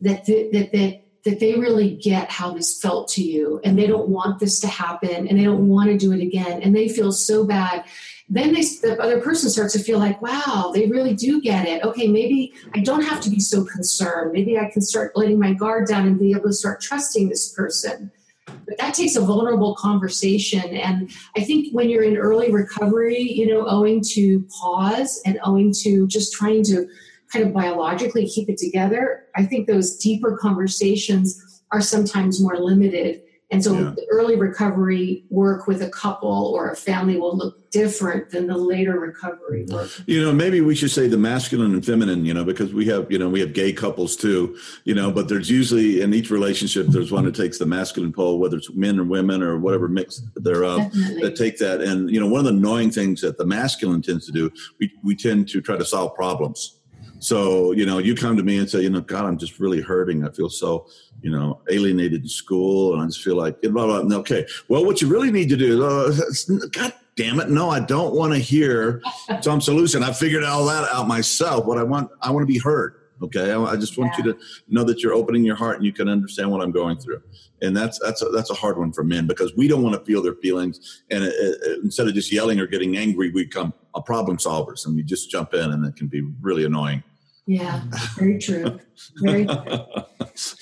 that 0.00 0.24
that 0.24 0.68
that 0.72 1.02
that 1.24 1.38
they 1.38 1.54
really 1.54 1.94
get 1.96 2.30
how 2.30 2.52
this 2.52 2.80
felt 2.80 3.08
to 3.08 3.22
you. 3.22 3.60
And 3.64 3.78
they 3.78 3.86
don't 3.86 4.08
want 4.08 4.40
this 4.40 4.60
to 4.60 4.66
happen 4.66 5.28
and 5.28 5.38
they 5.38 5.44
don't 5.44 5.68
want 5.68 5.90
to 5.90 5.96
do 5.96 6.12
it 6.12 6.20
again 6.20 6.62
and 6.62 6.74
they 6.74 6.88
feel 6.88 7.12
so 7.12 7.44
bad 7.44 7.84
then 8.32 8.54
they, 8.54 8.62
the 8.62 8.96
other 8.98 9.20
person 9.20 9.50
starts 9.50 9.74
to 9.74 9.78
feel 9.78 9.98
like, 9.98 10.22
wow, 10.22 10.70
they 10.74 10.86
really 10.86 11.12
do 11.12 11.38
get 11.42 11.68
it. 11.68 11.84
Okay, 11.84 12.08
maybe 12.08 12.54
I 12.74 12.80
don't 12.80 13.02
have 13.02 13.20
to 13.22 13.30
be 13.30 13.38
so 13.38 13.62
concerned. 13.62 14.32
Maybe 14.32 14.58
I 14.58 14.70
can 14.70 14.80
start 14.80 15.12
letting 15.14 15.38
my 15.38 15.52
guard 15.52 15.86
down 15.86 16.06
and 16.06 16.18
be 16.18 16.30
able 16.30 16.44
to 16.44 16.52
start 16.54 16.80
trusting 16.80 17.28
this 17.28 17.52
person. 17.52 18.10
But 18.46 18.78
that 18.78 18.94
takes 18.94 19.16
a 19.16 19.20
vulnerable 19.20 19.74
conversation. 19.74 20.64
And 20.76 21.10
I 21.36 21.42
think 21.42 21.74
when 21.74 21.90
you're 21.90 22.04
in 22.04 22.16
early 22.16 22.50
recovery, 22.50 23.20
you 23.20 23.48
know, 23.48 23.66
owing 23.66 24.02
to 24.12 24.46
PAWS 24.60 25.20
and 25.26 25.38
owing 25.44 25.70
to 25.82 26.06
just 26.06 26.32
trying 26.32 26.64
to 26.64 26.88
kind 27.30 27.44
of 27.44 27.52
biologically 27.52 28.26
keep 28.26 28.48
it 28.48 28.56
together, 28.56 29.24
I 29.36 29.44
think 29.44 29.66
those 29.66 29.98
deeper 29.98 30.38
conversations 30.38 31.62
are 31.70 31.82
sometimes 31.82 32.40
more 32.40 32.56
limited 32.56 33.22
And 33.52 33.62
so 33.62 33.74
Yeah. 33.74 33.92
the 33.94 34.06
early 34.10 34.36
recovery 34.36 35.24
work 35.28 35.66
with 35.66 35.82
a 35.82 35.90
couple 35.90 36.52
or 36.56 36.70
a 36.70 36.74
family 36.74 37.18
will 37.18 37.36
look 37.36 37.70
different 37.70 38.30
than 38.30 38.46
the 38.46 38.56
later 38.56 38.98
recovery 38.98 39.66
work. 39.70 39.90
You 40.06 40.22
know, 40.22 40.32
maybe 40.32 40.62
we 40.62 40.74
should 40.74 40.90
say 40.90 41.06
the 41.06 41.18
masculine 41.18 41.74
and 41.74 41.84
feminine, 41.84 42.24
you 42.24 42.32
know, 42.32 42.44
because 42.44 42.72
we 42.72 42.86
have, 42.86 43.12
you 43.12 43.18
know, 43.18 43.28
we 43.28 43.40
have 43.40 43.52
gay 43.52 43.72
couples 43.74 44.16
too, 44.16 44.56
you 44.84 44.94
know, 44.94 45.10
but 45.12 45.28
there's 45.28 45.50
usually 45.50 46.00
in 46.00 46.14
each 46.14 46.30
relationship, 46.30 46.86
there's 46.88 47.12
one 47.12 47.26
that 47.26 47.34
takes 47.34 47.58
the 47.58 47.66
masculine 47.66 48.12
pole, 48.12 48.38
whether 48.38 48.56
it's 48.56 48.72
men 48.72 48.98
or 48.98 49.04
women 49.04 49.42
or 49.42 49.58
whatever 49.58 49.86
mix 49.86 50.22
thereof, 50.36 50.78
Definitely. 50.78 51.20
that 51.22 51.36
take 51.36 51.58
that. 51.58 51.82
And, 51.82 52.10
you 52.10 52.20
know, 52.20 52.26
one 52.26 52.40
of 52.40 52.46
the 52.46 52.58
annoying 52.58 52.90
things 52.90 53.20
that 53.20 53.36
the 53.36 53.44
masculine 53.46 54.00
tends 54.00 54.24
to 54.26 54.32
do, 54.32 54.50
we, 54.80 54.90
we 55.04 55.14
tend 55.14 55.46
to 55.50 55.60
try 55.60 55.76
to 55.76 55.84
solve 55.84 56.14
problems. 56.14 56.78
So, 57.22 57.70
you 57.70 57.86
know, 57.86 57.98
you 57.98 58.16
come 58.16 58.36
to 58.36 58.42
me 58.42 58.58
and 58.58 58.68
say, 58.68 58.80
you 58.80 58.90
know, 58.90 59.00
God, 59.00 59.26
I'm 59.26 59.38
just 59.38 59.60
really 59.60 59.80
hurting. 59.80 60.26
I 60.26 60.30
feel 60.32 60.50
so, 60.50 60.88
you 61.20 61.30
know, 61.30 61.60
alienated 61.70 62.22
in 62.22 62.28
school. 62.28 62.94
And 62.94 63.02
I 63.02 63.06
just 63.06 63.22
feel 63.22 63.36
like, 63.36 63.62
blah, 63.62 63.70
blah, 63.86 64.02
blah. 64.02 64.16
okay, 64.18 64.44
well, 64.66 64.84
what 64.84 65.00
you 65.00 65.06
really 65.06 65.30
need 65.30 65.48
to 65.50 65.56
do 65.56 65.84
is, 66.06 66.50
uh, 66.50 66.66
God 66.72 66.92
damn 67.14 67.38
it. 67.38 67.48
No, 67.48 67.70
I 67.70 67.78
don't 67.78 68.16
want 68.16 68.32
to 68.32 68.40
hear 68.40 69.02
some 69.40 69.60
solution. 69.60 70.02
I 70.02 70.12
figured 70.12 70.42
all 70.42 70.66
that 70.66 70.88
out 70.90 71.06
myself. 71.06 71.64
What 71.64 71.78
I 71.78 71.84
want, 71.84 72.10
I 72.22 72.32
want 72.32 72.42
to 72.42 72.52
be 72.52 72.58
heard. 72.58 72.96
Okay. 73.22 73.52
I, 73.52 73.62
I 73.62 73.76
just 73.76 73.96
want 73.96 74.18
you 74.18 74.24
to 74.24 74.38
know 74.66 74.82
that 74.82 75.00
you're 75.00 75.14
opening 75.14 75.44
your 75.44 75.54
heart 75.54 75.76
and 75.76 75.86
you 75.86 75.92
can 75.92 76.08
understand 76.08 76.50
what 76.50 76.60
I'm 76.60 76.72
going 76.72 76.98
through. 76.98 77.22
And 77.60 77.76
that's, 77.76 78.00
that's 78.00 78.22
a, 78.22 78.30
that's 78.30 78.50
a 78.50 78.54
hard 78.54 78.78
one 78.78 78.92
for 78.92 79.04
men 79.04 79.28
because 79.28 79.54
we 79.56 79.68
don't 79.68 79.84
want 79.84 79.94
to 79.94 80.04
feel 80.04 80.22
their 80.22 80.34
feelings. 80.34 81.04
And 81.08 81.22
it, 81.22 81.32
it, 81.38 81.84
instead 81.84 82.08
of 82.08 82.14
just 82.14 82.32
yelling 82.32 82.58
or 82.58 82.66
getting 82.66 82.96
angry, 82.96 83.30
we 83.30 83.44
become 83.44 83.72
a 83.94 84.02
problem 84.02 84.38
solvers 84.38 84.86
and 84.86 84.96
we 84.96 85.04
just 85.04 85.30
jump 85.30 85.54
in 85.54 85.70
and 85.70 85.86
it 85.86 85.94
can 85.94 86.08
be 86.08 86.22
really 86.40 86.64
annoying. 86.64 87.04
Yeah, 87.44 87.82
very 88.16 88.38
true. 88.38 88.78
Very 89.20 89.44
true. 89.44 89.54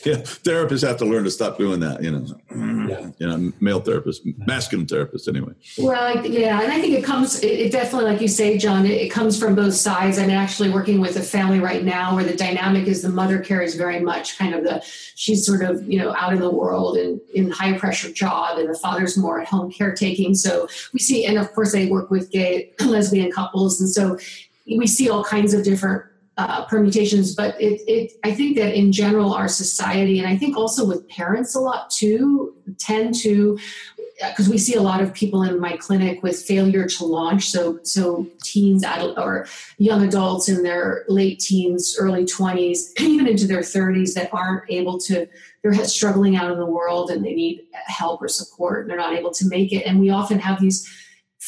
yeah, 0.07 0.17
therapists 0.17 0.87
have 0.87 0.97
to 0.97 1.05
learn 1.05 1.25
to 1.25 1.31
stop 1.31 1.59
doing 1.59 1.79
that. 1.81 2.03
You 2.03 2.11
know, 2.11 2.27
Yeah. 2.89 3.11
you 3.19 3.27
know, 3.29 3.53
male 3.61 3.83
therapists, 3.83 4.21
masculine 4.47 4.87
therapists, 4.87 5.29
anyway. 5.29 5.53
Well, 5.77 6.25
yeah, 6.27 6.63
and 6.63 6.73
I 6.73 6.81
think 6.81 6.95
it 6.95 7.05
comes, 7.05 7.43
it, 7.45 7.49
it 7.61 7.73
definitely, 7.73 8.11
like 8.11 8.23
you 8.23 8.29
say, 8.29 8.57
John, 8.57 8.87
it, 8.87 8.93
it 8.93 9.11
comes 9.11 9.39
from 9.39 9.55
both 9.55 9.75
sides. 9.75 10.19
I'm 10.19 10.31
actually 10.31 10.71
working 10.71 11.03
with 11.03 11.17
a 11.17 11.23
family 11.23 11.61
right 11.61 11.85
now 11.85 12.15
where 12.15 12.25
the 12.25 12.35
dynamic 12.35 12.87
is 12.87 13.03
the 13.03 13.11
mother 13.11 13.41
carries 13.41 13.75
very 13.75 14.01
much 14.01 14.39
kind 14.39 14.55
of 14.55 14.65
the, 14.65 14.83
she's 15.17 15.45
sort 15.45 15.63
of, 15.63 15.87
you 15.87 15.99
know, 15.99 16.15
out 16.17 16.33
in 16.33 16.41
the 16.41 16.51
world 16.51 16.97
and 16.97 17.21
in 17.35 17.51
high 17.51 17.77
pressure 17.77 18.11
job, 18.11 18.59
and 18.59 18.71
the 18.71 18.79
father's 18.79 19.19
more 19.19 19.39
at 19.39 19.49
home 19.49 19.71
caretaking. 19.71 20.35
So 20.35 20.67
we 20.95 20.99
see, 20.99 21.27
and 21.27 21.37
of 21.37 21.53
course, 21.53 21.75
I 21.75 21.89
work 21.91 22.11
with 22.11 22.31
gay 22.31 22.73
lesbian 22.81 23.31
couples, 23.31 23.83
and 23.83 23.91
so 23.91 24.19
we 24.79 24.87
see 24.87 25.11
all 25.11 25.25
kinds 25.25 25.53
of 25.53 25.63
different 25.63 26.05
uh, 26.37 26.65
permutations, 26.67 27.35
but 27.35 27.61
it, 27.61 27.83
it, 27.87 28.13
I 28.25 28.33
think 28.33 28.57
that 28.57 28.75
in 28.75 28.93
general, 28.93 29.35
our 29.35 29.49
society, 29.49 30.19
and 30.19 30.29
I 30.29 30.37
think 30.37 30.57
also 30.57 30.87
with 30.87 31.07
parents 31.09 31.55
a 31.55 31.61
lot 31.61 31.91
too, 31.91 32.55
tend 32.79 33.15
to, 33.17 33.59
because 34.29 34.49
we 34.49 34.57
see 34.57 34.75
a 34.75 34.83
lot 34.83 35.03
of 35.03 35.13
people 35.13 35.43
in 35.43 35.61
my 35.61 35.77
clinic 35.77 36.23
with 36.23 36.41
failure 36.41 36.87
to 36.87 37.05
launch. 37.05 37.51
So, 37.51 37.81
so 37.83 38.27
teens, 38.43 38.85
adult, 38.85 39.19
or 39.19 39.47
young 39.79 40.07
adults 40.07 40.49
in 40.49 40.63
their 40.63 41.05
late 41.09 41.41
teens, 41.41 41.97
early 41.99 42.25
20s, 42.25 42.93
even 43.01 43.27
into 43.27 43.47
their 43.47 43.61
30s 43.61 44.15
that 44.15 44.33
aren't 44.33 44.71
able 44.71 44.99
to, 45.01 45.27
they're 45.63 45.75
struggling 45.85 46.37
out 46.37 46.51
in 46.51 46.59
the 46.59 46.67
world 46.67 47.11
and 47.11 47.25
they 47.25 47.35
need 47.35 47.67
help 47.87 48.23
or 48.23 48.29
support 48.29 48.81
and 48.81 48.91
they're 48.91 48.97
not 48.97 49.15
able 49.15 49.31
to 49.33 49.47
make 49.47 49.73
it. 49.73 49.85
And 49.87 50.01
we 50.01 50.11
often 50.11 50.39
have 50.39 50.61
these 50.61 50.89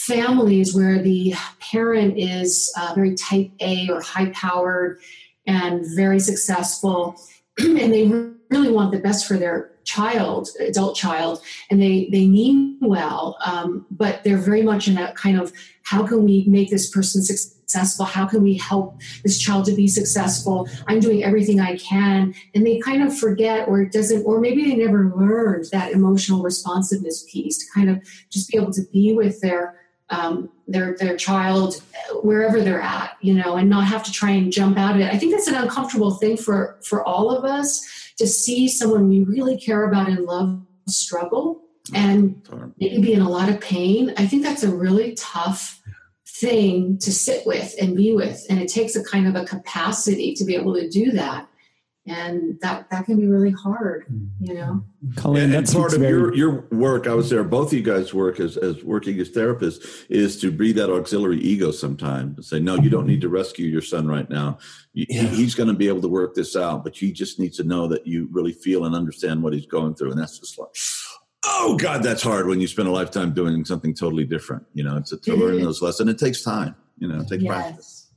families 0.07 0.75
where 0.75 1.01
the 1.01 1.33
parent 1.61 2.19
is 2.19 2.73
uh, 2.77 2.93
very 2.95 3.15
type 3.15 3.51
A 3.61 3.89
or 3.89 4.01
high 4.01 4.31
powered 4.31 4.99
and 5.47 5.85
very 5.95 6.19
successful, 6.19 7.17
and 7.59 7.93
they 7.93 8.07
really 8.51 8.71
want 8.71 8.93
the 8.93 8.99
best 8.99 9.27
for 9.27 9.37
their 9.37 9.71
child, 9.85 10.49
adult 10.61 10.97
child, 10.97 11.43
and 11.71 11.81
they 11.81 12.09
they 12.11 12.27
mean 12.27 12.79
well, 12.81 13.37
um, 13.45 13.87
but 13.91 14.23
they're 14.25 14.39
very 14.39 14.63
much 14.63 14.89
in 14.89 14.95
that 14.95 15.15
kind 15.17 15.41
of 15.41 15.53
how 15.85 16.07
can 16.07 16.25
we 16.25 16.45
make 16.47 16.71
this 16.71 16.91
person 16.91 17.23
successful? 17.23 18.05
How 18.05 18.27
can 18.27 18.43
we 18.43 18.55
help 18.55 19.01
this 19.25 19.39
child 19.39 19.65
to 19.67 19.75
be 19.75 19.89
successful? 19.89 20.69
I'm 20.87 21.01
doing 21.01 21.23
everything 21.25 21.61
I 21.61 21.77
can, 21.77 22.35
and 22.55 22.67
they 22.67 22.79
kind 22.81 23.03
of 23.03 23.17
forget, 23.17 23.69
or 23.69 23.83
it 23.83 23.93
doesn't, 23.93 24.25
or 24.25 24.41
maybe 24.41 24.65
they 24.65 24.77
never 24.77 25.13
learned 25.17 25.67
that 25.73 25.93
emotional 25.93 26.43
responsiveness 26.43 27.25
piece 27.31 27.59
to 27.59 27.65
kind 27.73 27.89
of 27.89 28.03
just 28.31 28.51
be 28.51 28.59
able 28.59 28.73
to 28.73 28.83
be 28.93 29.13
with 29.13 29.41
their 29.41 29.82
um, 30.13 30.51
their 30.69 30.97
their 30.99 31.17
child 31.17 31.83
wherever 32.23 32.61
they're 32.61 32.81
at, 32.81 33.17
you 33.21 33.35
know, 33.35 33.57
and 33.57 33.69
not 33.69 33.87
have 33.87 34.05
to 34.05 34.13
try 34.13 34.31
and 34.31 34.53
jump 34.53 34.79
out 34.79 34.95
of 34.95 35.01
it. 35.01 35.13
I 35.13 35.19
think 35.19 35.33
that's 35.33 35.49
an 35.49 35.55
uncomfortable 35.55 36.13
thing 36.13 36.37
for 36.37 36.79
for 36.85 37.05
all 37.05 37.31
of 37.31 37.45
us 37.45 38.13
to 38.19 38.27
see 38.27 38.69
someone 38.69 39.09
we 39.09 39.25
really 39.25 39.59
care 39.59 39.85
about 39.85 40.09
and 40.09 40.25
love 40.25 40.61
struggle 40.87 41.63
and 41.95 42.47
maybe 42.79 43.01
be 43.01 43.13
in 43.13 43.21
a 43.21 43.29
lot 43.29 43.49
of 43.49 43.61
pain. 43.61 44.13
I 44.17 44.27
think 44.27 44.43
that's 44.43 44.63
a 44.63 44.75
really 44.75 45.15
tough 45.15 45.81
thing 46.27 46.99
to 46.99 47.13
sit 47.13 47.47
with 47.47 47.75
and 47.81 47.97
be 47.97 48.15
with, 48.15 48.45
and 48.51 48.61
it 48.61 48.69
takes 48.69 48.97
a 48.97 49.05
kind 49.05 49.27
of 49.27 49.35
a 49.35 49.45
capacity 49.45 50.35
to 50.35 50.45
be 50.45 50.55
able 50.55 50.75
to 50.75 50.89
do 50.89 51.11
that. 51.13 51.49
And 52.05 52.59
that 52.63 52.91
that 52.91 53.07
can 53.07 53.17
be 53.17 53.29
really 53.29 53.53
hard, 53.53 54.07
mm-hmm. 54.07 54.45
you 54.45 54.55
know. 54.55 54.83
Colleen, 55.15 55.53
And, 55.55 55.67
that 55.67 55.73
part 55.73 55.93
of 55.93 56.01
very 56.01 56.13
your, 56.13 56.35
your 56.35 56.69
work, 56.73 57.07
I 57.07 57.15
was 57.15 57.31
there, 57.31 57.45
both 57.45 57.69
of 57.69 57.75
you 57.75 57.83
guys 57.85 58.13
work 58.13 58.41
as, 58.41 58.57
as 58.57 58.83
working 58.83 59.21
as 59.21 59.31
therapists, 59.31 60.05
is 60.11 60.41
to 60.41 60.51
breed 60.51 60.73
that 60.77 60.91
auxiliary 60.91 61.39
ego 61.39 61.71
sometimes 61.71 62.37
and 62.37 62.45
say, 62.45 62.59
no, 62.59 62.75
you 62.75 62.91
don't 62.91 63.07
need 63.07 63.21
to 63.21 63.29
rescue 63.29 63.69
your 63.69 63.83
son 63.83 64.09
right 64.09 64.29
now. 64.29 64.59
You- 64.93 65.07
he- 65.09 65.15
Yeah. 65.15 65.29
he's 65.29 65.55
going 65.55 65.69
to 65.69 65.75
be 65.75 65.87
able 65.87 66.01
to 66.01 66.09
work 66.09 66.35
this 66.35 66.57
out, 66.57 66.83
but 66.83 66.97
he 66.97 67.13
just 67.13 67.39
needs 67.39 67.57
to 67.59 67.65
know 67.65 67.87
that 67.87 68.05
you 68.05 68.29
really 68.33 68.53
feel 68.53 68.85
and 68.85 68.97
understand 68.97 69.41
what 69.41 69.53
he's 69.53 69.67
going 69.67 69.95
through. 69.95 70.11
And 70.11 70.21
that's 70.21 70.41
just 70.41 70.59
like, 70.59 70.71
oh 71.45 71.77
God, 71.77 72.03
that's 72.03 72.23
hard 72.23 72.49
when 72.49 72.61
you 72.61 72.67
spend 72.67 72.89
a 72.89 72.93
lifetime 72.93 73.33
doing 73.33 73.65
something 73.65 73.95
totally 73.95 74.25
different. 74.25 74.65
You 74.75 74.83
know, 74.83 75.01
to, 75.07 75.17
to 75.19 75.37
learn 75.37 75.61
those 75.61 75.81
lessons. 75.81 76.11
It 76.11 76.19
takes 76.19 76.43
time, 76.43 76.75
you 76.99 77.07
know, 77.07 77.21
it 77.21 77.29
takes 77.29 77.45
practice. 77.45 78.09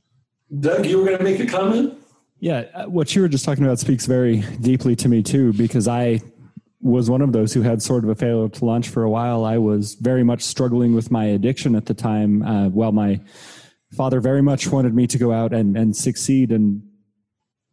Doug, 0.58 0.86
you 0.86 0.98
were 0.98 1.04
going 1.04 1.18
to 1.18 1.24
make 1.24 1.38
a 1.38 1.46
comment? 1.46 1.94
Yeah, 2.38 2.64
uh, 2.74 2.84
what 2.84 3.14
you 3.14 3.22
were 3.22 3.28
just 3.28 3.44
talking 3.44 3.64
about 3.64 3.78
speaks 3.78 4.06
very 4.06 4.42
deeply 4.60 4.94
to 4.96 5.08
me 5.08 5.22
too, 5.22 5.52
because 5.54 5.88
I 5.88 6.20
was 6.80 7.08
one 7.08 7.22
of 7.22 7.32
those 7.32 7.52
who 7.52 7.62
had 7.62 7.82
sort 7.82 8.04
of 8.04 8.10
a 8.10 8.14
failure 8.14 8.48
to 8.48 8.64
launch 8.64 8.90
for 8.90 9.02
a 9.02 9.10
while. 9.10 9.44
I 9.44 9.58
was 9.58 9.94
very 9.94 10.22
much 10.22 10.42
struggling 10.42 10.94
with 10.94 11.10
my 11.10 11.24
addiction 11.24 11.74
at 11.74 11.86
the 11.86 11.94
time, 11.94 12.42
uh, 12.42 12.68
while 12.68 12.92
my 12.92 13.20
father 13.96 14.20
very 14.20 14.42
much 14.42 14.68
wanted 14.68 14.94
me 14.94 15.06
to 15.06 15.18
go 15.18 15.32
out 15.32 15.54
and, 15.54 15.76
and 15.76 15.96
succeed. 15.96 16.52
And 16.52 16.82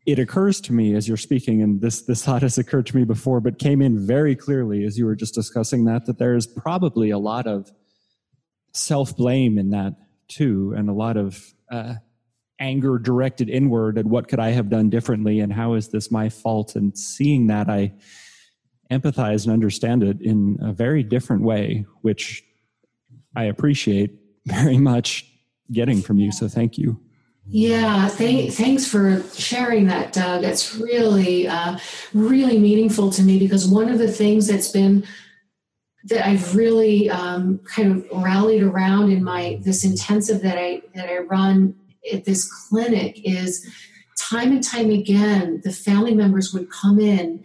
it 0.06 0.20
occurs 0.20 0.62
to 0.62 0.74
me 0.74 0.96
as 0.96 1.08
you're 1.08 1.18
speaking, 1.18 1.62
and 1.62 1.82
this 1.82 2.02
this 2.02 2.24
thought 2.24 2.42
has 2.42 2.58
occurred 2.58 2.86
to 2.88 2.96
me 2.96 3.04
before, 3.04 3.42
but 3.42 3.60
came 3.60 3.82
in 3.82 4.06
very 4.06 4.36
clearly 4.36 4.86
as 4.86 4.98
you 4.98 5.06
were 5.06 5.16
just 5.16 5.34
discussing 5.34 5.86
that 5.86 6.06
that 6.06 6.20
there 6.20 6.36
is 6.36 6.48
probably 6.48 7.10
a 7.10 7.18
lot 7.18 7.48
of 7.48 7.70
self 8.74 9.16
blame 9.16 9.58
in 9.58 9.72
that 9.72 9.94
too, 10.30 10.74
and 10.76 10.90
a 10.90 10.94
lot 10.94 11.18
of 11.18 11.54
uh, 11.70 11.96
anger 12.60 12.98
directed 12.98 13.50
inward 13.50 13.98
and 13.98 14.10
what 14.10 14.28
could 14.28 14.40
I 14.40 14.50
have 14.50 14.70
done 14.70 14.90
differently 14.90 15.40
and 15.40 15.52
how 15.52 15.74
is 15.74 15.90
this 15.90 16.12
my 16.12 16.30
fault? 16.30 16.76
And 16.76 16.98
seeing 16.98 17.48
that, 17.48 17.70
I 17.70 17.94
empathize 18.92 19.44
and 19.44 19.54
understand 19.54 20.04
it 20.04 20.22
in 20.22 20.58
a 20.62 20.72
very 20.72 21.04
different 21.04 21.44
way, 21.44 21.86
which 22.02 22.44
I 23.36 23.46
appreciate 23.46 24.12
very 24.46 24.78
much 24.78 25.26
getting 25.72 26.02
from 26.02 26.20
you. 26.20 26.32
So 26.32 26.48
thank 26.48 26.78
you. 26.78 27.00
Yeah, 27.46 28.08
thank, 28.08 28.54
thanks 28.54 28.88
for 28.88 29.22
sharing 29.34 29.88
that, 29.88 30.14
Doug. 30.14 30.46
It's 30.46 30.76
really, 30.76 31.48
uh, 31.48 31.78
really 32.14 32.58
meaningful 32.58 33.10
to 33.12 33.22
me 33.22 33.38
because 33.38 33.68
one 33.68 33.90
of 33.90 33.98
the 33.98 34.12
things 34.12 34.48
that's 34.48 34.70
been 34.70 35.04
that 36.06 36.28
I've 36.28 36.56
really 36.56 37.10
um, 37.10 37.60
kind 37.60 37.92
of 37.92 38.24
rallied 38.24 38.64
around 38.64 39.12
in 39.12 39.24
my 39.24 39.60
this 39.64 39.86
intensive 39.86 40.42
that 40.42 40.58
I 40.58 40.82
that 40.96 41.10
I 41.10 41.20
run 41.20 41.76
at 42.12 42.26
this 42.26 42.52
clinic 42.68 43.20
is 43.24 43.66
time 44.18 44.52
and 44.52 44.64
time 44.64 44.90
again 44.90 45.62
the 45.64 45.72
family 45.72 46.14
members 46.14 46.54
would 46.54 46.70
come 46.70 47.00
in. 47.00 47.44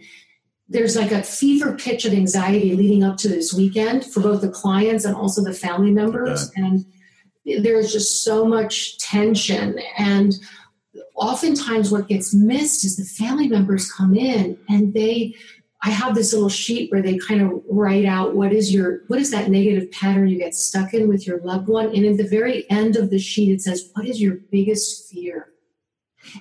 There's 0.67 0.95
like 0.95 1.11
a 1.11 1.23
fever 1.23 1.75
pitch 1.75 2.05
of 2.05 2.13
anxiety 2.13 2.75
leading 2.75 3.03
up 3.03 3.17
to 3.17 3.27
this 3.27 3.53
weekend 3.53 4.05
for 4.05 4.19
both 4.19 4.41
the 4.41 4.49
clients 4.49 5.03
and 5.03 5.15
also 5.15 5.43
the 5.43 5.53
family 5.53 5.91
members, 5.91 6.51
and 6.55 6.85
there's 7.43 7.91
just 7.91 8.23
so 8.23 8.45
much 8.45 8.99
tension. 8.99 9.79
And 9.97 10.33
oftentimes 11.15 11.91
what 11.91 12.07
gets 12.07 12.33
missed 12.33 12.85
is 12.85 12.97
the 12.97 13.03
family 13.03 13.47
members 13.47 13.91
come 13.91 14.15
in 14.15 14.57
and 14.69 14.93
they 14.93 15.35
i 15.83 15.89
have 15.89 16.13
this 16.15 16.33
little 16.33 16.49
sheet 16.49 16.91
where 16.91 17.01
they 17.01 17.17
kind 17.17 17.41
of 17.41 17.61
write 17.69 18.05
out 18.05 18.35
what 18.35 18.51
is 18.51 18.73
your 18.73 19.01
what 19.07 19.19
is 19.19 19.31
that 19.31 19.49
negative 19.49 19.89
pattern 19.91 20.27
you 20.27 20.37
get 20.37 20.55
stuck 20.55 20.93
in 20.93 21.07
with 21.07 21.25
your 21.27 21.39
loved 21.41 21.67
one 21.67 21.87
and 21.95 22.05
at 22.05 22.17
the 22.17 22.27
very 22.27 22.69
end 22.69 22.95
of 22.95 23.09
the 23.09 23.19
sheet 23.19 23.51
it 23.53 23.61
says 23.61 23.89
what 23.93 24.05
is 24.05 24.21
your 24.21 24.35
biggest 24.51 25.09
fear 25.09 25.49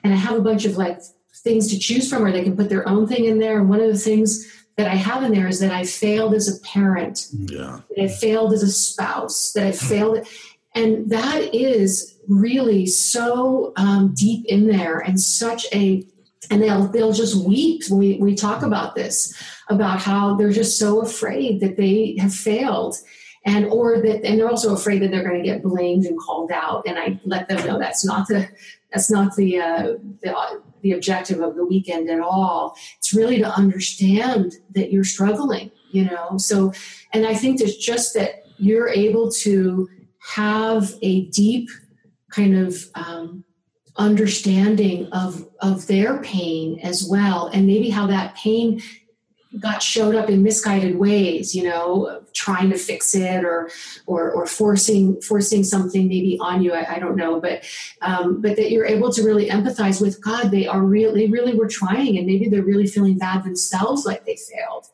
and 0.03 0.13
i 0.13 0.17
have 0.17 0.37
a 0.37 0.43
bunch 0.43 0.65
of 0.65 0.77
like 0.77 1.01
things 1.45 1.69
to 1.69 1.79
choose 1.79 2.09
from 2.11 2.25
or 2.25 2.33
they 2.33 2.43
can 2.43 2.57
put 2.57 2.69
their 2.69 2.89
own 2.89 3.07
thing 3.07 3.25
in 3.27 3.39
there 3.39 3.59
and 3.61 3.69
one 3.69 3.81
of 3.81 3.89
the 3.93 3.99
things 3.99 4.47
that 4.77 4.89
i 4.89 4.95
have 4.95 5.23
in 5.23 5.33
there 5.33 5.47
is 5.49 5.61
that 5.61 5.73
i 5.73 5.85
failed 5.85 6.35
as 6.35 6.49
a 6.49 6.61
parent 6.63 7.27
Yeah. 7.33 7.81
that 7.91 8.03
I 8.03 8.09
failed 8.09 8.53
as 8.53 8.63
a 8.63 8.71
spouse, 8.71 9.53
that 9.53 9.67
I 9.67 9.73
failed. 9.73 10.27
And 10.75 11.11
that 11.11 11.53
is 11.55 12.19
really 12.29 12.87
so 12.87 13.73
um, 13.77 14.13
deep 14.15 14.45
in 14.47 14.69
there 14.69 14.99
and 15.01 15.19
such 15.19 15.67
a 15.73 16.07
and 16.51 16.63
they'll 16.63 16.89
they'll 16.89 17.13
just 17.13 17.47
weep. 17.47 17.83
When 17.89 17.99
we, 17.99 18.19
we 18.19 18.35
talk 18.35 18.63
about 18.63 18.95
this 18.95 19.35
about 19.69 20.01
how 20.01 20.35
they're 20.35 20.53
just 20.53 20.79
so 20.79 21.03
afraid 21.03 21.61
that 21.61 21.77
they 21.77 22.17
have 22.19 22.35
failed 22.35 22.97
and 23.45 23.67
or 23.67 24.01
that 24.01 24.25
and 24.25 24.39
they're 24.39 24.49
also 24.49 24.75
afraid 24.75 25.03
that 25.03 25.11
they're 25.11 25.29
going 25.29 25.43
to 25.43 25.49
get 25.49 25.63
blamed 25.63 26.05
and 26.07 26.19
called 26.19 26.51
out. 26.53 26.85
And 26.87 26.99
i 26.99 27.21
let 27.25 27.49
them 27.49 27.67
know 27.67 27.79
that's 27.79 28.05
not 28.05 28.29
the 28.29 28.49
that's 28.93 29.11
not 29.11 29.37
the 29.37 29.59
uh, 29.61 29.83
the, 30.23 30.63
the 30.83 30.93
objective 30.93 31.41
of 31.41 31.57
the 31.57 31.65
weekend 31.65 32.09
at 32.09 32.21
all. 32.21 32.77
It's 32.99 33.13
really 33.15 33.39
to 33.39 33.49
understand 33.49 34.55
that 34.75 34.93
you're 34.93 35.05
struggling 35.05 35.71
you 35.91 36.05
know? 36.05 36.37
So 36.39 36.73
and 37.13 37.27
i 37.27 37.35
think 37.35 37.61
it's 37.61 37.77
just 37.77 38.15
that 38.15 38.45
you're 38.59 38.89
able 38.89 39.31
to 39.31 39.89
have 40.35 40.95
a 41.03 41.27
deep 41.27 41.69
kind 42.31 42.57
of 42.57 42.77
um, 42.95 43.45
understanding 43.99 45.09
of 45.13 45.49
of 45.61 45.87
their 45.89 46.23
pain 46.23 46.79
as 46.85 47.07
well 47.11 47.49
and 47.49 47.67
maybe 47.67 47.91
how 47.91 48.07
that 48.07 48.35
pain 48.37 48.81
got 49.59 49.83
showed 49.83 50.15
up 50.15 50.31
in 50.31 50.43
misguided 50.43 50.97
ways 50.97 51.55
you 51.55 51.65
know 51.65 52.23
trying 52.33 52.71
to 52.71 52.79
fix 52.79 53.15
it 53.15 53.45
or 53.45 53.69
or, 54.07 54.31
or 54.31 54.47
forcing 54.47 55.21
forcing 55.21 55.65
something 55.65 56.07
maybe 56.07 56.39
on 56.41 56.63
you 56.63 56.73
i, 56.73 56.95
I 56.95 56.99
don't 57.01 57.17
know 57.17 57.41
but 57.41 57.65
um, 58.01 58.41
but 58.41 58.57
that 58.57 58.71
you're 58.71 58.87
able 58.87 59.11
to 59.13 59.23
really 59.23 59.49
empathize 59.49 60.01
with 60.01 60.23
god. 60.23 60.51
They 60.51 60.67
are 60.69 60.83
really 60.83 61.27
they 61.27 61.33
really 61.33 61.55
were 61.55 61.69
trying 61.69 62.19
and 62.19 62.27
maybe 62.27 62.49
they're 62.49 62.63
really 62.63 62.87
feeling 62.87 63.19
bad 63.19 63.43
themselves 63.43 64.07
like 64.07 64.25
they 64.25 64.37
failed. 64.37 64.87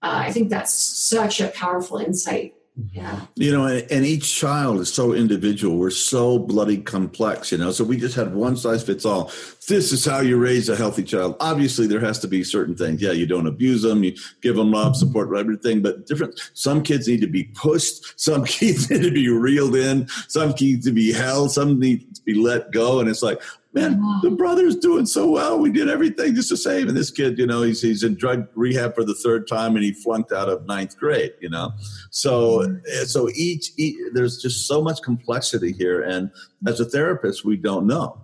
Uh, 0.00 0.22
i 0.26 0.32
think 0.32 0.48
that's 0.48 0.72
such 0.72 1.40
a 1.40 1.48
powerful 1.48 1.98
insight 1.98 2.54
yeah. 2.92 3.22
You 3.34 3.50
know, 3.50 3.66
and, 3.66 4.06
each 4.06 4.36
child 4.36 4.78
is 4.80 4.92
so 4.92 5.12
individual. 5.12 5.76
We're 5.76 5.90
so 5.90 6.38
bloody 6.38 6.78
complex, 6.78 7.50
you 7.50 7.58
know. 7.58 7.72
So 7.72 7.82
we 7.82 7.96
just 7.96 8.14
had 8.14 8.34
one 8.34 8.56
size 8.56 8.84
fits 8.84 9.04
all. 9.04 9.32
This 9.66 9.92
is 9.92 10.04
how 10.04 10.20
you 10.20 10.36
raise 10.38 10.68
a 10.68 10.76
healthy 10.76 11.02
child. 11.02 11.36
Obviously, 11.40 11.88
there 11.88 12.00
has 12.00 12.20
to 12.20 12.28
be 12.28 12.44
certain 12.44 12.76
things. 12.76 13.02
Yeah, 13.02 13.10
you 13.10 13.26
don't 13.26 13.48
abuse 13.48 13.82
them, 13.82 14.04
you 14.04 14.14
give 14.42 14.54
them 14.54 14.70
love, 14.70 14.96
support, 14.96 15.36
everything, 15.36 15.82
but 15.82 16.06
different. 16.06 16.40
Some 16.54 16.82
kids 16.82 17.08
need 17.08 17.20
to 17.20 17.26
be 17.26 17.44
pushed, 17.44 18.18
some 18.18 18.44
kids 18.46 18.88
need 18.90 19.02
to 19.02 19.10
be 19.10 19.28
reeled 19.28 19.74
in, 19.74 20.06
some 20.28 20.50
kids 20.50 20.62
need 20.62 20.82
to 20.84 20.92
be 20.92 21.12
held, 21.12 21.50
some 21.50 21.80
need 21.80 22.14
to 22.14 22.22
be 22.22 22.34
let 22.34 22.70
go. 22.70 23.00
And 23.00 23.08
it's 23.08 23.22
like, 23.22 23.42
man, 23.72 24.00
the 24.22 24.30
brother's 24.30 24.76
doing 24.76 25.06
so 25.06 25.30
well. 25.30 25.58
We 25.58 25.70
did 25.70 25.88
everything 25.88 26.34
just 26.34 26.48
the 26.48 26.56
same. 26.56 26.88
And 26.88 26.96
this 26.96 27.10
kid, 27.10 27.38
you 27.38 27.46
know, 27.46 27.62
he's 27.62 27.82
he's 27.82 28.02
in 28.02 28.14
drug 28.14 28.48
rehab 28.54 28.94
for 28.94 29.04
the 29.04 29.14
third 29.14 29.46
time, 29.46 29.76
and 29.76 29.84
he 29.84 29.92
flunked 29.92 30.32
out 30.32 30.48
of 30.48 30.66
ninth 30.66 30.96
grade. 30.96 31.32
You 31.40 31.50
know, 31.50 31.72
so 32.10 32.60
mm-hmm. 32.60 33.04
so 33.04 33.28
each, 33.34 33.70
each 33.76 33.96
there's 34.14 34.40
just 34.40 34.66
so 34.66 34.82
much 34.82 35.02
complexity 35.02 35.72
here, 35.72 36.02
and 36.02 36.30
as 36.66 36.80
a 36.80 36.84
therapist, 36.84 37.44
we 37.44 37.56
don't 37.56 37.86
know. 37.86 38.22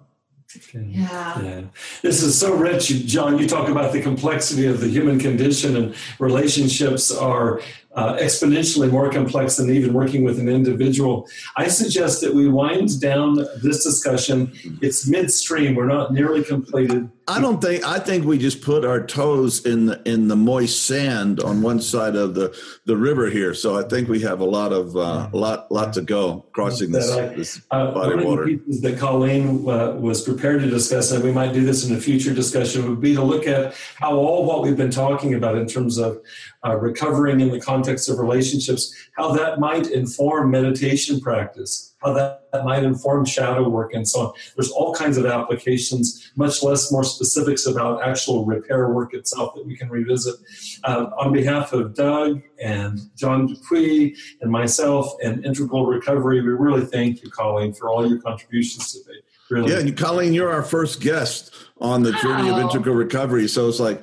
Okay. 0.56 0.86
Yeah. 0.88 1.42
yeah. 1.42 1.62
This 2.02 2.22
is 2.22 2.38
so 2.38 2.54
rich, 2.54 2.88
John. 3.06 3.38
You 3.38 3.48
talk 3.48 3.68
about 3.68 3.92
the 3.92 4.00
complexity 4.00 4.66
of 4.66 4.80
the 4.80 4.88
human 4.88 5.18
condition, 5.18 5.76
and 5.76 5.94
relationships 6.18 7.10
are 7.10 7.60
uh, 7.94 8.16
exponentially 8.16 8.90
more 8.90 9.10
complex 9.10 9.56
than 9.56 9.70
even 9.70 9.92
working 9.92 10.24
with 10.24 10.38
an 10.38 10.48
individual. 10.48 11.28
I 11.56 11.68
suggest 11.68 12.20
that 12.22 12.34
we 12.34 12.48
wind 12.48 13.00
down 13.00 13.36
this 13.62 13.84
discussion. 13.84 14.52
It's 14.82 15.06
midstream, 15.06 15.74
we're 15.74 15.86
not 15.86 16.12
nearly 16.12 16.42
completed. 16.44 17.10
I 17.26 17.40
don't 17.40 17.60
think 17.60 17.86
I 17.86 17.98
think 17.98 18.26
we 18.26 18.36
just 18.36 18.60
put 18.60 18.84
our 18.84 19.04
toes 19.04 19.64
in 19.64 19.86
the 19.86 20.02
in 20.04 20.28
the 20.28 20.36
moist 20.36 20.84
sand 20.84 21.40
on 21.40 21.62
one 21.62 21.80
side 21.80 22.16
of 22.16 22.34
the, 22.34 22.54
the 22.84 22.96
river 22.96 23.30
here. 23.30 23.54
So 23.54 23.78
I 23.78 23.82
think 23.82 24.10
we 24.10 24.20
have 24.20 24.40
a 24.40 24.44
lot 24.44 24.72
of 24.72 24.94
uh, 24.94 25.30
a 25.32 25.36
lot 25.36 25.72
lot 25.72 25.94
to 25.94 26.02
go 26.02 26.44
crossing 26.52 26.92
this, 26.92 27.10
I, 27.10 27.28
this 27.28 27.62
uh, 27.70 27.92
body 27.92 28.18
of 28.18 28.24
water. 28.24 28.44
pieces 28.44 28.82
that 28.82 28.98
Colleen 28.98 29.66
uh, 29.68 29.92
was 29.92 30.20
prepared 30.20 30.60
to 30.62 30.68
discuss, 30.68 31.12
and 31.12 31.24
we 31.24 31.32
might 31.32 31.54
do 31.54 31.64
this 31.64 31.88
in 31.88 31.96
a 31.96 32.00
future 32.00 32.34
discussion, 32.34 32.90
would 32.90 33.00
be 33.00 33.14
to 33.14 33.22
look 33.22 33.46
at 33.46 33.74
how 33.94 34.16
all 34.16 34.44
what 34.44 34.62
we've 34.62 34.76
been 34.76 34.90
talking 34.90 35.32
about 35.32 35.56
in 35.56 35.66
terms 35.66 35.96
of 35.96 36.20
uh, 36.64 36.76
recovering 36.76 37.40
in 37.40 37.50
the 37.50 37.60
context 37.60 38.08
of 38.08 38.18
relationships, 38.18 38.94
how 39.16 39.32
that 39.32 39.60
might 39.60 39.88
inform 39.88 40.50
meditation 40.50 41.20
practice, 41.20 41.94
how 42.02 42.12
that, 42.12 42.50
that 42.52 42.64
might 42.64 42.84
inform 42.84 43.24
shadow 43.24 43.68
work, 43.68 43.94
and 43.94 44.08
so 44.08 44.20
on. 44.20 44.32
There's 44.56 44.70
all 44.70 44.94
kinds 44.94 45.16
of 45.18 45.26
applications, 45.26 46.32
much 46.36 46.62
less 46.62 46.90
more 46.90 47.04
specifics 47.04 47.66
about 47.66 48.02
actual 48.02 48.44
repair 48.44 48.88
work 48.90 49.14
itself 49.14 49.54
that 49.54 49.66
we 49.66 49.76
can 49.76 49.88
revisit. 49.88 50.36
Uh, 50.84 51.10
on 51.18 51.32
behalf 51.32 51.72
of 51.72 51.94
Doug 51.94 52.42
and 52.62 52.98
John 53.16 53.46
Dupuy 53.46 54.16
and 54.40 54.50
myself 54.50 55.12
and 55.22 55.44
Integral 55.44 55.86
Recovery, 55.86 56.40
we 56.40 56.48
really 56.48 56.86
thank 56.86 57.22
you, 57.22 57.30
Colleen, 57.30 57.72
for 57.74 57.90
all 57.90 58.08
your 58.08 58.20
contributions 58.20 58.92
today. 58.92 59.18
Really. 59.50 59.72
Yeah, 59.72 59.80
and 59.80 59.96
Colleen, 59.96 60.32
you're 60.32 60.50
our 60.50 60.62
first 60.62 61.00
guest 61.00 61.54
on 61.78 62.02
the 62.02 62.12
journey 62.12 62.48
of 62.48 62.58
integral 62.58 62.94
recovery. 62.94 63.46
So 63.46 63.68
it's 63.68 63.80
like, 63.80 64.02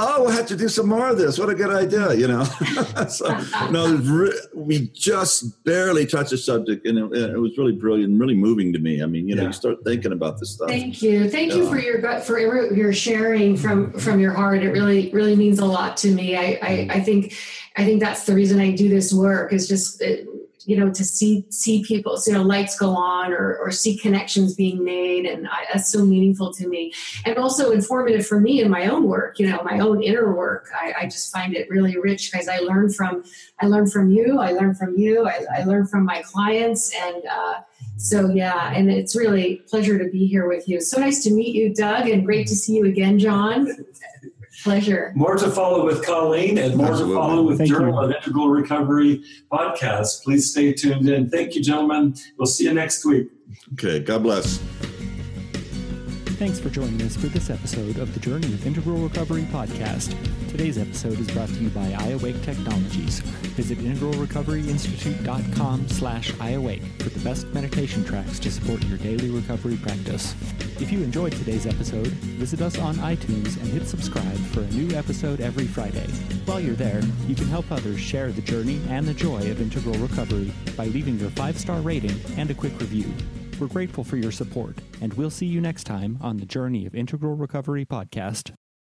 oh, 0.00 0.22
we'll 0.22 0.30
have 0.30 0.46
to 0.46 0.56
do 0.56 0.68
some 0.68 0.88
more 0.88 1.08
of 1.08 1.18
this. 1.18 1.38
What 1.38 1.50
a 1.50 1.54
good 1.54 1.70
idea, 1.70 2.14
you 2.14 2.26
know. 2.26 2.44
so, 3.08 3.38
no, 3.70 4.00
we 4.54 4.88
just 4.88 5.62
barely 5.64 6.06
touched 6.06 6.30
the 6.30 6.38
subject, 6.38 6.86
and 6.86 6.98
it, 6.98 7.30
it, 7.30 7.38
was 7.38 7.56
really 7.58 7.72
brilliant, 7.72 8.18
really 8.18 8.34
moving 8.34 8.72
to 8.72 8.78
me. 8.78 9.02
I 9.02 9.06
mean, 9.06 9.28
you 9.28 9.34
know, 9.34 9.42
yeah. 9.42 9.48
you 9.48 9.52
start 9.52 9.78
thinking 9.84 10.12
about 10.12 10.38
this 10.38 10.50
stuff. 10.50 10.68
Thank 10.68 11.02
you, 11.02 11.28
thank 11.28 11.52
yeah. 11.52 11.58
you 11.58 11.68
for 11.68 11.78
your 11.78 12.20
for 12.20 12.38
your 12.74 12.92
sharing 12.92 13.56
from 13.56 13.92
from 13.92 14.18
your 14.20 14.32
heart. 14.32 14.62
It 14.62 14.70
really 14.70 15.10
really 15.12 15.36
means 15.36 15.58
a 15.58 15.66
lot 15.66 15.96
to 15.98 16.14
me. 16.14 16.36
I 16.36 16.58
I, 16.62 16.88
I 16.90 17.00
think 17.00 17.34
I 17.76 17.84
think 17.84 18.00
that's 18.00 18.24
the 18.24 18.34
reason 18.34 18.60
I 18.60 18.72
do 18.72 18.88
this 18.88 19.12
work. 19.12 19.52
Is 19.52 19.68
just 19.68 20.00
it, 20.00 20.26
you 20.70 20.76
know 20.78 20.88
to 20.88 21.04
see 21.04 21.44
see 21.50 21.82
people 21.82 22.16
you 22.24 22.32
know 22.32 22.42
lights 22.42 22.78
go 22.78 22.90
on 22.90 23.32
or, 23.32 23.56
or 23.58 23.72
see 23.72 23.96
connections 23.96 24.54
being 24.54 24.84
made. 24.84 25.26
And 25.26 25.48
I, 25.48 25.64
that's 25.72 25.90
so 25.90 26.04
meaningful 26.04 26.54
to 26.54 26.68
me. 26.68 26.92
And 27.24 27.36
also 27.38 27.72
informative 27.72 28.24
for 28.24 28.38
me 28.38 28.62
in 28.62 28.70
my 28.70 28.86
own 28.86 29.08
work 29.08 29.40
you 29.40 29.50
know 29.50 29.60
my 29.64 29.80
own 29.80 30.00
inner 30.00 30.32
work. 30.32 30.68
I, 30.72 30.94
I 31.00 31.04
just 31.06 31.32
find 31.32 31.56
it 31.56 31.68
really 31.68 31.98
rich 31.98 32.30
because 32.30 32.48
i 32.48 32.58
learn 32.58 32.92
from 32.92 33.24
i 33.60 33.66
learn 33.66 33.90
from 33.90 34.10
you 34.10 34.38
i 34.38 34.52
learn 34.52 34.74
from 34.76 34.96
you 34.96 35.26
i, 35.26 35.44
I 35.56 35.64
learn 35.64 35.88
from 35.88 36.04
my 36.04 36.22
clients. 36.22 36.94
And 36.94 37.22
uh, 37.26 37.54
so 37.96 38.28
yeah 38.28 38.72
and 38.72 38.88
it's 38.90 39.16
really 39.16 39.56
pleasure 39.68 39.98
to 39.98 40.08
be 40.08 40.28
here 40.28 40.46
with 40.48 40.68
you. 40.68 40.80
So 40.80 41.00
nice 41.00 41.24
to 41.24 41.34
meet 41.34 41.52
you 41.56 41.74
doug 41.74 42.08
and 42.08 42.24
great 42.24 42.46
to 42.46 42.54
see 42.54 42.74
you 42.76 42.84
again 42.84 43.18
john 43.18 43.66
Pleasure. 44.62 45.12
More 45.14 45.36
to 45.36 45.50
follow 45.50 45.84
with 45.86 46.04
Colleen 46.04 46.58
and 46.58 46.76
more 46.76 46.88
Absolutely. 46.88 47.14
to 47.14 47.20
follow 47.20 47.42
with 47.42 47.58
Thank 47.58 47.70
Journey 47.70 47.92
you. 47.92 47.98
of 47.98 48.10
Integral 48.12 48.48
Recovery 48.48 49.22
podcast. 49.50 50.22
Please 50.22 50.50
stay 50.50 50.72
tuned 50.72 51.08
in. 51.08 51.30
Thank 51.30 51.54
you, 51.54 51.62
gentlemen. 51.62 52.14
We'll 52.38 52.46
see 52.46 52.64
you 52.64 52.74
next 52.74 53.04
week. 53.04 53.28
Okay. 53.74 54.00
God 54.00 54.22
bless. 54.22 54.58
Thanks 56.38 56.58
for 56.58 56.70
joining 56.70 57.02
us 57.02 57.16
for 57.16 57.26
this 57.26 57.50
episode 57.50 57.98
of 57.98 58.14
the 58.14 58.20
Journey 58.20 58.46
of 58.46 58.66
Integral 58.66 58.96
Recovery 58.98 59.42
podcast. 59.52 60.14
Today's 60.50 60.78
episode 60.78 61.20
is 61.20 61.30
brought 61.30 61.48
to 61.48 61.54
you 61.54 61.70
by 61.70 61.92
iAwake 61.92 62.42
Technologies. 62.42 63.20
Visit 63.54 63.78
integralrecoveryinstitute.com 63.78 65.88
slash 65.88 66.32
iAwake 66.32 66.84
for 67.00 67.08
the 67.08 67.20
best 67.20 67.46
meditation 67.54 68.04
tracks 68.04 68.40
to 68.40 68.50
support 68.50 68.82
your 68.84 68.98
daily 68.98 69.30
recovery 69.30 69.76
practice. 69.76 70.34
If 70.80 70.90
you 70.90 71.04
enjoyed 71.04 71.30
today's 71.32 71.66
episode, 71.66 72.08
visit 72.08 72.62
us 72.62 72.80
on 72.80 72.96
iTunes 72.96 73.58
and 73.58 73.68
hit 73.68 73.86
subscribe 73.86 74.38
for 74.48 74.62
a 74.62 74.70
new 74.70 74.92
episode 74.96 75.40
every 75.40 75.68
Friday. 75.68 76.08
While 76.46 76.58
you're 76.58 76.74
there, 76.74 77.00
you 77.28 77.36
can 77.36 77.46
help 77.46 77.70
others 77.70 78.00
share 78.00 78.32
the 78.32 78.42
journey 78.42 78.80
and 78.88 79.06
the 79.06 79.14
joy 79.14 79.52
of 79.52 79.60
integral 79.60 79.94
recovery 79.98 80.52
by 80.76 80.86
leaving 80.86 81.16
your 81.18 81.30
five-star 81.30 81.80
rating 81.80 82.20
and 82.36 82.50
a 82.50 82.54
quick 82.54 82.76
review. 82.80 83.14
We're 83.60 83.68
grateful 83.68 84.02
for 84.02 84.16
your 84.16 84.32
support, 84.32 84.78
and 85.00 85.14
we'll 85.14 85.30
see 85.30 85.46
you 85.46 85.60
next 85.60 85.84
time 85.84 86.18
on 86.20 86.38
the 86.38 86.46
Journey 86.46 86.86
of 86.86 86.96
Integral 86.96 87.36
Recovery 87.36 87.86
podcast. 87.86 88.50